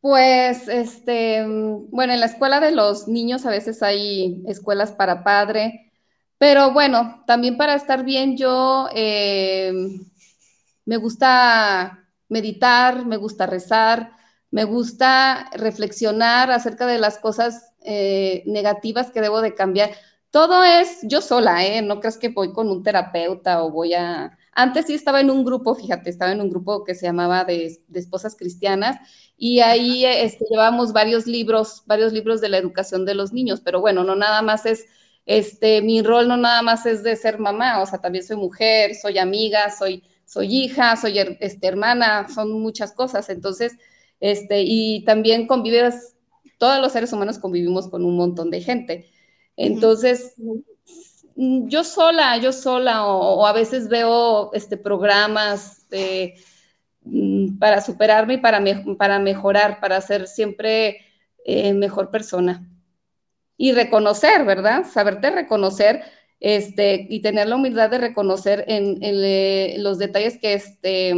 Pues, 0.00 0.66
este, 0.68 1.44
bueno, 1.46 2.12
en 2.12 2.20
la 2.20 2.26
escuela 2.26 2.60
de 2.60 2.72
los 2.72 3.06
niños 3.06 3.46
a 3.46 3.50
veces 3.50 3.82
hay 3.82 4.42
escuelas 4.46 4.92
para 4.92 5.22
padre, 5.22 5.92
pero 6.38 6.72
bueno, 6.72 7.22
también 7.26 7.58
para 7.58 7.74
estar 7.74 8.02
bien 8.02 8.36
yo 8.36 8.88
em, 8.94 10.06
me 10.86 10.96
gusta 10.96 12.08
meditar, 12.28 13.04
me 13.04 13.18
gusta 13.18 13.46
rezar, 13.46 14.12
me 14.50 14.64
gusta 14.64 15.50
reflexionar 15.52 16.50
acerca 16.50 16.86
de 16.86 16.98
las 16.98 17.18
cosas 17.18 17.74
eh, 17.84 18.42
negativas 18.46 19.10
que 19.10 19.20
debo 19.20 19.42
de 19.42 19.54
cambiar. 19.54 19.90
Todo 20.30 20.62
es 20.62 20.98
yo 21.02 21.20
sola, 21.20 21.66
¿eh? 21.66 21.82
No 21.82 21.98
creas 21.98 22.16
que 22.16 22.28
voy 22.28 22.52
con 22.52 22.68
un 22.68 22.82
terapeuta 22.84 23.64
o 23.64 23.70
voy 23.70 23.94
a... 23.94 24.38
Antes 24.52 24.86
sí 24.86 24.94
estaba 24.94 25.20
en 25.20 25.30
un 25.30 25.44
grupo, 25.44 25.74
fíjate, 25.74 26.10
estaba 26.10 26.32
en 26.32 26.40
un 26.40 26.50
grupo 26.50 26.84
que 26.84 26.94
se 26.94 27.06
llamaba 27.06 27.44
de, 27.44 27.80
esposas 27.94 28.36
cristianas 28.36 28.96
y 29.36 29.60
ahí 29.60 30.04
este, 30.04 30.44
llevábamos 30.50 30.92
varios 30.92 31.26
libros, 31.26 31.82
varios 31.86 32.12
libros 32.12 32.40
de 32.40 32.48
la 32.48 32.58
educación 32.58 33.04
de 33.06 33.14
los 33.14 33.32
niños, 33.32 33.60
pero 33.60 33.80
bueno, 33.80 34.04
no 34.04 34.14
nada 34.16 34.42
más 34.42 34.66
es, 34.66 34.86
este, 35.26 35.82
mi 35.82 36.02
rol 36.02 36.28
no 36.28 36.36
nada 36.36 36.62
más 36.62 36.86
es 36.86 37.02
de 37.02 37.16
ser 37.16 37.38
mamá, 37.38 37.80
o 37.82 37.86
sea, 37.86 38.00
también 38.00 38.24
soy 38.24 38.36
mujer, 38.36 38.94
soy 38.94 39.18
amiga, 39.18 39.70
soy, 39.70 40.04
soy 40.26 40.46
hija, 40.64 40.96
soy 40.96 41.18
este, 41.18 41.66
hermana, 41.66 42.28
son 42.28 42.52
muchas 42.60 42.92
cosas, 42.92 43.30
entonces 43.30 43.76
este, 44.20 44.62
y 44.62 45.04
también 45.04 45.46
convives, 45.46 46.16
todos 46.58 46.80
los 46.80 46.92
seres 46.92 47.12
humanos 47.12 47.38
convivimos 47.38 47.88
con 47.88 48.04
un 48.04 48.16
montón 48.16 48.50
de 48.50 48.60
gente. 48.60 49.10
Entonces, 49.60 50.34
yo 51.36 51.84
sola, 51.84 52.38
yo 52.38 52.52
sola, 52.52 53.06
o, 53.06 53.46
a 53.46 53.52
veces 53.52 53.88
veo 53.88 54.50
este, 54.54 54.78
programas 54.78 55.86
mm, 57.02 57.58
para 57.58 57.82
superarme 57.82 58.34
y 58.34 58.38
para, 58.38 58.62
para 58.96 59.18
mejorar, 59.18 59.78
para 59.80 60.00
ser 60.00 60.26
siempre 60.26 60.98
eh, 61.44 61.74
mejor 61.74 62.10
persona. 62.10 62.66
Y 63.58 63.72
reconocer, 63.72 64.46
¿verdad? 64.46 64.86
Saberte 64.90 65.30
reconocer 65.30 66.02
este, 66.40 67.06
y 67.10 67.20
tener 67.20 67.46
la 67.46 67.56
humildad 67.56 67.90
de 67.90 67.98
reconocer 67.98 68.64
en, 68.66 68.98
eh, 69.02 69.76
los 69.78 69.98
detalles 69.98 70.38
que, 70.38 70.54
este, 70.54 71.12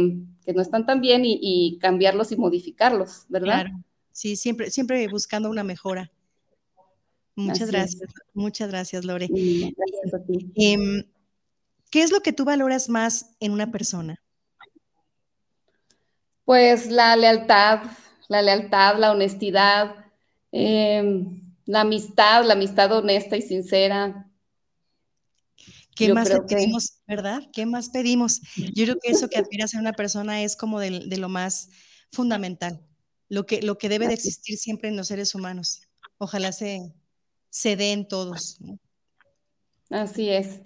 que 0.45 0.53
no 0.53 0.61
están 0.61 0.85
tan 0.85 0.99
bien 0.99 1.21
y, 1.23 1.77
cambiarlos 1.79 2.33
y 2.33 2.35
modificarlos, 2.35 3.25
¿verdad? 3.29 3.61
Claro. 3.61 3.83
Sí, 4.11 4.35
siempre, 4.35 4.69
siempre 4.69 5.07
buscando 5.07 5.49
una 5.49 5.63
mejora. 5.63 6.11
Muchas 7.35 7.71
gracias, 7.71 8.11
muchas 8.33 8.69
gracias, 8.69 9.05
Lore. 9.05 9.27
gracias 9.27 10.13
a 10.13 10.23
ti. 10.25 10.51
Em, 10.55 11.03
¿Qué 11.89 12.01
es 12.03 12.11
lo 12.11 12.21
que 12.21 12.33
tú 12.33 12.45
valoras 12.45 12.89
más 12.89 13.35
en 13.39 13.51
una 13.51 13.71
persona? 13.71 14.21
Pues 16.45 16.91
la 16.91 17.15
lealtad, 17.15 17.83
la 18.27 18.41
lealtad, 18.41 18.97
la 18.97 19.11
honestidad, 19.11 19.95
em, 20.51 21.41
la 21.65 21.81
amistad, 21.81 22.45
la 22.45 22.53
amistad 22.53 22.91
honesta 22.91 23.37
y 23.37 23.41
sincera, 23.41 24.29
¿Qué 25.95 26.13
más 26.13 26.29
pedimos, 26.47 27.01
verdad? 27.07 27.43
¿Qué 27.53 27.65
más 27.65 27.89
pedimos? 27.89 28.41
Yo 28.55 28.85
creo 28.85 28.97
que 29.01 29.11
eso 29.11 29.29
que 29.29 29.37
admiras 29.37 29.73
en 29.73 29.81
una 29.81 29.93
persona 29.93 30.41
es 30.43 30.55
como 30.55 30.79
de, 30.79 30.89
lo 31.17 31.29
más 31.29 31.69
fundamental, 32.11 32.81
lo 33.29 33.45
que, 33.45 33.61
lo 33.61 33.77
que 33.77 33.89
debe 33.89 34.07
de 34.07 34.13
existir 34.13 34.57
siempre 34.57 34.89
en 34.89 34.97
los 34.97 35.07
seres 35.07 35.35
humanos. 35.35 35.81
Ojalá 36.17 36.51
se, 36.51 36.93
se 37.53 37.75
dé 37.75 37.91
en 37.91 38.07
todos. 38.07 38.57
Así 39.91 40.29
es. 40.29 40.61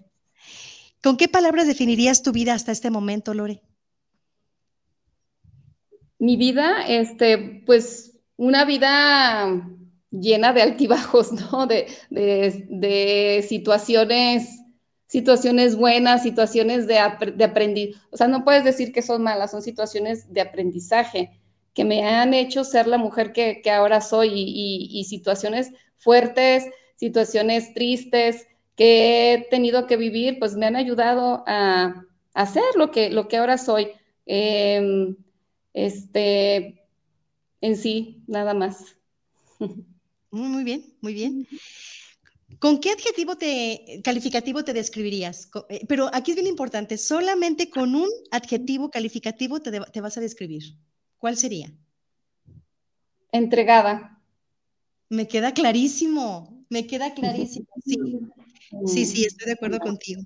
¿Con 1.03 1.17
qué 1.17 1.27
palabras 1.27 1.67
definirías 1.67 2.23
tu 2.23 2.31
vida 2.31 2.53
hasta 2.53 2.71
este 2.71 2.89
momento, 2.89 3.33
Lore? 3.33 3.61
Mi 6.17 6.37
vida, 6.37 6.87
este, 6.87 7.61
pues 7.65 8.17
una 8.37 8.63
vida 8.63 9.69
llena 10.11 10.53
de 10.53 10.61
altibajos, 10.61 11.31
¿no? 11.51 11.67
De, 11.67 11.87
de, 12.09 12.65
de 12.69 13.45
situaciones 13.47 14.47
situaciones 15.07 15.77
buenas, 15.77 16.21
situaciones 16.23 16.85
de, 16.85 16.99
de 17.35 17.43
aprendizaje. 17.45 18.01
O 18.11 18.17
sea, 18.17 18.27
no 18.27 18.43
puedes 18.43 18.65
decir 18.65 18.91
que 18.91 19.01
son 19.01 19.23
malas, 19.23 19.51
son 19.51 19.61
situaciones 19.61 20.33
de 20.33 20.41
aprendizaje 20.41 21.39
que 21.77 21.85
me 21.85 22.03
han 22.03 22.33
hecho 22.33 22.63
ser 22.63 22.87
la 22.87 22.97
mujer 22.97 23.31
que, 23.31 23.61
ahora 23.69 24.01
soy 24.01 24.31
y, 24.33 25.03
situaciones 25.03 25.73
fuertes, 25.97 26.65
situaciones 26.95 27.73
tristes 27.73 28.47
que 28.75 29.33
he 29.33 29.47
tenido 29.49 29.87
que 29.87 29.97
vivir, 29.97 30.39
pues 30.39 30.55
me 30.55 30.65
han 30.65 30.75
ayudado 30.75 31.43
a, 31.47 32.03
hacer 32.33 32.63
lo 32.75 32.91
que, 32.91 33.09
lo 33.09 33.27
que 33.27 33.37
ahora 33.37 33.57
soy. 33.57 33.89
Em, 34.25 35.15
este, 35.73 36.83
en 37.61 37.75
sí, 37.75 38.23
nada 38.27 38.53
más. 38.53 38.95
Muy 40.29 40.63
bien, 40.63 40.93
muy 41.01 41.13
bien. 41.13 41.47
¿Con 42.59 42.79
qué 42.79 42.91
adjetivo 42.91 43.37
te, 43.37 44.01
calificativo 44.03 44.63
te 44.63 44.73
describirías? 44.73 45.49
Eh, 45.69 45.81
pero 45.87 46.09
aquí 46.13 46.31
es 46.31 46.35
bien 46.35 46.47
importante, 46.47 46.97
solamente 46.97 47.69
con 47.69 47.93
un 47.95 48.09
adjetivo 48.31 48.89
calificativo 48.89 49.59
te, 49.59 50.01
vas 50.01 50.17
a 50.17 50.21
describir. 50.21 50.63
¿Cuál 51.17 51.37
sería? 51.37 51.71
Entregada. 53.31 54.16
Me 55.09 55.27
queda 55.27 55.53
clarísimo, 55.53 56.65
me 56.69 56.85
queda 56.87 57.13
clarísimo. 57.13 57.67
Sí, 58.85 59.05
sí, 59.05 59.05
sí, 59.05 59.23
estoy 59.23 59.45
de 59.45 59.53
acuerdo 59.53 59.79
contigo. 59.79 60.23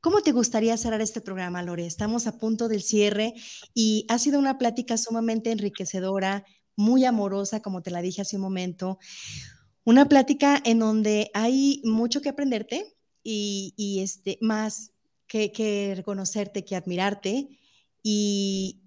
¿Cómo 0.00 0.20
te 0.20 0.30
gustaría 0.30 0.76
cerrar 0.76 1.00
este 1.00 1.20
programa, 1.20 1.62
Lore? 1.62 1.86
Estamos 1.86 2.26
a 2.26 2.38
punto 2.38 2.68
del 2.68 2.82
cierre 2.82 3.34
y 3.74 4.06
ha 4.08 4.18
sido 4.18 4.38
una 4.38 4.58
plática 4.58 4.96
sumamente 4.96 5.50
enriquecedora, 5.50 6.44
muy 6.76 7.04
amorosa, 7.04 7.62
como 7.62 7.82
te 7.82 7.90
la 7.90 8.02
dije 8.02 8.22
hace 8.22 8.36
un 8.36 8.42
momento. 8.42 8.98
Una 9.82 10.08
plática 10.08 10.60
en 10.64 10.78
donde 10.78 11.30
hay 11.34 11.80
mucho 11.84 12.20
que 12.20 12.28
aprenderte 12.28 12.94
y, 13.22 13.98
este, 14.00 14.38
más 14.40 14.92
que, 15.26 15.94
reconocerte, 15.96 16.64
que 16.64 16.76
admirarte. 16.76 17.48
Y, 18.02 18.83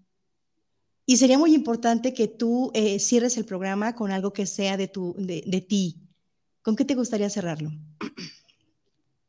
y, 1.08 1.18
sería 1.18 1.40
muy 1.40 1.56
importante 1.56 2.14
que 2.14 2.28
tú 2.28 2.70
eh, 2.76 3.00
cierres 3.00 3.38
el 3.38 3.46
programa 3.46 3.96
con 3.96 4.12
algo 4.12 4.32
que 4.34 4.46
sea 4.46 4.78
de, 4.78 4.88
tu, 4.88 5.16
de, 5.18 5.44
de 5.48 5.62
ti. 5.62 5.96
¿Con 6.62 6.76
qué 6.76 6.86
te 6.86 6.94
gustaría 6.94 7.30
cerrarlo? 7.30 7.72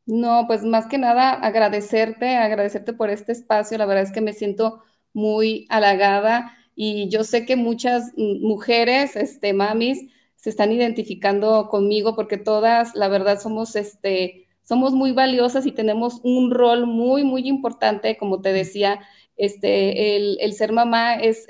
No, 0.05 0.45
pues 0.47 0.63
más 0.63 0.87
que 0.87 0.97
nada 0.97 1.31
agradecerte, 1.31 2.35
agradecerte 2.35 2.93
por 2.93 3.09
este 3.09 3.31
espacio. 3.31 3.77
La 3.77 3.85
verdad 3.85 4.03
es 4.03 4.11
que 4.11 4.21
me 4.21 4.33
siento 4.33 4.81
muy 5.13 5.65
halagada 5.69 6.53
y 6.75 7.09
yo 7.09 7.23
sé 7.23 7.45
que 7.45 7.55
muchas 7.55 8.13
mm, 8.15 8.41
mujeres, 8.41 9.15
este, 9.15 9.53
mamis, 9.53 9.99
se 10.35 10.49
están 10.49 10.71
identificando 10.71 11.67
conmigo 11.69 12.15
porque 12.15 12.37
todas, 12.37 12.95
la 12.95 13.09
verdad, 13.09 13.39
somos, 13.39 13.75
este, 13.75 14.47
somos 14.63 14.93
muy 14.93 15.11
valiosas 15.11 15.65
y 15.65 15.73
tenemos 15.73 16.21
un 16.23 16.51
rol 16.51 16.85
muy, 16.87 17.23
muy 17.23 17.47
importante, 17.47 18.17
como 18.17 18.41
te 18.41 18.53
decía, 18.53 19.01
este, 19.39 20.15
el, 20.43 20.53
ser 20.53 20.71
mamá 20.73 21.15
es, 21.15 21.47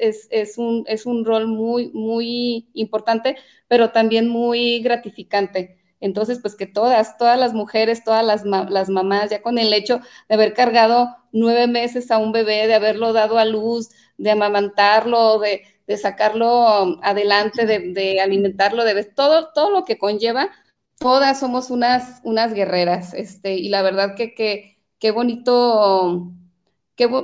un, 0.57 0.85
es 0.87 1.05
un 1.05 1.25
rol 1.25 1.47
muy, 1.47 1.89
muy 1.93 2.69
importante, 2.73 3.35
pero 3.67 3.91
también 3.91 4.29
muy 4.29 4.79
gratificante. 4.79 5.77
Entonces, 5.99 6.39
pues 6.41 6.55
que 6.55 6.67
todas, 6.67 7.17
todas 7.17 7.37
las 7.37 7.53
mujeres, 7.53 8.03
todas 8.03 8.23
las, 8.25 8.45
las 8.45 8.89
mamás, 8.89 9.31
ya 9.31 9.41
con 9.41 9.57
el 9.57 9.73
hecho 9.73 9.99
de 10.29 10.35
haber 10.35 10.53
cargado 10.53 11.09
nueve 11.33 11.67
meses 11.67 12.11
a 12.11 12.19
un 12.19 12.31
bebé, 12.31 12.67
de 12.67 12.75
haberlo 12.75 13.11
dado 13.11 13.37
a 13.37 13.45
luz, 13.45 13.89
de 14.17 14.31
amamantarlo, 14.31 15.39
de, 15.39 15.63
de 15.89 15.97
sacarlo 15.97 17.01
adelante, 17.03 17.65
de, 17.65 18.21
alimentarlo, 18.21 18.85
de 18.85 19.03
todo, 19.03 19.49
todo 19.53 19.71
lo 19.71 19.83
que 19.85 19.97
conlleva, 19.97 20.51
todas 20.99 21.39
somos 21.39 21.71
unas, 21.71 22.21
unas 22.23 22.53
guerreras, 22.53 23.15
este, 23.15 23.55
y 23.55 23.69
la 23.69 23.81
verdad 23.81 24.13
que, 24.15 24.77
qué 24.99 25.11
bonito, 25.11 26.31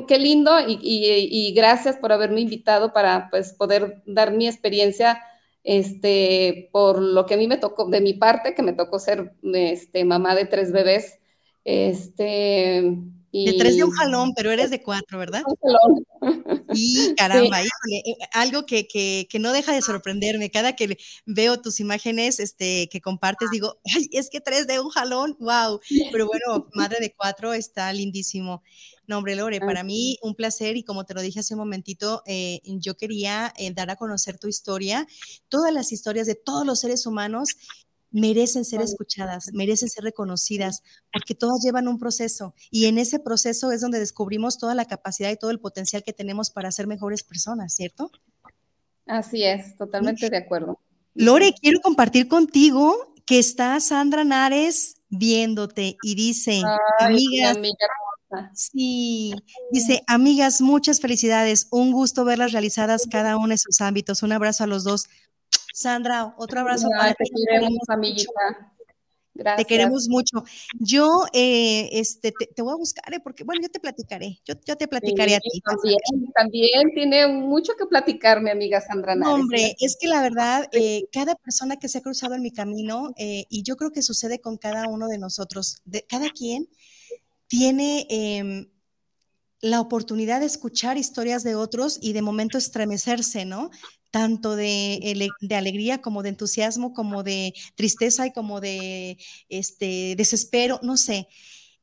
qué, 0.08 0.18
lindo, 0.18 0.52
y, 0.68 1.54
gracias 1.56 1.98
por 1.98 2.12
haberme 2.12 2.42
invitado 2.42 2.94
para 2.94 3.30
pues, 3.30 3.54
poder 3.54 4.02
dar 4.06 4.32
mi 4.32 4.48
experiencia, 4.48 5.22
este, 5.64 6.70
por 6.72 7.02
lo 7.02 7.26
que 7.26 7.34
a 7.34 7.38
mí 7.38 7.48
me 7.48 7.58
tocó, 7.58 7.90
de 7.90 8.02
mi 8.02 8.14
parte, 8.14 8.56
que 8.56 8.62
me 8.62 8.74
tocó 8.74 9.00
ser 9.00 9.34
este, 9.44 10.06
mamá 10.06 10.36
de 10.36 10.46
tres 10.46 10.72
bebés, 10.72 11.20
este, 11.66 12.96
de 13.44 13.54
tres 13.54 13.76
de 13.76 13.84
un 13.84 13.92
jalón, 13.92 14.34
pero 14.34 14.52
eres 14.52 14.70
de 14.70 14.82
cuatro, 14.82 15.20
¿verdad? 15.20 15.44
Un 15.46 15.56
jalón. 15.62 16.06
Y 16.74 17.14
caramba, 17.18 17.62
híjole, 17.62 17.98
eh, 18.06 18.18
algo 18.32 18.66
que, 18.66 18.88
que, 18.88 19.28
que, 19.30 19.40
no 19.40 19.52
deja 19.52 19.74
de 19.74 19.82
sorprenderme. 19.82 20.50
Cada 20.50 20.74
que 20.74 20.98
veo 21.26 21.62
tus 21.62 21.80
imágenes 21.80 22.40
este, 22.40 22.88
que 22.90 23.02
compartes, 23.02 23.50
digo, 23.52 23.78
ay, 23.94 24.08
es 24.14 24.30
que 24.30 24.40
tres 24.40 24.68
de 24.68 24.80
un 24.80 24.90
jalón, 24.90 25.36
wow. 25.40 25.82
Pero 26.12 26.28
bueno, 26.28 26.68
madre 26.74 27.00
de 27.02 27.14
cuatro 27.14 27.54
está 27.54 27.92
lindísimo. 27.92 28.64
No, 29.08 29.18
hombre, 29.18 29.36
Lore, 29.36 29.60
para 29.60 29.84
mí 29.84 30.18
un 30.22 30.36
placer 30.36 30.78
y 30.78 30.84
como 30.84 31.06
te 31.06 31.14
lo 31.14 31.22
dije 31.22 31.40
hace 31.40 31.54
un 31.54 31.60
momentito, 31.60 32.24
eh, 32.26 32.62
yo 32.64 32.96
quería 32.98 33.54
eh, 33.58 33.72
dar 33.74 33.90
a 33.90 33.96
conocer 33.96 34.38
tu 34.38 34.48
historia, 34.48 35.08
todas 35.50 35.74
las 35.74 35.92
historias 35.92 36.28
de 36.28 36.36
todos 36.36 36.66
los 36.66 36.80
seres 36.80 37.06
humanos 37.06 37.56
merecen 38.12 38.64
ser 38.64 38.82
escuchadas, 38.82 39.52
merecen 39.54 39.90
ser 39.90 40.06
reconocidas, 40.06 40.84
porque 41.12 41.36
todas 41.36 41.62
llevan 41.64 41.90
un 41.90 42.00
proceso 42.00 42.56
y 42.72 42.86
en 42.86 42.98
ese 42.98 43.20
proceso 43.20 43.72
es 43.72 43.82
donde 43.82 44.00
descubrimos 44.00 44.58
toda 44.58 44.74
la 44.74 44.86
capacidad 44.86 45.30
y 45.32 45.38
todo 45.38 45.52
el 45.52 45.60
potencial 45.60 46.02
que 46.04 46.14
tenemos 46.14 46.50
para 46.50 46.72
ser 46.72 46.88
mejores 46.88 47.24
personas, 47.24 47.76
¿cierto? 47.76 48.12
Así 49.06 49.44
es, 49.44 49.78
totalmente 49.78 50.30
de 50.30 50.38
acuerdo. 50.38 50.80
Lore, 51.14 51.54
quiero 51.62 51.82
compartir 51.82 52.28
contigo 52.28 53.14
que 53.26 53.40
está 53.40 53.80
Sandra 53.80 54.24
Nares 54.24 54.96
viéndote 55.10 55.98
y 56.02 56.16
dice, 56.16 56.62
amigas, 57.00 57.58
Sí, 58.54 59.34
dice, 59.72 60.04
amigas, 60.08 60.62
muchas 60.62 61.00
felicidades, 61.00 61.68
un 61.72 61.92
gusto 61.92 62.26
verlas 62.26 62.52
realizadas 62.52 63.08
cada 63.10 63.38
una 63.38 63.54
en 63.54 63.60
sus 63.60 63.82
ámbitos. 63.82 64.24
Un 64.24 64.32
abrazo 64.32 64.64
a 64.64 64.68
los 64.68 64.84
dos. 64.84 65.08
Sandra, 65.74 66.34
otro 66.38 66.62
abrazo 66.62 66.88
para 66.90 67.14
ti. 67.14 67.26
Te 67.26 67.32
queremos, 67.46 67.90
amiguita. 67.90 68.76
Gracias. 69.36 69.68
Te 69.68 69.74
queremos 69.74 70.08
mucho. 70.08 70.46
Yo, 70.80 71.26
eh, 71.34 71.90
este, 71.92 72.32
te, 72.32 72.62
voy 72.62 72.72
a 72.72 72.78
buscar, 72.78 73.14
eh, 73.14 73.20
porque, 73.22 73.44
bueno, 73.44 73.62
yo 73.62 73.68
te 73.68 73.82
platicaré, 73.82 74.40
yo, 74.46 74.56
te 74.56 74.88
platicaré 74.88 75.36
a 75.36 75.40
ti. 75.40 75.60
También, 75.60 76.00
también 76.34 76.92
tiene 76.94 77.28
mucho 77.28 77.74
que 77.78 77.86
platicar, 77.86 78.42
mi 78.42 78.50
amiga 78.50 78.80
Sandra 78.80 79.14
No, 79.14 79.34
hombre, 79.34 79.76
es 79.82 79.98
que 80.00 80.08
la 80.08 80.22
verdad, 80.22 80.70
eh, 80.72 81.04
cada 81.12 81.36
persona 81.36 81.76
que 81.76 81.90
se 81.90 81.98
ha 81.98 82.02
cruzado 82.02 82.36
en 82.36 82.44
mi 82.44 82.52
camino, 82.52 83.14
y 83.18 83.64
yo 83.64 83.76
creo 83.76 83.92
que 83.92 84.02
sucede 84.02 84.40
con 84.40 84.56
cada 84.56 84.88
uno 84.88 85.10
de 85.10 85.18
nosotros, 85.18 85.82
de, 85.84 86.04
cada 86.04 86.30
quien 86.30 86.70
tiene 87.48 88.08
em, 88.10 88.70
la 89.62 89.82
oportunidad 89.82 90.40
de 90.40 90.46
escuchar 90.46 90.98
historias 90.98 91.44
de 91.44 91.56
otros 91.56 92.00
y 92.02 92.14
de 92.14 92.22
momento 92.22 92.58
estremecerse, 92.58 93.46
¿no? 93.46 93.72
tanto 94.16 94.56
de, 94.56 95.30
de, 95.42 95.56
alegría 95.56 96.02
como 96.02 96.24
de 96.24 96.30
entusiasmo, 96.30 96.94
como 96.94 97.22
de 97.22 97.54
tristeza 97.76 98.26
y 98.26 98.32
como 98.32 98.62
de 98.62 99.18
este, 99.50 100.16
desespero, 100.16 100.80
no 100.84 100.96
sé. 100.96 101.28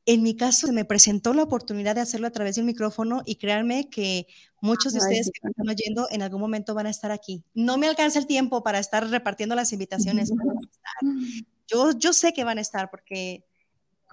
En 0.07 0.23
mi 0.23 0.35
caso, 0.35 0.65
se 0.65 0.73
me 0.73 0.83
presentó 0.83 1.35
la 1.35 1.43
oportunidad 1.43 1.93
de 1.93 2.01
hacerlo 2.01 2.25
a 2.25 2.31
través 2.31 2.55
de 2.55 2.61
un 2.61 2.65
micrófono 2.65 3.21
y 3.23 3.35
créanme 3.35 3.87
que 3.87 4.25
muchos 4.61 4.93
de 4.93 4.99
ustedes 4.99 5.29
que 5.31 5.41
me 5.43 5.51
están 5.51 5.69
oyendo 5.69 6.07
en 6.09 6.23
algún 6.23 6.41
momento 6.41 6.73
van 6.73 6.87
a 6.87 6.89
estar 6.89 7.11
aquí. 7.11 7.43
No 7.53 7.77
me 7.77 7.87
alcanza 7.87 8.17
el 8.17 8.25
tiempo 8.25 8.63
para 8.63 8.79
estar 8.79 9.07
repartiendo 9.07 9.53
las 9.53 9.71
invitaciones. 9.71 10.31
Yo, 11.67 11.91
yo 11.91 12.13
sé 12.13 12.33
que 12.33 12.43
van 12.43 12.57
a 12.57 12.61
estar 12.61 12.89
porque 12.89 13.45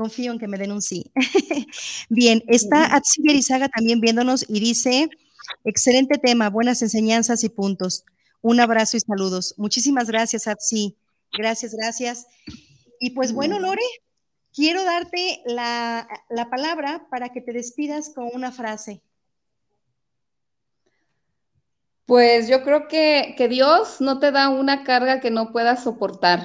confío 0.01 0.33
en 0.33 0.39
que 0.39 0.49
me 0.49 0.57
den 0.57 0.73
un 0.73 0.81
sí. 0.81 1.13
Bien, 2.09 2.43
está 2.49 2.95
Atsi 2.97 3.21
Berizaga 3.23 3.69
también 3.69 4.01
viéndonos 4.01 4.47
y 4.49 4.61
dice, 4.61 5.11
Excelente 5.65 6.19
tema, 6.19 6.49
buenas 6.49 6.83
enseñanzas 6.83 7.45
y 7.45 7.49
puntos. 7.49 8.05
Un 8.41 8.61
abrazo 8.61 8.97
y 8.97 9.01
saludos. 9.01 9.55
Muchísimas 9.59 10.09
gracias, 10.09 10.47
Atsi. 10.47 10.97
Gracias, 11.37 11.75
gracias. 11.75 12.27
Y 12.99 13.11
pues 13.11 13.33
bueno, 13.33 13.59
Lore, 13.59 13.83
quiero 14.55 14.85
darte 14.85 15.43
la, 15.47 16.09
palabra 16.51 17.07
para 17.11 17.31
que 17.31 17.41
te 17.41 17.53
despidas 17.53 18.11
con 18.15 18.29
una 18.33 18.53
frase. 18.53 19.03
Pues 22.07 22.49
yo 22.49 22.65
creo 22.65 22.89
que, 22.89 23.37
Dios 23.49 24.01
no 24.01 24.19
te 24.19 24.33
da 24.33 24.49
una 24.49 24.83
carga 24.85 25.21
que 25.21 25.31
no 25.31 25.53
puedas 25.53 25.85
soportar. 25.85 26.41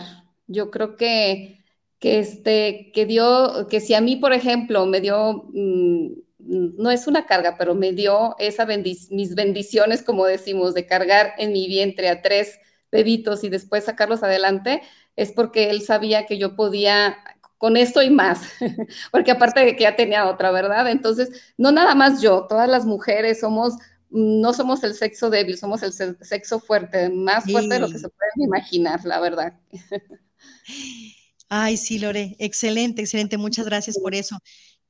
Yo 0.47 0.69
creo 0.69 0.95
que, 0.95 1.64
que, 1.99 2.19
este, 2.19 2.91
que 2.93 3.05
Dios, 3.05 3.67
que 3.67 3.79
si 3.79 3.93
a 3.93 4.01
mí, 4.01 4.15
por 4.15 4.33
ejemplo, 4.33 4.85
me 4.85 5.01
dio 5.01 5.45
mm, 5.53 6.25
no 6.45 6.91
es 6.91 7.07
una 7.07 7.25
carga, 7.25 7.55
pero 7.57 7.75
me 7.75 7.91
dio 7.91 8.35
esa 8.39 8.65
mis 8.65 9.35
bendiciones, 9.35 10.03
como 10.03 10.25
decimos, 10.25 10.73
de 10.73 10.85
cargar 10.85 11.33
en 11.37 11.51
mi 11.51 11.67
vientre 11.67 12.09
a 12.09 12.21
tres 12.21 12.59
bebitos 12.91 13.43
y 13.43 13.49
después 13.49 13.85
sacarlos 13.85 14.23
adelante, 14.23 14.81
es 15.15 15.31
porque 15.31 15.69
él 15.69 15.81
sabía 15.81 16.25
que 16.25 16.37
yo 16.37 16.55
podía 16.55 17.17
con 17.57 17.77
esto 17.77 18.01
y 18.01 18.09
más, 18.09 18.41
porque 19.11 19.31
aparte 19.31 19.61
de 19.61 19.75
que 19.75 19.83
ya 19.83 19.95
tenía 19.95 20.27
otra, 20.29 20.51
¿verdad? 20.51 20.89
Entonces, 20.89 21.53
no 21.57 21.71
nada 21.71 21.95
más 21.95 22.21
yo, 22.21 22.45
todas 22.47 22.69
las 22.69 22.85
mujeres 22.85 23.39
somos, 23.39 23.73
no 24.09 24.53
somos 24.53 24.83
el 24.83 24.93
sexo 24.93 25.29
débil, 25.29 25.57
somos 25.57 25.81
el 25.81 25.93
sexo 25.93 26.59
fuerte, 26.59 27.09
más 27.09 27.45
fuerte 27.49 27.75
de 27.75 27.79
lo 27.79 27.87
que 27.87 27.97
se 27.97 28.09
puede 28.09 28.31
imaginar, 28.37 29.03
la 29.05 29.19
verdad. 29.19 29.53
Ay, 31.57 31.77
sí, 31.77 31.99
Lore, 31.99 32.35
excelente, 32.37 33.01
excelente, 33.01 33.37
muchas 33.37 33.65
gracias 33.65 33.97
por 33.97 34.13
eso. 34.13 34.37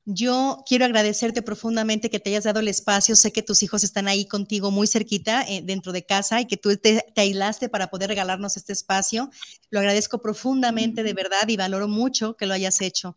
Yo 0.04 0.64
quiero 0.66 0.84
agradecerte 0.84 1.40
profundamente 1.40 2.10
que 2.10 2.18
te 2.18 2.30
hayas 2.30 2.42
dado 2.42 2.58
el 2.58 2.66
espacio. 2.66 3.14
Sé 3.14 3.30
que 3.30 3.44
tus 3.44 3.62
hijos 3.62 3.84
están 3.84 4.08
ahí 4.08 4.26
contigo 4.26 4.72
muy 4.72 4.88
cerquita, 4.88 5.44
eh, 5.48 5.62
dentro 5.62 5.92
de 5.92 6.04
casa, 6.04 6.40
y 6.40 6.46
que 6.46 6.56
tú 6.56 6.76
te, 6.76 7.04
aislaste 7.14 7.68
para 7.68 7.86
poder 7.86 8.08
regalarnos 8.08 8.56
este 8.56 8.72
espacio. 8.72 9.30
Lo 9.70 9.78
agradezco 9.78 10.20
profundamente, 10.20 11.04
de 11.04 11.14
verdad, 11.14 11.46
y 11.46 11.56
valoro 11.56 11.86
mucho 11.86 12.36
que 12.36 12.46
lo 12.46 12.54
hayas 12.54 12.80
hecho. 12.80 13.16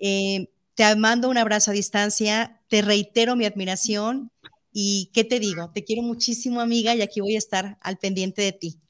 Eh, 0.00 0.48
te 0.74 0.96
mando 0.96 1.28
un 1.28 1.38
abrazo 1.38 1.70
a 1.70 1.74
distancia, 1.74 2.60
te 2.68 2.82
reitero 2.82 3.36
mi 3.36 3.44
admiración 3.44 4.32
y 4.72 5.10
qué 5.12 5.22
te 5.22 5.38
digo, 5.38 5.70
te 5.72 5.84
quiero 5.84 6.02
muchísimo 6.02 6.60
amiga 6.60 6.92
y 6.96 7.02
aquí 7.02 7.20
voy 7.20 7.36
a 7.36 7.38
estar 7.38 7.78
al 7.82 7.98
pendiente 7.98 8.42
de 8.42 8.52
ti. 8.52 8.80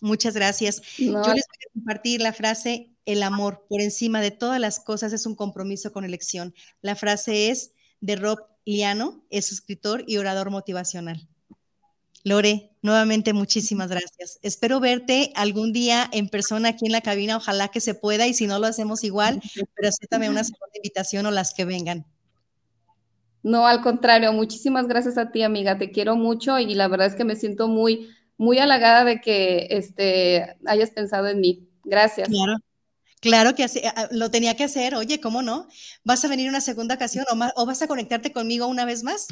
Muchas 0.00 0.34
gracias. 0.34 0.82
Yo 0.98 1.12
les 1.12 1.22
voy 1.22 1.34
a 1.34 1.72
compartir 1.72 2.20
la 2.20 2.32
frase, 2.32 2.93
el 3.06 3.22
amor 3.22 3.66
por 3.68 3.80
encima 3.80 4.20
de 4.20 4.30
todas 4.30 4.60
las 4.60 4.80
cosas 4.80 5.12
es 5.12 5.26
un 5.26 5.34
compromiso 5.34 5.92
con 5.92 6.04
elección. 6.04 6.54
La 6.82 6.96
frase 6.96 7.50
es 7.50 7.72
de 8.00 8.16
Rob 8.16 8.38
Liano, 8.64 9.24
es 9.30 9.52
escritor 9.52 10.04
y 10.06 10.16
orador 10.16 10.50
motivacional. 10.50 11.28
Lore, 12.24 12.70
nuevamente 12.80 13.34
muchísimas 13.34 13.88
gracias. 13.88 14.38
Espero 14.40 14.80
verte 14.80 15.30
algún 15.34 15.74
día 15.74 16.08
en 16.10 16.30
persona 16.30 16.70
aquí 16.70 16.86
en 16.86 16.92
la 16.92 17.02
cabina, 17.02 17.36
ojalá 17.36 17.68
que 17.68 17.80
se 17.80 17.94
pueda 17.94 18.26
y 18.26 18.32
si 18.32 18.46
no 18.46 18.58
lo 18.58 18.66
hacemos 18.66 19.04
igual, 19.04 19.42
pero 19.74 19.88
acéptame 19.88 20.30
una 20.30 20.42
segunda 20.42 20.72
invitación 20.74 21.26
o 21.26 21.30
las 21.30 21.52
que 21.52 21.66
vengan. 21.66 22.06
No, 23.42 23.66
al 23.66 23.82
contrario, 23.82 24.32
muchísimas 24.32 24.88
gracias 24.88 25.18
a 25.18 25.30
ti, 25.30 25.42
amiga. 25.42 25.76
Te 25.76 25.90
quiero 25.90 26.16
mucho 26.16 26.58
y 26.58 26.74
la 26.74 26.88
verdad 26.88 27.08
es 27.08 27.14
que 27.14 27.24
me 27.24 27.36
siento 27.36 27.68
muy, 27.68 28.08
muy 28.38 28.58
halagada 28.58 29.04
de 29.04 29.20
que 29.20 29.66
este, 29.68 30.56
hayas 30.64 30.90
pensado 30.92 31.28
en 31.28 31.40
mí. 31.40 31.68
Gracias. 31.84 32.28
Claro. 32.28 32.56
Claro 33.24 33.54
que 33.54 33.66
lo 34.10 34.30
tenía 34.30 34.54
que 34.54 34.64
hacer. 34.64 34.94
Oye, 34.94 35.18
¿cómo 35.18 35.40
no? 35.40 35.66
¿Vas 36.04 36.22
a 36.26 36.28
venir 36.28 36.50
una 36.50 36.60
segunda 36.60 36.94
ocasión 36.94 37.24
o, 37.56 37.64
vas 37.64 37.80
a 37.80 37.88
conectarte 37.88 38.32
conmigo 38.32 38.66
una 38.66 38.84
vez 38.84 39.02
más? 39.02 39.28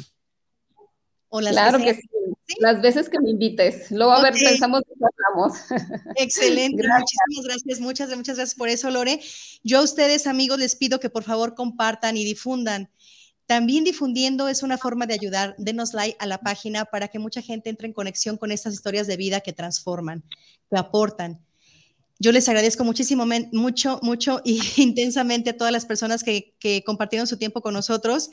claro 1.29 1.77
que, 1.77 1.93
sí. 1.93 2.01
Las 2.57 2.81
veces 2.81 3.07
que 3.07 3.19
me 3.19 3.29
invites. 3.29 3.91
Luego, 3.91 4.13
a 4.13 4.23
ver, 4.23 4.33
pensamos 4.33 4.81
que 4.81 4.93
hablamos. 4.95 5.59
Excelente. 6.15 6.81
Muchísimas 6.81 7.45
gracias. 7.45 7.79
Muchas, 7.79 8.09
muchas 8.17 8.37
gracias 8.37 8.55
por 8.55 8.67
eso, 8.67 8.89
Lore. 8.89 9.19
Yo 9.63 9.77
a 9.77 9.83
ustedes, 9.83 10.25
amigos, 10.25 10.57
les 10.57 10.75
pido 10.75 10.99
que 10.99 11.11
por 11.11 11.23
favor 11.23 11.53
compartan 11.53 12.17
y 12.17 12.23
difundan. 12.23 12.89
También 13.45 13.83
difundiendo 13.83 14.47
es 14.47 14.63
una 14.63 14.79
forma 14.79 15.05
de 15.05 15.13
ayudar. 15.13 15.53
Denos 15.59 15.93
like 15.93 16.17
a 16.19 16.25
la 16.25 16.39
página 16.39 16.85
para 16.85 17.09
que 17.09 17.19
mucha 17.19 17.43
gente 17.43 17.69
entre 17.69 17.87
en 17.87 17.93
conexión 17.93 18.37
con 18.37 18.51
estas 18.51 18.73
historias 18.73 19.05
de 19.05 19.17
vida 19.17 19.41
que 19.41 19.53
transforman, 19.53 20.23
que 20.71 20.79
aportan. 20.79 21.45
Yo 22.23 22.31
les 22.31 22.47
agradezco 22.47 22.85
muchísimo, 22.85 23.25
mucho, 23.51 23.99
mucho 24.01 24.39
y 24.45 24.61
intensamente 24.81 25.49
a 25.49 25.57
todas 25.57 25.73
las 25.73 25.85
personas 25.85 26.23
que, 26.23 26.55
compartieron 26.85 27.27
su 27.27 27.37
tiempo 27.37 27.61
con 27.61 27.73
nosotros. 27.73 28.29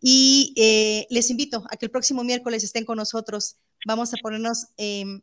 Y 0.00 0.52
eh, 0.56 1.06
les 1.10 1.30
invito 1.30 1.64
a 1.70 1.76
que 1.76 1.86
el 1.86 1.92
próximo 1.92 2.24
miércoles 2.24 2.64
estén 2.64 2.84
con 2.84 2.96
nosotros. 2.96 3.58
Vamos 3.86 4.12
a 4.12 4.16
ponernos 4.16 4.66
em, 4.78 5.20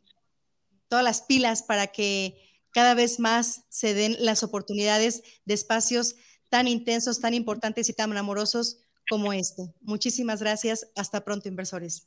todas 0.88 1.04
las 1.04 1.20
pilas 1.20 1.62
para 1.62 1.88
que 1.88 2.40
cada 2.72 2.94
vez 2.94 3.20
más 3.20 3.64
se 3.68 3.92
den 3.92 4.16
las 4.20 4.42
oportunidades 4.42 5.22
de 5.44 5.52
espacios 5.52 6.16
tan 6.48 6.66
intensos, 6.66 7.20
tan 7.20 7.34
importantes 7.34 7.90
y 7.90 7.92
tan 7.92 8.16
amorosos 8.16 8.78
como 9.10 9.34
este. 9.34 9.74
Muchísimas 9.82 10.40
gracias. 10.40 10.90
Hasta 10.96 11.26
pronto, 11.26 11.46
inversores. 11.46 12.06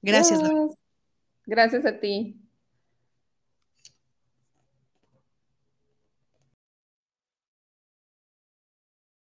Gracias. 0.00 0.40
Gracias 1.44 1.84
a 1.84 1.98
ti. 1.98 2.40